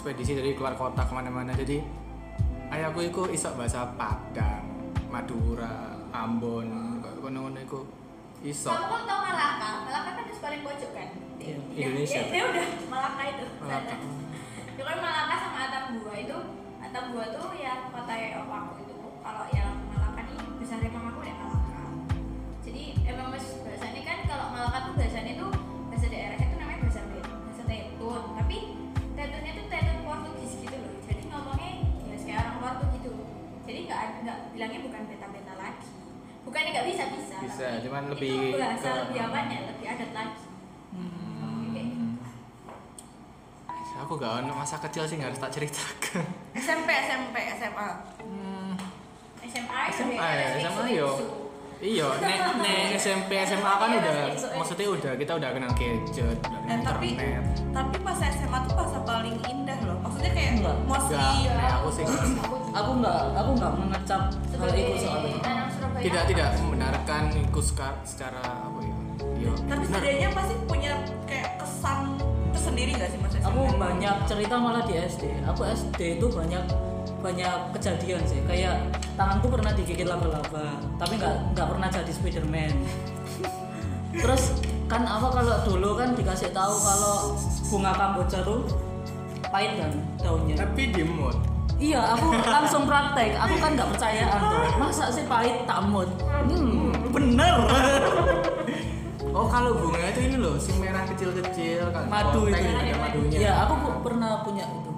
Ekspedisi 0.01 0.33
dari 0.33 0.57
keluar 0.57 0.73
kota 0.81 1.05
ke 1.05 1.13
mana-mana 1.13 1.53
jadi 1.53 1.85
ayahku 2.73 3.05
itu 3.05 3.21
isok 3.37 3.61
bahasa 3.61 3.85
Padang 4.01 4.65
Madura 5.13 5.93
Ambon 6.09 7.05
kono-kono 7.21 7.61
iku 7.61 7.85
isok 8.41 8.73
Kamu 8.73 9.05
tau 9.05 9.21
Malaka? 9.29 9.85
Malaka 9.85 10.11
kan 10.17 10.25
di 10.25 10.33
paling 10.41 10.65
pojok 10.65 10.91
kan? 10.97 11.09
Iya, 11.37 11.57
Indonesia. 11.93 12.17
Ya, 12.17 12.33
dia 12.33 12.45
udah 12.49 12.67
Malaka 12.89 13.23
itu. 13.29 13.47
Malaka. 13.61 13.95
Itu 14.73 14.83
kan 14.89 14.97
Malaka 15.05 15.35
sama 15.37 15.59
Atambua 15.69 16.15
itu 16.17 16.39
Atambua 16.81 17.25
tuh 17.37 17.49
ya 17.61 17.73
kota 17.93 18.15
yang 18.17 18.49
aku 18.49 18.73
itu. 18.81 18.97
Kalau 19.21 19.45
yang 19.53 19.85
Malaka 19.85 20.21
nih 20.25 20.39
besar 20.57 20.81
emang 20.81 21.13
aku 21.13 21.21
ya 21.29 21.35
Malaka. 21.37 21.83
Jadi 22.65 22.83
emang 23.05 23.37
mas 23.37 23.45
bahasanya 23.61 24.01
kan 24.09 24.19
kalau 24.25 24.47
Malaka 24.49 24.79
tuh 24.89 24.93
bahasanya 24.97 25.33
tuh 25.37 25.53
bahasa 25.93 26.07
daerahnya 26.09 26.47
tuh 26.49 26.57
namanya 26.57 26.79
bahasa 26.89 27.01
Bet- 27.05 27.29
bahasa 27.29 27.63
Tetun. 27.69 28.23
Tapi 28.41 28.59
Tetun 29.71 29.99
Portugis 30.03 30.53
gitu 30.59 30.77
loh. 30.77 30.93
Jadi 31.01 31.23
ngomongnya 31.25 31.71
ya 32.05 32.17
kayak 32.17 32.39
orang 32.41 32.55
luar 32.59 32.75
tuh 32.77 32.89
gitu. 32.93 33.11
Jadi 33.63 33.79
nggak 33.85 34.01
nggak 34.21 34.37
bilangnya 34.51 34.81
bukan 34.83 35.01
beta-beta 35.07 35.55
lagi. 35.57 35.89
Bukannya 36.43 36.71
nggak 36.71 36.87
bisa 36.89 37.03
bisa. 37.11 37.37
Bisa, 37.41 37.67
tapi 37.69 37.85
cuman 37.85 38.03
itu 38.03 38.11
lebih 38.13 38.35
bahasa 38.57 38.83
ke- 38.85 38.99
lebih 39.05 39.21
apanya 39.23 39.57
lebih 39.69 39.87
adat 39.89 40.11
lagi. 40.13 40.43
Kayak 41.71 41.87
gitu. 41.87 42.07
aku 44.01 44.13
gak 44.17 44.33
ono 44.39 44.53
masa 44.55 44.81
kecil 44.81 45.05
sih 45.05 45.15
nggak 45.15 45.29
harus 45.29 45.41
tak 45.41 45.53
ceritakan 45.53 46.25
SMP 46.59 46.89
SMP 47.05 47.37
SMA 47.53 47.89
Hmm, 48.19 48.73
SMA 49.43 49.81
SMA 49.93 50.17
ya, 50.17 50.47
SMA 50.63 50.85
yo. 50.91 51.11
Iya, 51.81 52.07
nek 52.15 52.39
nek 52.61 52.81
SMP 52.95 53.31
SMA 53.41 53.73
kan 53.73 53.89
udah 53.91 54.13
maksudnya 54.53 54.87
udah 54.87 55.13
kita 55.17 55.33
udah 55.35 55.49
kenal 55.51 55.73
gadget, 55.73 55.97
udah 56.13 56.37
kenal 56.37 56.69
Eh, 56.69 56.79
tapi 56.83 57.07
internet. 57.11 57.45
tapi 57.73 57.97
pas 57.99 58.19
SMA 58.21 58.59
tuh 58.63 58.75
masa 58.75 58.99
paling 59.01 59.37
indah 59.43 59.79
loh 59.83 59.97
maksudnya 59.99 60.31
kayak 60.31 60.51
Enggak. 60.55 60.77
mostly 60.85 61.17
Enggak, 61.17 61.57
nek 61.57 61.71
aku 61.75 61.89
sih 61.91 62.05
enggak. 62.05 62.29
Aku 62.71 62.91
nggak 62.95 63.19
aku 63.33 63.51
nggak 63.57 63.73
mengecap 63.75 64.23
hal 64.55 64.71
itu 64.71 64.95
soalnya. 64.99 65.41
tidak 65.99 66.23
tidak 66.27 66.47
membenarkan 66.59 67.23
itu 67.35 67.61
seca- 67.63 68.01
secara 68.05 68.41
apa 68.41 68.79
ya? 68.81 68.95
Iya. 69.35 69.53
tapi 69.67 69.85
setidaknya 69.87 70.29
pasti 70.31 70.55
punya 70.63 70.93
kayak 71.25 71.51
kesan 71.57 72.01
tersendiri 72.51 72.93
gak 72.93 73.09
sih 73.09 73.19
mas? 73.19 73.33
Aku 73.41 73.61
banyak 73.75 74.15
cerita 74.25 74.55
malah 74.55 74.85
di 74.85 74.95
SD. 74.99 75.25
Aku 75.47 75.65
SD 75.65 76.01
itu 76.17 76.27
banyak 76.29 76.61
banyak 77.21 77.55
kejadian 77.77 78.23
sih. 78.25 78.41
Kayak 78.49 78.89
tanganku 79.15 79.53
pernah 79.53 79.73
digigit 79.77 80.09
laba-laba, 80.09 80.81
tapi 80.97 81.21
nggak 81.21 81.55
nggak 81.55 81.69
pernah 81.69 81.89
jadi 81.93 82.13
Spiderman. 82.13 82.73
Terus 84.17 84.59
kan 84.91 85.07
apa 85.07 85.29
kalau 85.31 85.57
dulu 85.69 85.91
kan 85.95 86.19
dikasih 86.19 86.51
tahu 86.51 86.75
kalau 86.83 87.39
bunga 87.71 87.93
kamboja 87.95 88.43
tuh 88.43 88.67
pahit 89.47 89.79
kan 89.79 89.93
daunnya. 90.19 90.57
Tapi 90.59 90.83
di 90.91 91.05
mood. 91.07 91.37
Iya, 91.81 92.13
aku 92.13 92.37
langsung 92.45 92.85
praktek. 92.85 93.41
Aku 93.41 93.57
kan 93.57 93.73
nggak 93.73 93.89
percayaan 93.97 94.41
tuh. 94.53 94.61
Masa 94.77 95.09
sih 95.09 95.25
pahit 95.25 95.65
mood? 95.89 96.11
Hmm, 96.29 96.93
bener. 97.09 97.57
Oh 99.31 99.47
kalau 99.47 99.79
bunga 99.79 100.11
itu 100.11 100.21
ini 100.27 100.37
loh, 100.43 100.59
si 100.59 100.75
merah 100.77 101.07
kecil-kecil 101.07 101.89
kan. 101.95 102.05
Madu 102.11 102.51
itu. 102.51 102.61
ada 102.61 102.95
madunya. 102.99 103.39
Iya, 103.47 103.53
aku 103.65 104.03
pernah 104.03 104.43
punya 104.43 104.67
itu 104.67 104.91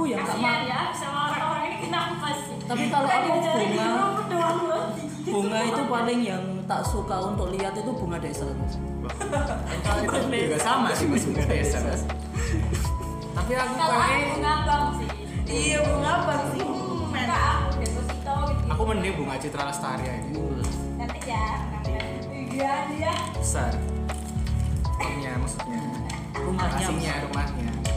Aku 0.00 0.08
nggak 0.08 0.24
kasihan 0.24 0.40
mau. 0.64 0.70
ya 0.72 0.80
sama 0.96 1.20
orang-orang 1.28 1.64
ini 1.68 1.76
kenapa 1.84 2.28
sih 2.40 2.56
Tapi 2.64 2.84
kalau 2.88 3.04
aku 3.04 3.28
bunga, 3.36 3.88
doang 4.32 4.58
loh. 4.64 4.84
bunga 5.28 5.58
itu 5.60 5.82
paling 5.92 6.20
yang 6.24 6.44
tak 6.64 6.80
suka 6.88 7.16
untuk 7.20 7.52
lihat 7.52 7.76
itu 7.76 7.90
bunga 7.92 8.16
desa. 8.16 8.48
itu 8.48 10.16
juga 10.24 10.56
sama 10.56 10.88
sih 10.96 11.04
mas 11.04 11.20
bunga 11.28 11.44
desa. 11.44 11.78
Tapi 13.36 13.52
aku 13.52 13.72
pengen 13.76 14.20
bunga 14.32 14.54
bang 14.64 14.84
sih 14.96 15.08
iya 15.52 15.78
bunga 15.84 16.10
apa 16.16 16.34
sih 16.48 16.62
hmm, 16.64 17.12
aku 17.12 17.76
gitu 17.84 18.00
aku 18.72 18.82
mending 18.88 19.14
bunga 19.20 19.34
citra 19.36 19.68
lestari 19.68 20.04
aja. 20.08 20.32
nanti 20.96 21.20
ya 21.28 21.44
iya 22.48 22.72
dia 22.88 23.12
Besar. 23.36 23.72
Rumahnya 24.96 25.30
maksudnya. 25.36 25.80
Rumahnya 26.40 27.12
rumahnya. 27.28 27.89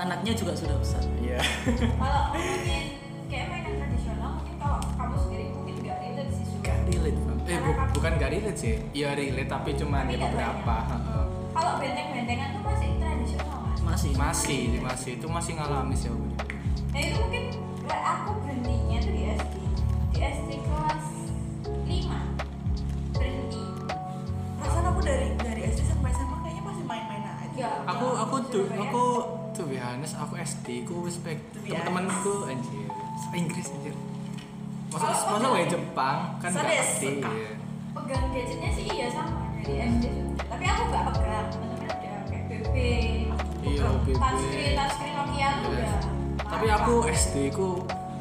Anaknya 0.00 0.32
juga 0.32 0.52
sudah 0.54 0.76
besar. 0.76 1.04
Iya. 1.20 1.36
kalau 1.92 2.22
ngomongin 2.32 2.84
kayak 3.28 3.46
mainan 3.46 3.74
tradisional 3.76 4.30
mungkin 4.34 4.54
kalau 4.56 4.80
kamu 4.90 5.16
sendiri 5.18 5.44
mungkin 5.52 5.74
gak 5.82 5.98
relate 6.00 6.32
sih 6.32 6.44
Gak 6.60 6.78
relate. 6.86 7.18
Eh 7.44 7.58
bu- 7.58 7.78
bukan 7.92 8.12
gak 8.16 8.30
relate 8.30 8.58
sih. 8.58 8.74
Iya 8.92 9.12
relate 9.12 9.46
tapi 9.46 9.70
cuman 9.74 10.04
Tapi 10.04 10.14
ya 10.14 10.24
beberapa. 10.24 10.76
Heeh. 10.88 11.24
kalau 11.50 11.72
benteng-bentengan 11.76 12.48
tuh 12.50 12.62
masih 12.62 12.88
tradisional 12.96 13.58
mas 13.60 13.78
Masih. 13.82 14.10
Masih 14.14 14.60
masih 14.80 15.10
itu 15.14 15.26
masih 15.28 15.52
ngalamin 15.54 15.92
sih 15.94 16.08
aku. 16.08 16.24
Nah 16.88 17.00
itu 17.00 17.16
mungkin 17.18 17.44
kayak 17.82 18.02
aku 18.06 18.30
berhentinya 18.40 18.98
tuh 18.98 19.12
di 19.12 19.22
SD 19.28 19.54
Di 20.10 20.18
SD 20.22 20.50
kelas 20.60 21.04
5 21.84 22.40
Berhenti 23.12 23.62
perasaan 24.56 24.84
aku 24.86 25.00
dari 25.00 25.28
dari 25.36 25.60
SD 25.66 25.80
sampai 25.84 26.10
SMA 26.10 26.36
kayaknya 26.40 26.62
masih 26.64 26.84
main-main 26.84 27.22
aja 27.22 27.46
Ya, 27.52 27.70
Aku 27.84 28.06
ya, 28.08 28.22
aku 28.22 28.36
tuh 28.46 28.64
aku 28.72 29.04
be 29.70 29.78
honest 29.78 30.14
aku 30.16 30.34
SD 30.36 30.82
ku 30.82 31.00
respect 31.00 31.38
be 31.56 31.70
teman-temanku 31.70 32.44
anjir. 32.44 32.90
Inggris 33.30 33.70
anjir. 33.70 33.94
Masa 34.90 35.06
Oh, 35.06 35.38
masa 35.38 35.46
wae 35.48 35.64
Jepang 35.64 36.18
kan 36.36 36.50
gak 36.50 36.60
Serius, 36.60 36.82
pasti. 36.90 37.08
iya. 37.16 37.50
Pegang 37.90 38.26
gadgetnya 38.28 38.70
sih 38.70 38.84
iya 38.88 39.06
sama 39.06 39.46
dari 39.56 39.74
SD 39.80 40.04
Tapi 40.40 40.64
aku 40.64 40.82
gak 40.90 41.02
pegang 41.08 41.46
Temen-temen 41.48 41.86
ada 41.86 41.96
kayak 42.26 42.44
BB 42.48 42.74
Iya, 43.60 43.86
BB. 44.02 44.16
Touchscreen, 44.16 44.72
touchscreen 44.74 45.14
Nokia 45.14 45.48
tuh 45.54 45.70
Iya. 45.70 45.94
udah 45.94 45.98
Tapi 46.44 46.66
aku 46.68 46.92
SD 47.08 47.34
ku 47.50 47.68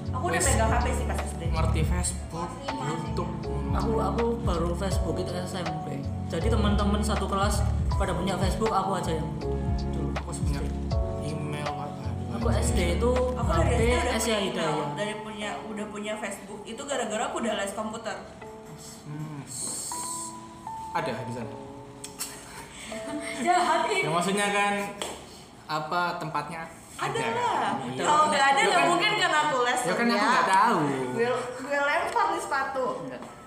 aku 0.10 0.24
udah 0.26 0.42
pegang 0.44 0.70
HP 0.72 0.86
sih 0.92 1.06
pas 1.06 1.18
SD 1.18 1.42
ngerti 1.50 1.82
Facebook. 1.84 2.50
YouTube. 2.70 3.32
Aku 3.72 3.92
aku 4.00 4.26
baru 4.40 4.70
Facebook 4.76 5.18
itu 5.18 5.32
SMP. 5.40 6.02
Jadi 6.28 6.48
teman-teman 6.48 7.00
satu 7.00 7.26
kelas 7.26 7.62
pada 7.92 8.12
punya 8.12 8.34
Facebook, 8.36 8.70
aku 8.70 8.94
aja 8.96 9.12
yang 9.12 9.30
dulu. 9.88 10.10
aku 10.16 10.30
punya? 10.36 10.59
Aku 12.40 12.48
SD 12.50 12.80
itu 12.96 13.12
aku 13.36 13.52
dari 13.60 13.92
HP 13.92 14.16
SD 14.16 14.32
udah 14.32 14.40
punya 14.40 14.40
email, 14.40 14.48
Hidayah. 14.48 14.88
dari 14.96 15.16
punya 15.20 15.50
udah 15.66 15.86
punya 15.90 16.14
Facebook 16.16 16.62
itu 16.64 16.82
gara-gara 16.82 17.24
aku 17.26 17.38
udah 17.38 17.54
les 17.54 17.74
komputer 17.74 18.16
Hmm. 19.04 19.42
Ada 20.94 21.12
di 21.20 21.34
sana. 21.34 21.50
Jahat 23.42 23.82
Ya 23.86 23.96
ini 23.98 24.08
maksudnya 24.08 24.48
kan 24.50 24.74
apa 25.68 26.02
tempatnya? 26.16 26.64
ada 26.96 27.16
lah 27.16 27.80
Iya. 27.82 28.02
kalau 28.02 28.24
nggak 28.28 28.44
ada 28.46 28.60
Ya 28.60 28.66
nggak 28.66 28.76
kan- 28.78 28.90
mungkin 28.90 29.12
kan 29.18 29.32
aku 29.42 29.58
les 29.64 29.80
Ya 29.82 29.94
kan 29.94 30.06
aku 30.06 30.16
ya. 30.16 30.30
nggak 30.30 30.48
tahu. 30.50 30.80
gue 31.12 31.28
gue 31.60 31.80
lempar 31.82 32.26
nih 32.30 32.42
sepatu 32.42 32.86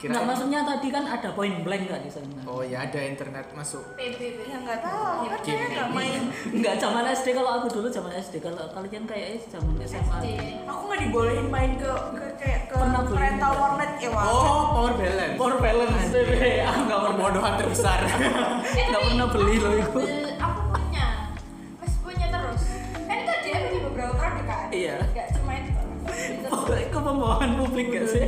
Kira 0.03 0.11
Nggak, 0.13 0.25
maksudnya 0.27 0.67
tadi 0.67 0.91
kan 0.91 1.07
ada 1.07 1.31
point 1.31 1.63
blank 1.63 1.87
nggak 1.87 2.03
di 2.03 2.11
sana? 2.11 2.43
Oh 2.43 2.59
ya 2.61 2.83
ada 2.83 2.99
internet 2.99 3.47
masuk. 3.55 3.87
PBB 3.95 4.19
ya 4.45 4.59
nggak 4.59 4.83
tahu 4.83 4.99
kan 5.23 5.39
saya 5.41 5.67
nggak 5.71 5.89
main 5.95 6.21
Nggak 6.59 6.75
zaman 6.77 7.05
SD 7.07 7.27
kalau 7.33 7.51
aku 7.55 7.67
dulu 7.71 7.87
zaman 7.87 8.11
SD 8.13 8.35
kalau 8.43 8.67
kalian 8.69 9.07
kayaknya 9.07 9.39
zaman 9.47 9.79
SMA. 9.81 10.03
SD 10.19 10.27
aku 10.67 10.83
nggak 10.83 11.01
dibolehin 11.01 11.47
main 11.47 11.79
ke 11.79 11.87
ke 11.87 12.27
kayak 12.35 12.61
ke 12.67 12.75
Pernah 12.75 13.07
rental 13.07 13.53
warnet 13.55 13.93
ya 13.97 14.09
wah 14.11 14.25
Oh 14.27 14.63
power 14.75 14.93
balance. 14.99 15.35
Power 15.39 15.57
balance 15.57 16.11
aku 16.11 16.81
nggak 16.89 16.99
pernah 16.99 17.15
Perbodohan 17.15 17.55
terbesar. 17.57 17.99
Eh, 18.73 18.85
nggak 18.85 18.91
tapi 18.93 19.07
pernah 19.07 19.29
beli 19.29 19.57
loh 19.57 19.75
itu. 19.77 20.01
aku 20.37 20.61
punya 20.69 21.07
masih 21.79 21.99
punya 22.01 22.27
terus 22.27 22.63
kan 22.99 23.17
itu 23.17 23.33
dia 23.41 23.57
punya 23.61 23.81
beberapa 23.85 24.13
produk 24.13 24.45
kan 24.45 24.67
Iya. 24.69 24.97
nggak 25.07 25.29
cuma 25.33 25.53
itu 25.55 25.71
Oh, 26.45 26.67
Itu 26.69 26.99
pembohongan 26.99 27.51
publik 27.57 27.87
gak 27.93 28.07
sih? 28.09 28.27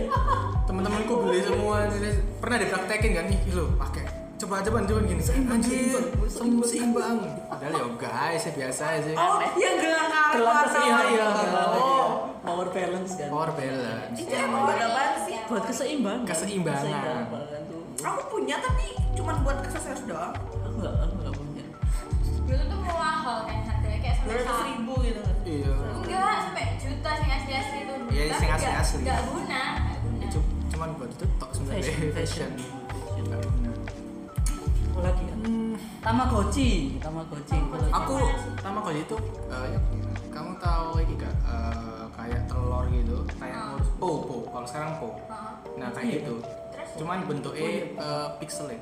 Teman-temanku 0.75 1.15
beli 1.23 1.39
semua. 1.41 1.87
Ini 1.87 2.11
Pernah 2.37 2.59
dipraktekin 2.59 3.11
kan 3.15 3.25
nih 3.25 3.39
lo 3.49 3.71
pakai. 3.79 4.05
Coba 4.35 4.59
coba 4.59 4.83
coba 4.83 5.01
gini. 5.01 5.23
Anjir, 5.23 5.95
seimbang, 6.27 6.67
seimbang. 6.67 7.17
Padahal 7.47 7.73
ya 7.73 7.87
guys, 7.95 8.43
ya 8.43 8.53
biasa 8.53 8.83
aja. 8.93 9.11
oh 9.15 9.39
yang 9.55 9.77
gelang 9.79 10.09
kartu 10.11 10.35
Gelang 10.35 10.67
iya, 10.75 10.97
iya, 11.07 11.27
gelang. 11.31 11.71
oh 11.73 12.11
Power 12.43 12.69
balance 12.69 13.13
kan. 13.15 13.29
Power 13.31 13.51
balance. 13.55 14.17
itu 14.19 14.35
emang 14.35 14.67
buat 14.67 14.77
apaan 14.77 15.15
sih 15.23 15.37
buat 15.47 15.63
keseimbangan 15.65 16.27
Keseimbangan. 16.27 17.23
Aku 18.03 18.21
punya 18.29 18.59
tapi 18.59 18.87
cuman 19.15 19.37
buat 19.41 19.57
aksesoris 19.61 20.03
doang. 20.05 20.35
aku 20.35 20.75
nggak 20.77 20.93
aku 20.99 21.15
nggak 21.17 21.35
punya 21.35 21.65
dulu 22.45 22.63
tuh 22.67 22.79
mau 22.83 22.97
mahal 22.99 23.39
kan 23.47 23.59
harganya 23.63 23.99
kayak 24.03 24.15
sampai 24.19 24.35
ratus 24.37 24.61
ribu 24.67 24.95
gitu. 25.01 25.23
iya 25.47 25.73
enggak 25.95 26.35
sampai 26.43 26.65
juta 26.77 27.11
sing 27.15 27.31
asli 27.33 27.53
asli 27.55 27.79
itu 27.81 27.95
Iya, 28.05 28.25
Tapi 28.27 28.37
sing 28.37 28.49
nggak- 28.51 28.61
asli-asli. 28.61 29.01
nggak 29.01 29.21
guna 29.25 29.63
cuman 30.75 30.89
buat 30.99 31.07
itu 31.09 31.25
tok 31.39 31.51
sebenarnya. 31.53 31.83
Fashion, 31.85 32.11
fashion. 32.17 32.51
fashion. 32.53 33.73
Apa 34.91 35.01
lagi 35.03 35.23
ya 35.25 35.35
Tamagotchi. 36.01 36.71
Tamagotchi 36.99 37.57
Tamagotchi. 37.57 37.91
aku 37.91 38.15
Tamagotchi 38.59 39.01
itu 39.03 39.17
eh, 39.49 39.67
ya, 39.71 39.79
kamu 40.29 40.53
tahu 40.59 40.89
ini 41.01 41.15
gak 41.17 41.35
eh, 41.47 42.03
kayak 42.13 42.41
telur 42.47 42.85
gitu? 42.89 43.17
Kayak 43.35 43.55
Ah. 43.55 43.67
ngurus 43.73 43.91
po 43.97 44.09
po. 44.21 44.37
Kalau 44.49 44.67
sekarang 44.67 44.93
po. 44.99 45.09
Heeh. 45.21 45.53
nah 45.75 45.89
kayak 45.91 46.05
Iya. 46.05 46.15
gitu. 46.21 46.35
Terus? 46.71 46.89
Cuman 46.97 47.19
bentuknya 47.25 47.71
pixelnya 48.39 48.79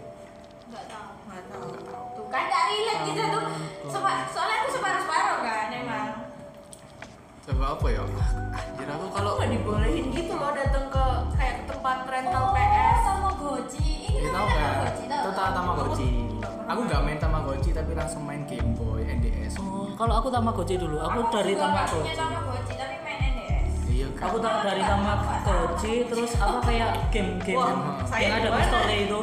nggak 0.69 0.85
tahu 0.87 1.09
Nggak 1.23 1.43
tahu. 1.47 1.63
nggak 1.67 1.85
tahu. 1.87 2.05
Tuh 2.13 2.25
kan 2.29 2.43
nggak 2.43 2.65
relate 2.67 3.03
gitu 3.07 3.23
tuh. 3.23 3.45
soalnya 4.33 4.57
aku 4.59 4.69
separuh 4.71 5.01
separuh 5.03 5.39
kan 5.43 5.67
emang. 5.71 6.07
Coba 7.43 7.65
apa 7.75 7.87
ya? 7.89 8.03
Anjir 8.53 8.89
aku 8.89 9.05
Kalau 9.11 9.31
nggak 9.37 9.49
dibolehin 9.51 10.07
gitu 10.11 10.33
loh 10.33 10.53
datang 10.53 10.87
ke 10.89 11.05
kayak 11.31 11.41
ke 11.41 11.42
tempat 12.03 12.19
rental 12.19 12.43
oh 12.43 12.51
PS. 12.53 12.99
Tamagotchi 13.05 13.87
ini 14.03 14.19
Ya, 14.19 14.29
tahu 14.29 14.43
namanya 14.43 14.59
nggak? 14.59 14.73
Tamagotchi 14.75 15.05
tahu 15.07 15.23
Itu 15.23 15.31
Tamagotchi. 15.55 16.09
Aku 16.65 16.81
nggak 16.83 17.01
main 17.01 17.19
Tamagotchi 17.21 17.71
tapi 17.71 17.93
langsung 17.93 18.23
main 18.23 18.43
Game 18.45 18.71
Boy, 18.75 19.01
NDS. 19.05 19.53
oh 19.57 19.87
kalau 19.95 20.15
aku 20.17 20.29
Tamagotchi 20.29 20.75
dulu 20.77 20.97
aku 20.99 21.19
dari 21.31 21.53
nggak 21.53 21.63
punya 21.63 21.85
Tamagotchi 21.87 22.13
Tamagotchi 22.17 22.75
tapi 22.75 22.95
main 22.99 23.19
NDS 23.29 23.73
Iya 23.87 24.07
kan. 24.13 24.25
aku 24.25 24.37
tahu 24.37 24.57
dari 24.65 24.83
Tamagotchi 24.83 25.93
terus 26.09 26.33
apa 26.37 26.59
kayak 26.61 26.91
game-game 27.09 27.61
yang, 28.11 28.33
ada 28.35 28.49
pistolnya 28.53 28.97
itu 29.01 29.21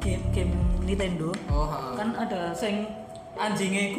game-game 0.00 0.52
Nintendo 0.82 1.30
Oh, 1.46 1.66
ha. 1.68 1.94
kan 1.94 2.08
ada 2.16 2.50
sing 2.50 2.88
anjingnya 3.36 3.94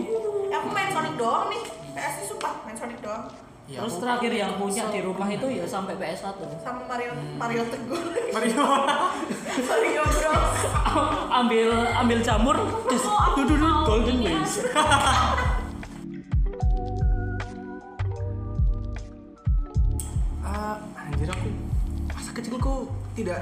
Ya, 0.49 0.59
aku 0.59 0.67
main 0.69 0.91
Sonic 0.91 1.15
doang 1.15 1.47
nih. 1.47 1.63
PS 1.91 2.11
sih 2.13 2.25
sumpah 2.27 2.51
main 2.61 2.75
Sonic 2.75 2.99
doang. 2.99 3.31
Ya, 3.71 3.87
terus 3.87 4.03
terakhir 4.03 4.35
yang 4.35 4.59
punya 4.59 4.83
di 4.91 4.99
rumah 4.99 5.31
itu 5.31 5.47
ya 5.47 5.63
sampai 5.63 5.95
PS1 5.95 6.35
Sama 6.59 6.83
Mario 6.91 7.15
Mario 7.39 7.63
Teguh. 7.71 8.03
Mario. 8.35 8.67
Mario 9.63 10.03
Bros. 10.11 10.51
ambil 11.39 11.71
ambil 11.95 12.19
jamur 12.19 12.59
terus 12.83 13.07
Oh, 13.07 13.31
aku 13.31 13.47
duduk 13.47 13.71
golden 13.87 14.19
ini, 14.19 14.35
wings 14.35 14.59
Ah, 20.43 20.75
anjir 21.07 21.31
aku 21.31 21.47
masa 22.11 22.31
kecilku 22.35 22.91
tidak 23.15 23.39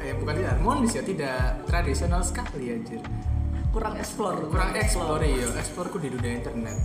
eh 0.00 0.16
bukan 0.16 0.32
tidak 0.40 0.50
harmonis 0.56 0.92
ya, 0.96 1.02
tidak 1.04 1.60
tradisional 1.68 2.24
sekali 2.24 2.72
anjir. 2.72 3.00
Kurang 3.76 3.94
explore 4.00 4.40
Kurang 4.48 4.72
explore 4.72 5.20
ya, 5.28 5.48
exploreku 5.52 6.00
di 6.00 6.08
dunia 6.08 6.32
internet. 6.40 6.76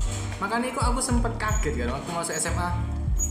Makanya 0.44 0.76
kok 0.76 0.86
aku 0.92 1.00
sempet 1.00 1.32
kaget 1.40 1.74
kan 1.80 1.96
waktu 1.96 2.10
masuk 2.12 2.36
SMA. 2.36 2.68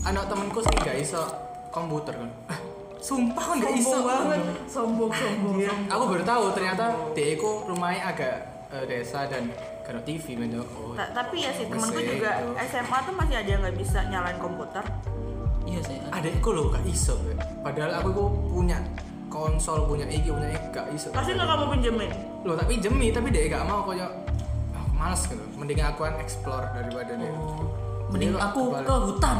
Anak 0.01 0.25
temenku 0.25 0.65
sih 0.65 0.73
gak 0.81 0.97
iso 0.97 1.21
komputer 1.69 2.17
kan. 2.17 2.29
Ah, 2.49 2.57
Sumpah 2.97 3.45
kan 3.53 3.61
gak 3.61 3.73
iso 3.77 4.01
Sombong 4.01 4.09
banget. 4.09 4.39
Sombong 4.65 5.11
sombong. 5.13 5.55
Iya. 5.61 5.73
Aku 5.93 6.03
baru 6.09 6.23
tahu 6.25 6.43
ternyata 6.57 6.85
dia 7.13 7.37
itu 7.37 7.49
rumahnya 7.69 8.01
agak 8.09 8.35
eh, 8.73 8.85
desa 8.89 9.29
dan 9.29 9.53
karo 9.85 10.01
TV 10.01 10.41
men 10.41 10.57
oh. 10.57 10.97
Ta- 10.97 11.13
tapi 11.13 11.45
ya 11.45 11.53
sih 11.53 11.69
temanku 11.69 12.01
juga 12.01 12.41
itu. 12.41 12.49
SMA 12.65 12.97
tuh 13.05 13.13
masih 13.13 13.35
ada 13.37 13.49
yang 13.49 13.61
nggak 13.61 13.77
bisa 13.77 13.99
nyalain 14.09 14.39
komputer. 14.41 14.85
iya 15.61 15.77
sih 15.85 16.01
Adekku 16.09 16.49
loh 16.49 16.73
gak 16.73 16.81
iso. 16.89 17.13
Padahal 17.61 18.01
aku 18.01 18.09
itu 18.09 18.25
punya 18.49 18.77
konsol, 19.31 19.87
punya 19.87 20.03
iki, 20.05 20.27
punya 20.27 20.51
iki 20.51 20.67
gak 20.69 20.85
iso. 20.91 21.07
Pasti 21.09 21.31
nggak 21.31 21.47
kamu 21.47 21.65
pinjemin. 21.71 22.11
Loh 22.43 22.53
tapi 22.53 22.77
jemi 22.77 23.07
tapi 23.09 23.31
dia 23.31 23.47
gak 23.49 23.63
mau 23.63 23.81
koyo 23.81 24.03
ah, 24.75 24.85
males 24.91 25.23
gitu. 25.23 25.39
Mending 25.55 25.79
aku 25.79 26.03
kan 26.03 26.19
explore 26.19 26.67
daripada 26.71 27.15
dia. 27.15 27.31
Oh, 27.31 27.65
mending 28.11 28.35
Jadi 28.35 28.43
aku 28.43 28.61
kebalik. 28.67 28.85
ke 28.85 28.95
hutan 29.07 29.37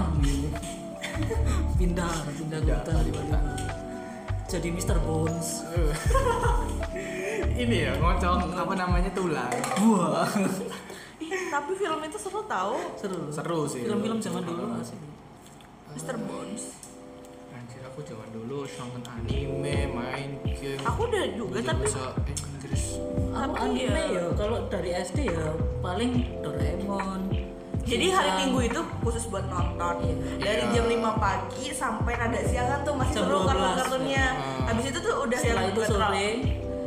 pindah 1.78 2.14
pindah 2.32 2.60
ke 2.60 2.72
hutan 2.72 2.96
di 3.02 3.12
hutan. 3.12 3.42
jadi 4.48 4.68
Mr. 4.70 4.98
Bones 5.02 5.64
Eh. 5.70 5.92
Ini 7.62 7.78
ya 7.82 7.92
ngocok 7.96 8.52
apa 8.54 8.74
namanya 8.74 9.12
tulang. 9.12 9.52
wah 9.92 10.28
tapi 11.52 11.72
film 11.74 12.00
itu 12.02 12.18
seru 12.18 12.42
tahu. 12.44 12.76
seru 12.96 13.20
Seru 13.28 13.60
sih. 13.66 13.84
film-film 13.84 14.20
zaman 14.20 14.42
dulu 14.42 14.64
asik 14.78 14.96
Mr. 15.92 16.16
Bones. 16.18 16.64
Aku 17.92 18.00
zaman 18.02 18.30
dulu 18.32 18.64
nonton 18.64 19.04
anime, 19.06 19.76
main 19.86 20.30
game. 20.48 20.80
Aku 20.82 21.02
udah 21.06 21.26
juga 21.36 21.60
tapi 21.62 21.84
bahasa 21.84 22.16
Inggris. 22.24 22.84
aku 23.30 23.54
anime 23.58 23.92
ya- 23.92 24.08
ya 24.16 24.26
kalau 24.34 24.58
dari 24.72 24.90
SD 24.96 25.28
ya 25.28 25.48
paling 25.84 26.12
Doraemon 26.40 27.22
jadi 27.82 28.06
hari. 28.10 28.30
Minggu 28.40 28.60
itu 28.64 28.82
khusus 29.02 29.28
buat 29.28 29.44
nonton. 29.44 29.96
Dari 30.38 30.64
Iya. 30.64 30.72
jam 30.72 30.86
5 30.88 31.12
pagi 31.18 31.66
sampai 31.70 32.14
rada 32.14 32.40
siangan 32.42 32.80
tuh 32.82 32.94
masih 32.96 33.14
seru 33.18 33.28
12. 33.34 33.48
kartun-kartunnya. 33.50 34.26
Ah. 34.32 34.72
Habis 34.72 34.86
itu 34.88 35.00
tuh 35.02 35.14
udah 35.20 35.40
yang 35.42 35.58
itu 35.66 35.76
buat 35.76 35.90
sore 35.90 36.00
sore 36.00 36.30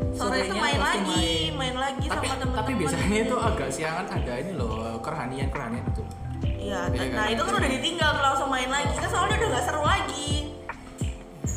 itu 0.09 0.17
sorenya 0.17 0.55
main 0.57 0.79
lagi, 0.81 1.03
main. 1.05 1.53
main 1.53 1.77
lagi 1.77 2.07
tapi 2.07 2.17
sama 2.23 2.39
temen-temen. 2.39 2.57
tapi 2.57 2.73
biasanya 2.79 3.19
itu 3.21 3.37
agak 3.37 3.69
siangan 3.69 4.07
ada 4.09 4.33
ini 4.39 4.53
loh 4.55 4.73
kerhanian 5.01 5.49
kerhanian 5.51 5.85
itu 5.85 6.03
Iya, 6.65 6.81
Iya 6.89 7.13
nah 7.13 7.25
kan? 7.25 7.27
itu 7.29 7.43
kan 7.43 7.53
udah 7.55 7.71
ditinggal 7.71 8.11
tuh 8.11 8.23
langsung 8.23 8.49
main 8.49 8.71
lagi. 8.71 8.95
Kan 8.95 9.05
soalnya 9.07 9.37
udah 9.37 9.49
gak 9.51 9.65
seru 9.65 9.83
lagi. 9.83 10.44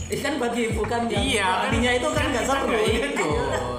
Eh, 0.07 0.19
kan 0.19 0.33
bagi 0.37 0.71
bukan 0.71 1.01
yang 1.05 1.19
Iya, 1.21 1.47
tadinya 1.61 1.91
itu 1.93 2.07
kan 2.09 2.25
nggak 2.29 2.43
seru 2.43 2.63
nggak 2.65 2.79
ya. 2.79 2.91
itu 3.03 3.27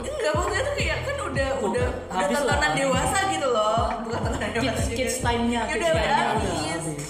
Enggak 0.04 0.32
maksudnya 0.34 0.62
tuh 0.62 0.74
kayak 0.74 0.98
kan 1.00 1.16
udah 1.18 1.48
Bukan, 1.54 1.70
udah 1.70 1.86
udah 1.88 2.18
habis 2.18 2.36
lah. 2.36 2.44
tontonan 2.46 2.72
dewasa 2.74 3.18
gitu 3.28 3.48
loh. 3.48 3.84
Bukan 4.02 4.18
tontonan 4.20 4.50
dewasa. 4.50 4.62
kids 4.66 4.82
juga. 4.84 4.96
kids 4.98 5.16
time-nya 5.18 5.60
Ya 5.60 5.64
kids 5.66 5.78
udah, 5.78 5.90
udah 5.90 6.04
time-nya 6.04 6.26
habis. 6.28 6.52
habis. 6.76 7.06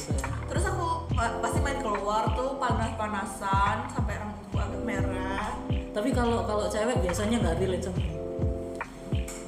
Terus 0.48 0.64
aku 0.64 0.86
ma- 1.12 1.36
pasti 1.38 1.58
main 1.58 1.78
keluar 1.78 2.22
tuh 2.32 2.50
panas-panasan 2.56 3.76
sampai 3.88 4.14
rambutku 4.16 4.56
agak 4.56 4.82
merah. 4.82 5.46
tapi 5.88 6.08
kalau 6.10 6.38
kalau 6.44 6.64
cewek 6.64 6.96
biasanya 7.00 7.36
nggak 7.40 7.56
relate 7.58 7.84
sama 7.84 7.98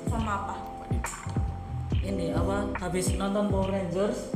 Sama 0.08 0.32
apa? 0.36 0.54
ini 2.02 2.26
apa 2.32 2.56
habis 2.76 3.14
nonton 3.14 3.46
Power 3.46 3.70
Rangers 3.70 4.34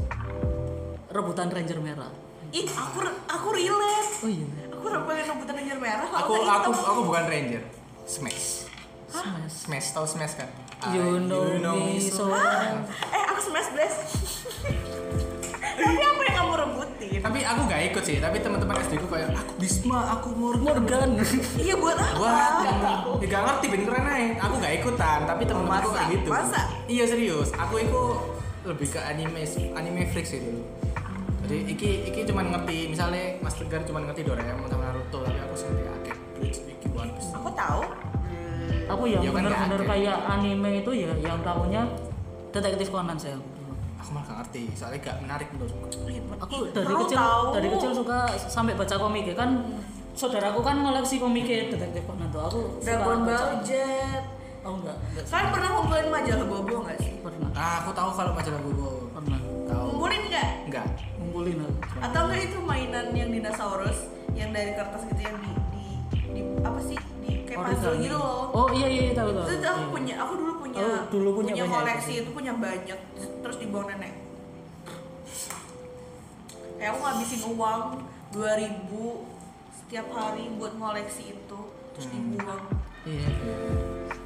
rebutan 1.09 1.49
Ranger 1.49 1.80
merah 1.80 2.12
Ih, 2.51 2.68
aku 2.68 3.03
aku 3.26 3.49
relate. 3.51 4.11
oh 4.16 4.30
iya 4.30 4.47
Aku 4.85 4.93
rebutan 4.93 5.55
ranger 5.57 5.78
merah. 5.80 6.05
aku 6.05 6.32
aku 6.37 6.68
hitam. 6.68 6.72
aku 6.76 7.01
bukan 7.09 7.24
ranger 7.24 7.62
smash 8.05 8.68
Smash 9.09 9.55
smash 9.64 9.89
tahu 9.91 10.05
smash 10.05 10.37
kan 10.37 10.51
You 10.93 11.01
I- 11.01 11.24
know 11.24 11.80
me 11.80 11.97
so 11.97 12.28
well. 12.28 12.76
Eh, 13.09 13.24
aku 13.24 13.41
smash 13.41 13.72
blast. 13.72 14.01
Tapi 15.74 15.97
apa 15.99 16.20
yang 16.22 16.37
kamu 16.37 16.55
rebutin? 16.61 17.18
tapi 17.18 17.41
aku 17.41 17.61
gak 17.64 17.82
ikut 17.87 18.05
sih 18.05 18.16
tapi 18.20 18.37
teman-teman 18.39 18.76
SD 18.78 19.01
ku 19.01 19.09
kayak 19.09 19.32
aku 19.32 19.53
Bisma 19.57 20.12
aku 20.12 20.28
Morgan 20.37 20.61
Morgan 20.62 21.11
Iya 21.64 21.74
buat 21.74 21.97
apa? 21.97 22.20
Wah, 22.20 22.61
ya 23.16 23.26
gak 23.26 23.43
ngerti 23.43 23.66
ben 23.66 23.82
keren 23.82 24.05
aja. 24.05 24.45
Aku 24.45 24.55
gak 24.61 24.72
ikutan, 24.76 25.18
tapi 25.24 25.43
temen-temen 25.43 25.72
aku 25.74 25.89
Masa? 25.89 25.97
kayak 25.97 26.11
gitu. 26.12 26.28
Masa? 26.28 26.61
Iya 26.85 27.05
serius. 27.09 27.49
Aku 27.57 27.74
itu 27.80 28.01
lebih 28.62 28.89
ke 28.93 29.01
anime 29.01 29.41
anime 29.72 30.01
freak 30.07 30.26
sih 30.26 30.39
dulu. 30.39 30.61
Jadi 31.45 31.57
iki 31.68 31.90
iki 32.07 32.20
cuma 32.24 32.40
ngerti 32.42 32.88
misalnya 32.88 33.36
Mas 33.38 33.53
Tegar 33.55 33.84
cuma 33.84 34.01
ngerti 34.01 34.22
Doraemon 34.22 34.64
sama 34.64 34.82
Naruto, 34.86 35.18
tapi 35.20 35.38
aku 35.38 35.55
sih 35.55 35.66
ngerti 35.66 35.84
akeh 35.90 36.16
iki 36.40 36.88
One 36.90 37.12
Piece. 37.12 37.30
Aku 37.30 37.49
tahu. 37.51 37.82
aku 38.86 39.03
yang 39.07 39.20
Ya 39.20 39.30
kan 39.30 39.36
bener-bener 39.42 39.64
nggak 39.74 39.80
ada. 39.80 39.90
kayak 39.90 40.16
anime 40.30 40.70
itu 40.78 40.90
ya 40.95 41.12
yang 41.18 41.40
tahunya 41.40 41.82
detektif 42.51 42.88
Conan 42.88 43.16
saya 43.16 43.36
Aku 43.97 44.12
malah 44.12 44.24
gak 44.26 44.36
ngerti, 44.38 44.62
soalnya 44.70 45.01
gak 45.03 45.16
menarik 45.18 45.49
menurutku. 45.51 46.05
aku 46.34 46.57
dari 46.68 46.84
tahu, 46.86 47.01
kecil 47.03 47.16
tahu. 47.18 47.45
dari 47.51 47.68
kecil 47.70 47.90
suka 47.95 48.18
sampai 48.38 48.72
baca 48.74 48.95
komik 48.95 49.24
ya 49.24 49.32
kan 49.34 49.51
saudaraku 50.12 50.61
kan 50.61 50.76
ngoleksi 50.78 51.16
komik 51.16 51.45
detektif 51.47 52.05
Conan 52.05 52.28
tuh 52.28 52.40
aku 52.42 52.61
Dragon. 52.78 53.24
Ball 53.24 53.53
Jet. 53.61 54.24
oh 54.61 54.76
enggak 54.76 54.97
enggak 55.07 55.24
Kalian 55.26 55.49
pernah 55.51 55.68
ngumpulin 55.74 56.09
majalah 56.11 56.47
Bobo 56.47 56.76
nggak 56.82 56.97
sih? 56.99 57.12
pernah 57.18 57.49
Ah, 57.55 57.74
aku 57.80 57.90
tahu 57.90 58.09
kalau 58.12 58.32
majalah 58.32 58.61
Bobo. 58.61 58.88
pernah 59.11 59.40
Tahu. 59.64 59.84
Ngumpulin 59.90 60.22
nggak? 60.26 60.49
Enggak. 60.66 60.86
Ngumpulin 61.35 61.59
Atau 61.99 62.20
nggak 62.30 62.41
itu 62.45 62.59
mainan 62.62 63.07
yang 63.11 63.28
dinosaurus 63.28 63.99
yang 64.35 64.51
dari 64.51 64.70
kertas 64.72 65.03
gitu 65.05 65.20
yang 65.20 65.37
di 65.37 65.51
di, 65.72 65.82
di 66.30 66.41
apa 66.62 66.78
sih 66.80 66.99
di 67.20 67.43
kayak 67.45 67.59
puzzle 67.64 67.91
Origami. 67.91 68.05
gitu 68.05 68.16
loh. 68.16 68.39
oh 68.53 68.68
iya 68.70 68.87
iya 68.89 69.03
tahu 69.12 69.30
tahu 69.32 69.47
Itu 69.49 69.66
aku 69.66 69.80
Iya. 69.80 69.91
punya, 69.91 70.14
aku 70.16 70.32
dulu 70.37 70.53
punya, 70.61 70.78
Oh, 70.80 71.03
dulu 71.09 71.28
punya 71.37 71.53
banyak 71.57 71.70
koleksi 71.72 72.12
itu. 72.12 72.20
itu 72.20 72.30
punya 72.30 72.53
banyak, 72.53 72.99
terus 73.41 73.57
dibawa 73.59 73.85
nenek. 73.89 74.14
Kayak 76.74 76.91
aku 76.91 77.01
ngabisin 77.01 77.43
uang 77.49 77.82
2000 78.30 79.26
setiap 79.76 80.07
hari 80.11 80.45
buat 80.53 80.72
ngoleksi 80.74 81.22
itu, 81.32 81.61
terus 81.93 82.07
Hmm. 82.09 82.14
dibuang. 82.30 82.62
iya 83.05 83.26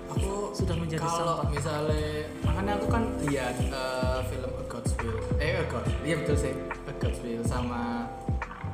Aku 0.08 0.50
Sudah 0.50 0.72
menjadi 0.74 1.04
kalau 1.04 1.36
sampah. 1.36 1.52
misalnya 1.52 2.08
makanya 2.40 2.72
aku 2.74 2.86
kan 2.88 3.02
lihat 3.22 3.54
eh, 3.60 4.18
film 4.24 4.50
A 4.50 4.64
God's 4.66 4.92
Will. 4.98 5.20
Eh 5.36 5.52
A 5.54 5.64
God. 5.66 5.84
Iya 6.00 6.14
betul 6.18 6.36
sih. 6.38 6.54
Will 6.98 7.46
sama 7.46 8.10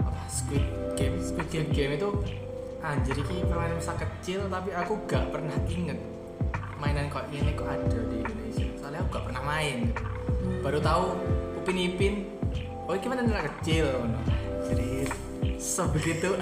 apa 0.01 0.23
Squid 0.33 0.65
Game. 0.97 1.21
Squid 1.21 1.49
Game, 1.53 1.69
Game 1.77 1.93
itu 2.01 2.09
anjir 2.81 3.13
ini 3.21 3.45
permainan 3.45 3.77
masa 3.77 3.93
kecil 4.01 4.49
tapi 4.49 4.73
aku 4.73 4.97
gak 5.05 5.29
pernah 5.29 5.57
inget 5.69 6.01
mainan 6.81 7.13
kok 7.13 7.29
ini 7.29 7.53
kok 7.53 7.69
ada 7.69 8.01
di 8.09 8.25
Indonesia. 8.25 8.67
Soalnya 8.81 9.05
aku 9.05 9.09
gak 9.21 9.25
pernah 9.29 9.43
main. 9.45 9.93
Baru 10.65 10.81
tahu 10.81 11.05
Upin 11.61 11.77
Ipin 11.77 12.15
oh 12.89 12.97
ini 12.97 13.07
mainan 13.09 13.29
anak 13.29 13.53
kecil 13.61 13.93
no. 13.93 14.21
jadi 14.73 15.05
sebegitu. 15.61 16.41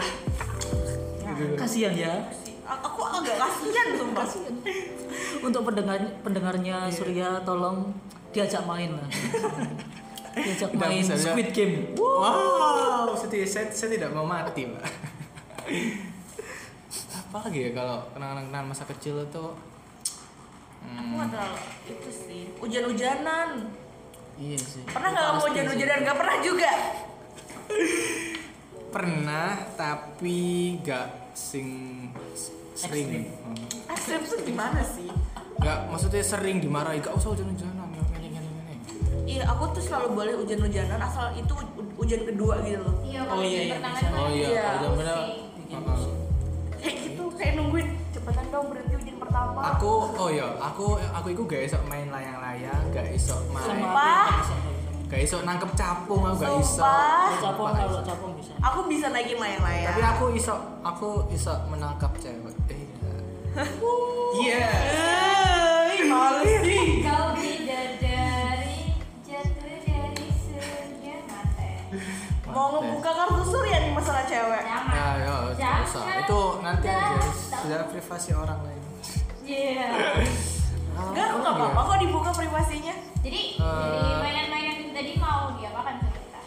Kasihan 1.58 1.94
ya. 1.98 2.14
Aku 2.62 3.02
agak 3.02 3.36
kasihan 3.36 3.98
sumpah. 3.98 4.26
Untuk 5.42 5.62
pendengar 5.66 5.98
pendengarnya 6.22 6.86
Surya 6.94 7.42
tolong 7.42 7.90
diajak 8.30 8.62
main 8.64 8.94
lah. 8.94 9.08
diajak 10.34 10.70
main 10.72 11.00
bisa. 11.00 11.14
Squid 11.14 11.50
Game. 11.50 11.74
Wow, 11.94 13.12
saya, 13.14 13.44
saya, 13.44 13.66
saya 13.68 13.88
tidak 13.92 14.10
mau 14.10 14.24
mati, 14.24 14.64
Pak. 14.64 14.84
Apa 17.12 17.48
lagi 17.48 17.60
ya 17.64 17.70
kalau 17.72 18.04
kenangan-kenangan 18.12 18.66
masa 18.66 18.84
kecil 18.86 19.22
itu? 19.22 19.46
aku 20.82 20.98
Hmm, 20.98 21.14
nggak 21.14 21.28
terlalu 21.30 21.58
itu 21.86 22.10
sih 22.10 22.42
hujan-hujanan 22.58 23.48
iya 24.34 24.58
sih. 24.58 24.82
pernah 24.82 25.14
nggak 25.14 25.26
kamu 25.30 25.40
hujan-hujanan 25.46 25.98
nggak 26.02 26.18
pernah 26.18 26.36
juga 26.42 26.72
Pernah, 28.92 29.56
tapi 29.72 30.38
gak 30.84 31.32
sing 31.32 31.66
sering. 32.74 33.24
Hmm. 33.24 33.56
ekstrim 33.88 34.20
tuh 34.20 34.44
gimana 34.44 34.84
sih 34.84 35.08
Gak, 35.56 35.86
maksudnya 35.88 36.20
sering 36.20 36.58
dimarahi, 36.58 36.98
gak 36.98 37.14
usah 37.14 37.32
hujan-hujanan, 37.32 37.71
iya 39.32 39.44
aku 39.46 39.64
tuh 39.70 39.82
selalu 39.82 40.08
boleh 40.12 40.34
hujan-hujanan 40.36 40.98
asal 40.98 41.32
itu 41.32 41.48
hu- 41.50 41.70
hujan 41.96 42.20
kedua 42.22 42.54
gitu 42.60 42.78
loh 42.78 42.94
Iya, 43.02 43.20
Oh, 43.24 43.38
iya, 43.38 43.48
hujan 43.48 43.64
iya, 43.64 43.72
pertama 43.72 43.96
itu 43.96 44.12
Oh 44.14 44.28
iya, 44.30 44.46
Iya. 44.46 44.64
Uh-uh. 44.82 45.24
pusing. 45.82 46.16
kayak 46.76 46.94
gitu 47.00 47.22
kayak 47.32 47.52
nungguin 47.54 47.86
cepetan 48.10 48.46
dong 48.48 48.66
berhenti 48.68 48.94
hujan 48.94 49.16
pertama 49.18 49.60
Aku, 49.72 49.90
oh 50.12 50.28
iya, 50.28 50.46
aku 50.58 50.84
aku 51.00 51.26
itu 51.30 51.42
gak 51.44 51.62
iso 51.64 51.78
main 51.82 52.06
layang-layang, 52.06 52.82
gak 52.90 53.06
iso 53.10 53.36
main, 53.48 53.64
Sumpah. 53.64 54.28
gak 55.06 55.20
iso 55.22 55.36
nangkep 55.40 55.70
capung, 55.72 56.22
aku 56.22 56.36
gak. 56.38 56.50
Kalau 56.50 57.36
capung 57.38 57.68
kalau 57.70 58.00
capung 58.02 58.32
bisa. 58.34 58.52
aku 58.58 58.78
bisa 58.86 59.06
naikin 59.08 59.36
layang-layang 59.36 59.88
Tapi 59.88 60.00
aku 60.02 60.24
iso, 60.32 60.54
aku 60.82 61.08
iso 61.30 61.52
menangkap 61.66 62.12
cewek. 62.18 62.56
Eh, 62.66 62.80
Iya. 64.34 64.64
Eh, 64.64 65.11
mau 72.52 72.68
ngebuka 72.70 73.10
kartu 73.10 73.42
surya 73.42 73.76
nih 73.80 73.92
masalah 73.92 74.22
cewek 74.22 74.62
Jangan. 74.62 74.92
Ya, 74.92 75.08
ya, 75.18 75.34
gak 75.42 75.56
Jangan. 75.56 75.82
usah. 75.82 76.04
Itu 76.20 76.40
nanti 76.60 76.86
aja, 76.86 77.28
sudah 77.56 77.88
privasi 77.88 78.30
orang 78.32 78.60
lain. 78.62 78.82
Iya. 79.42 79.88
enggak 80.92 81.28
enggak 81.32 81.52
apa-apa 81.52 81.80
kok 81.82 81.98
dibuka 81.98 82.30
privasinya 82.30 82.94
Jadi 83.22 83.40
Eh. 83.54 83.88
dari 83.90 84.12
mainan-mainan 84.18 84.76
itu 84.78 84.90
tadi 84.92 85.12
mau 85.16 85.50
diapakan 85.54 85.94
sama 85.96 86.12
kita? 86.12 86.40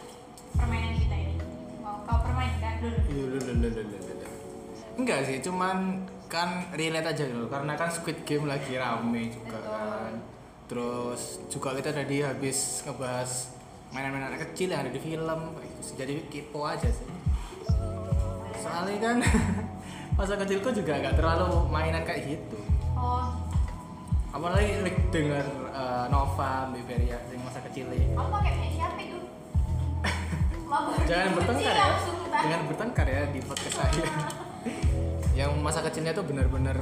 Permainan 0.53 0.93
kita 0.95 1.15
ini. 1.17 1.33
Mau 1.79 2.03
kau 2.03 2.17
permainkan 2.19 2.73
dulu. 2.79 2.97
Iya, 3.05 3.25
Enggak 4.95 5.19
sih, 5.23 5.37
cuman 5.41 5.77
kan 6.25 6.71
relate 6.71 7.07
aja 7.09 7.23
dulu 7.25 7.47
karena 7.47 7.73
kan 7.73 7.87
Squid 7.87 8.23
Game 8.23 8.45
lagi 8.45 8.75
rame 8.75 9.27
juga 9.29 9.55
Betul. 9.55 9.71
kan. 9.71 10.13
Terus 10.65 11.21
juga 11.47 11.69
kita 11.73 11.91
tadi 11.91 12.19
habis 12.19 12.57
ngebahas 12.81 13.54
mainan-mainan 13.95 14.27
anak 14.27 14.51
kecil 14.51 14.67
yang 14.69 14.83
ada 14.83 14.91
di 14.91 14.99
film. 14.99 15.39
Jadi 15.95 16.27
kepo 16.27 16.67
aja 16.67 16.85
sih. 16.85 17.07
Soalnya 18.59 18.97
kan 18.99 19.17
masa 20.19 20.35
kecilku 20.35 20.69
juga 20.69 20.99
gak 20.99 21.15
terlalu 21.15 21.63
mainan 21.69 22.03
kayak 22.03 22.27
gitu. 22.27 22.59
Oh, 22.91 23.31
Apalagi 24.29 24.83
like, 24.83 24.99
denger 25.09 25.47
eh, 25.71 26.05
Nova, 26.09 26.67
Beberia 26.67 27.15
yang 27.25 27.39
masa 27.41 27.63
kecilnya. 27.63 27.95
kamu 28.11 28.29
pakai 28.29 28.51
siapa 28.69 28.99
itu? 28.99 29.19
Jangan 31.09 31.29
bertengkar 31.31 31.71
ya. 31.73 31.87
Jangan 32.35 32.61
bertengkar 32.67 33.07
ya 33.07 33.21
di 33.31 33.39
podcast 33.39 33.75
saya. 33.79 34.03
yang 35.39 35.51
masa 35.59 35.79
kecilnya 35.79 36.11
tuh 36.11 36.27
bener-bener 36.27 36.75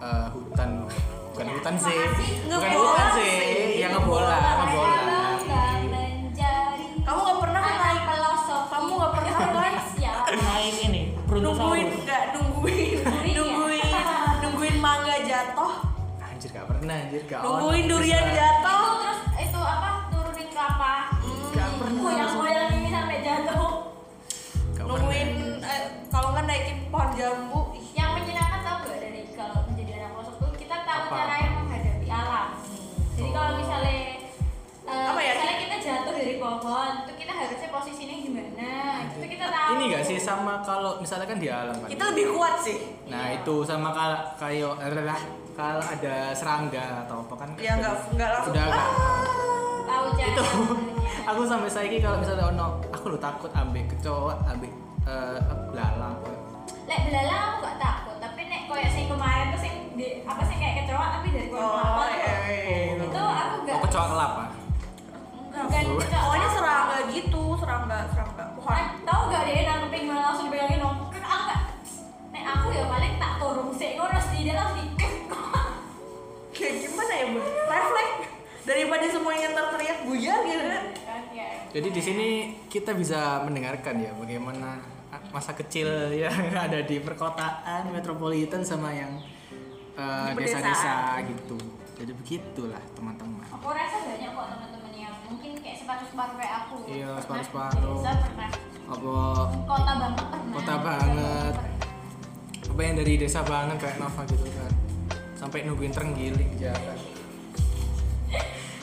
eh, 0.00 0.26
hutan, 0.32 0.88
bukan 1.28 1.44
Ya, 1.44 1.52
hutan 1.52 1.74
sih, 1.76 2.00
bukan 2.46 2.70
hutan 2.72 3.06
sih. 3.12 3.28
sih, 3.28 3.82
yang 3.82 3.92
ngebola, 3.92 4.38
ngebola. 4.62 5.20
Pernah 16.84 17.00
anjir 17.00 17.24
gak 17.24 17.40
nungguin 17.40 17.84
ono, 17.88 17.92
durian 17.96 18.24
jatuh 18.28 18.76
Itu 18.76 19.00
terus 19.00 19.20
itu 19.40 19.60
apa 19.64 19.88
turunin 20.12 20.48
kelapa. 20.52 20.94
Gak 21.56 21.68
pernah. 21.80 22.00
Goyang-goyang 22.04 22.70
ini 22.76 22.88
sampai 22.92 23.16
jatuh. 23.24 23.64
Gak 24.76 24.84
nungguin 24.84 25.28
eh, 25.64 25.82
kalau 26.12 26.28
nggak 26.36 26.44
naikin 26.44 26.76
pohon 26.92 27.08
jambu 27.16 27.60
Yang 27.96 28.10
menyenangkan 28.20 28.60
tau 28.60 28.76
gak 28.84 29.00
dari 29.00 29.20
kalau 29.32 29.64
menjadi 29.64 29.92
anak 29.96 30.10
pelosok 30.12 30.34
tuh 30.36 30.50
kita 30.60 30.76
tahu 30.84 31.02
Apa? 31.08 31.16
cara 31.16 31.34
yang 31.40 31.52
menghadapi 31.64 32.08
alam. 32.12 32.46
Jadi 33.16 33.30
kalau 33.32 33.52
misalnya 33.56 33.98
eh, 34.84 35.06
Apa 35.08 35.20
ya? 35.24 35.32
misalnya 35.40 35.56
kita 35.64 35.76
jatuh 35.80 36.14
dari 36.20 36.36
pohon, 36.36 36.90
itu 37.00 37.12
kita 37.16 37.32
harusnya 37.32 37.68
posisinya 37.72 38.16
gimana? 38.20 38.72
Itu 39.08 39.24
kita 39.24 39.46
tahu. 39.48 39.70
Ini 39.72 39.84
gak 39.88 40.04
sih 40.04 40.18
sama 40.20 40.60
kalau 40.60 41.00
misalnya 41.00 41.32
kan 41.32 41.40
di 41.40 41.48
alam 41.48 41.80
kan. 41.80 41.88
kita 41.88 42.04
lebih 42.12 42.36
kuat 42.36 42.60
sih 42.60 42.76
Nah 43.08 43.32
itu 43.32 43.64
sama 43.64 43.88
kalau 43.96 44.20
kayak 44.36 44.76
adalah 44.84 45.16
kalau 45.54 45.78
ada 45.80 46.34
serangga 46.34 47.06
atau 47.06 47.22
apa 47.22 47.34
kan. 47.38 47.48
ya 47.62 47.72
nggak 47.78 47.94
nggak 48.18 48.28
langsung 48.34 48.52
Udah 48.52 48.66
ah. 48.74 48.86
tahu 49.86 50.04
itu 50.18 50.44
aku 51.30 51.40
sampai 51.46 51.70
saiki 51.70 51.98
kalau 52.02 52.18
misalnya 52.18 52.50
ono 52.50 52.66
aku 52.90 53.14
lo 53.14 53.18
takut 53.22 53.50
ambek 53.54 53.86
kecoa 53.94 54.34
ambek 54.50 54.72
eh 55.06 55.38
belalang 55.70 56.18
Lek 56.84 57.00
belalang 57.08 57.40
aku 57.48 57.56
gak 57.64 57.76
takut, 57.80 58.16
tapi 58.20 58.44
nek 58.44 58.68
koyak 58.68 58.92
sing 58.92 59.08
kemarin 59.08 59.56
tuh 59.56 59.60
sing 59.64 59.72
di 59.96 60.20
apa 60.20 60.42
sih 60.44 60.56
kayak 60.56 60.84
kecoa 60.84 61.06
tapi 61.16 61.26
dari 61.32 61.48
pohon 61.48 61.64
oh 61.64 61.72
kelapa 61.80 62.04
iya, 62.12 62.34
iya, 62.44 62.60
iya. 62.60 63.04
Itu 63.08 63.20
aku 63.24 63.54
gak 63.64 63.74
oh 63.76 63.80
kecoa 63.88 64.06
kelapa 64.12 64.44
bukan 65.54 65.84
kecoa. 66.02 66.18
pokoknya 66.18 66.48
serangga 66.50 66.96
gitu 67.08 67.44
serangga 67.56 67.98
serangga 68.12 68.44
pohon 68.58 68.72
Ah, 68.74 68.86
Tahu 69.00 69.22
gak 69.30 69.42
deh 69.46 69.56
nanggepin 69.62 70.02
malah 70.10 70.24
langsung 70.28 70.46
dipegangin 70.50 70.78
dong. 70.82 70.96
Nek 72.34 72.44
aku 72.50 72.66
ya 72.74 72.84
paling 72.90 73.14
tak 73.22 73.32
turun 73.38 73.68
sih 73.78 73.94
ngono 73.94 74.18
di 74.18 74.38
dia 74.42 74.54
langsung 74.58 74.82
di 74.82 74.84
kayak 76.54 76.74
gimana 76.86 77.12
ya 77.14 77.26
bu 77.30 77.40
refleks 77.70 78.14
daripada 78.66 79.06
semuanya 79.10 79.48
terteriak 79.54 79.98
buyar 80.06 80.38
gitu 80.46 80.64
kan 80.66 80.84
kan 81.02 81.22
ya. 81.34 81.48
jadi 81.70 81.88
di 81.90 82.02
sini 82.02 82.28
kita 82.70 82.94
bisa 82.94 83.42
mendengarkan 83.46 84.02
ya 84.02 84.10
bagaimana 84.14 84.82
masa 85.30 85.54
kecil 85.54 86.14
yang 86.14 86.34
ada 86.66 86.82
di 86.82 86.98
perkotaan 87.02 87.90
metropolitan 87.90 88.62
sama 88.66 88.90
yang 88.94 89.18
Di 89.94 90.34
desa-desa 90.34 91.22
gitu 91.22 91.58
jadi 91.94 92.10
begitulah 92.18 92.82
teman-teman 92.98 93.46
Aku 93.46 93.70
rasa 93.70 94.02
banyak 94.02 94.30
kok 94.34 94.46
teman-teman 94.50 94.92
yang 94.98 95.14
mungkin 95.30 95.54
kayak 95.62 95.78
separuh-separuh 95.78 96.34
kayak 96.34 96.54
aku. 96.66 96.74
Iya, 96.90 97.22
Pernah 97.22 97.46
separuh-separuh. 97.46 97.98
pernah. 98.02 98.50
apa 98.84 99.14
Kota 99.62 99.92
banget 100.02 100.24
pernah. 100.26 100.54
Kota 100.58 100.74
banget. 100.82 101.54
Apa 102.74 102.90
yang 102.90 102.98
dari 102.98 103.14
desa 103.14 103.38
banget 103.46 103.78
kayak 103.78 104.02
Nova 104.02 104.26
gitu 104.26 104.50
kan. 104.50 104.72
Sampai 105.38 105.62
nungguin 105.62 105.94
terenggiling 105.94 106.58
jalan. 106.58 106.98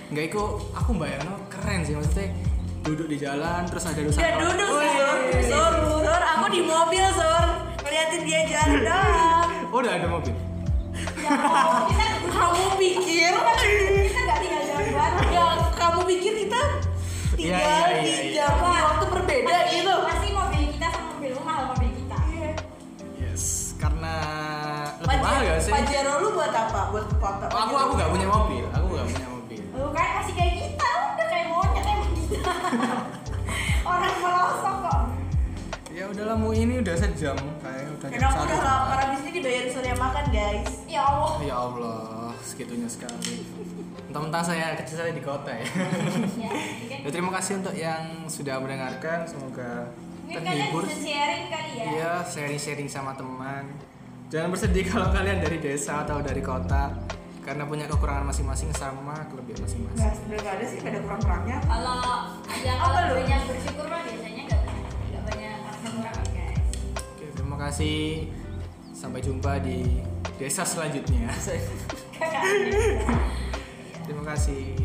Enggak 0.08 0.32
itu 0.32 0.42
aku 0.72 0.96
bayangin 0.96 1.36
keren 1.52 1.84
sih 1.84 2.00
maksudnya. 2.00 2.32
Duduk 2.88 3.12
di 3.12 3.20
jalan 3.20 3.68
terus 3.68 3.84
ada 3.86 4.00
dosa 4.00 4.18
Gak 4.18 4.42
duduk 4.42 4.70
Oh, 4.74 4.80
sih 4.80 4.96
sur 4.96 5.72
sur 5.76 6.02
sur 6.08 6.22
aku 6.24 6.46
di 6.50 6.62
mobil 6.66 7.06
sur 7.14 7.46
ngeliatin 7.84 8.22
dia 8.26 8.42
jalan 8.50 8.80
doang 8.82 9.50
oh 9.70 9.78
udah 9.84 9.94
ada 10.02 10.08
mobil? 10.10 10.34
Ya, 11.22 11.30
kita 11.92 12.08
kamu 12.32 12.64
pikir. 12.82 13.32
Kita 14.08 14.20
gak 14.24 14.38
tinggal 14.40 14.62
buat. 14.88 15.14
ya 15.30 15.46
kamu 15.78 16.00
pikir 16.10 16.34
kita 16.48 16.62
Iya, 17.36 17.60
tinggal 17.60 17.86
iya, 17.92 18.02
iya, 18.02 18.02
di 18.02 18.14
di 18.34 18.40
waktu 18.88 19.06
berbeda 19.14 19.58
gitu 19.70 19.96
sih 25.72 25.88
Pajero 25.88 26.14
lu 26.20 26.30
buat 26.32 26.52
apa? 26.52 26.82
Buat 26.90 27.06
ke 27.06 27.16
kota? 27.16 27.46
Oh, 27.48 27.60
aku 27.62 27.74
aku 27.78 27.92
gak 27.96 28.10
punya 28.10 28.28
mobil 28.28 28.64
aku 28.68 28.86
gak 28.92 29.06
punya 29.08 29.28
mobil 29.30 29.62
Lu 29.72 29.88
kan 29.90 30.08
masih 30.18 30.34
kayak 30.34 30.54
kita, 30.58 30.90
udah 31.10 31.28
kayak 31.28 31.48
monyet 31.48 31.86
emang 31.86 32.12
kita. 32.22 32.54
Orang 33.92 34.16
pelosok 34.16 34.76
kok. 34.82 35.02
ya 35.92 36.04
udahlah 36.08 36.36
mau 36.36 36.52
ini 36.52 36.74
udah 36.78 36.96
sejam 36.96 37.38
kayak 37.60 37.84
udah 37.90 38.08
jam 38.08 38.12
Karena 38.12 38.28
aku 38.28 38.38
satu 38.38 38.48
udah 38.48 38.60
lapar 38.62 38.98
abis 39.02 39.20
ini 39.22 39.32
dibayar 39.34 39.64
surya 39.68 39.96
makan 39.96 40.26
guys 40.30 40.70
Ya 40.86 41.02
Allah. 41.02 41.32
ya 41.42 41.56
Allah 41.58 42.02
segitunya 42.42 42.88
sekali 42.88 43.36
mentang-mentang 44.04 44.44
saya 44.44 44.76
kecil 44.76 44.96
saya 44.98 45.14
di 45.14 45.22
kota 45.22 45.52
ya 45.52 45.64
Ya, 46.36 46.52
jadi 46.52 46.86
kan 46.90 47.00
Ya, 47.02 47.10
terima 47.10 47.32
kasih 47.32 47.54
untuk 47.58 47.74
yang 47.74 48.02
sudah 48.28 48.56
mendengarkan. 48.58 49.24
Semoga 49.24 49.88
Mungkin 50.22 50.42
kalian 50.42 50.68
terhibur. 50.70 50.84
bisa 50.84 50.98
sharing 51.02 51.46
kali 51.48 51.72
ya. 51.74 51.86
Iya, 51.88 52.12
sharing-sharing 52.24 52.88
sama 52.88 53.12
teman. 53.14 53.68
Jangan 54.32 54.48
bersedih 54.48 54.88
kalau 54.88 55.12
kalian 55.12 55.44
dari 55.44 55.60
desa 55.60 56.08
atau 56.08 56.24
dari 56.24 56.40
kota 56.40 56.96
karena 57.44 57.68
punya 57.68 57.84
kekurangan 57.84 58.32
masing-masing 58.32 58.72
sama 58.72 59.28
kelebihan 59.28 59.60
masing-masing. 59.60 60.00
Nggak 60.00 60.14
sebenarnya 60.16 60.40
nggak 60.40 60.56
ada 60.56 60.66
sih, 60.72 60.78
ada 60.80 61.00
kurang-kurangnya. 61.04 61.58
Kalau 61.68 62.00
yang 62.64 62.78
Apa 62.80 62.88
kalau 62.88 63.10
lu? 63.12 63.14
banyak 63.20 63.42
bersyukur 63.44 63.86
mah 63.92 64.02
biasanya 64.08 64.44
nggak 64.48 64.62
banyak 64.64 64.88
nggak 65.12 65.24
banyak 65.28 65.56
kurang 65.84 66.16
guys. 66.32 66.64
Oke, 67.12 67.26
terima 67.36 67.58
kasih. 67.60 68.00
Sampai 68.96 69.20
jumpa 69.20 69.52
di 69.60 70.00
desa 70.40 70.64
selanjutnya. 70.64 71.28
Terima 74.02 74.28
kasih. 74.28 74.76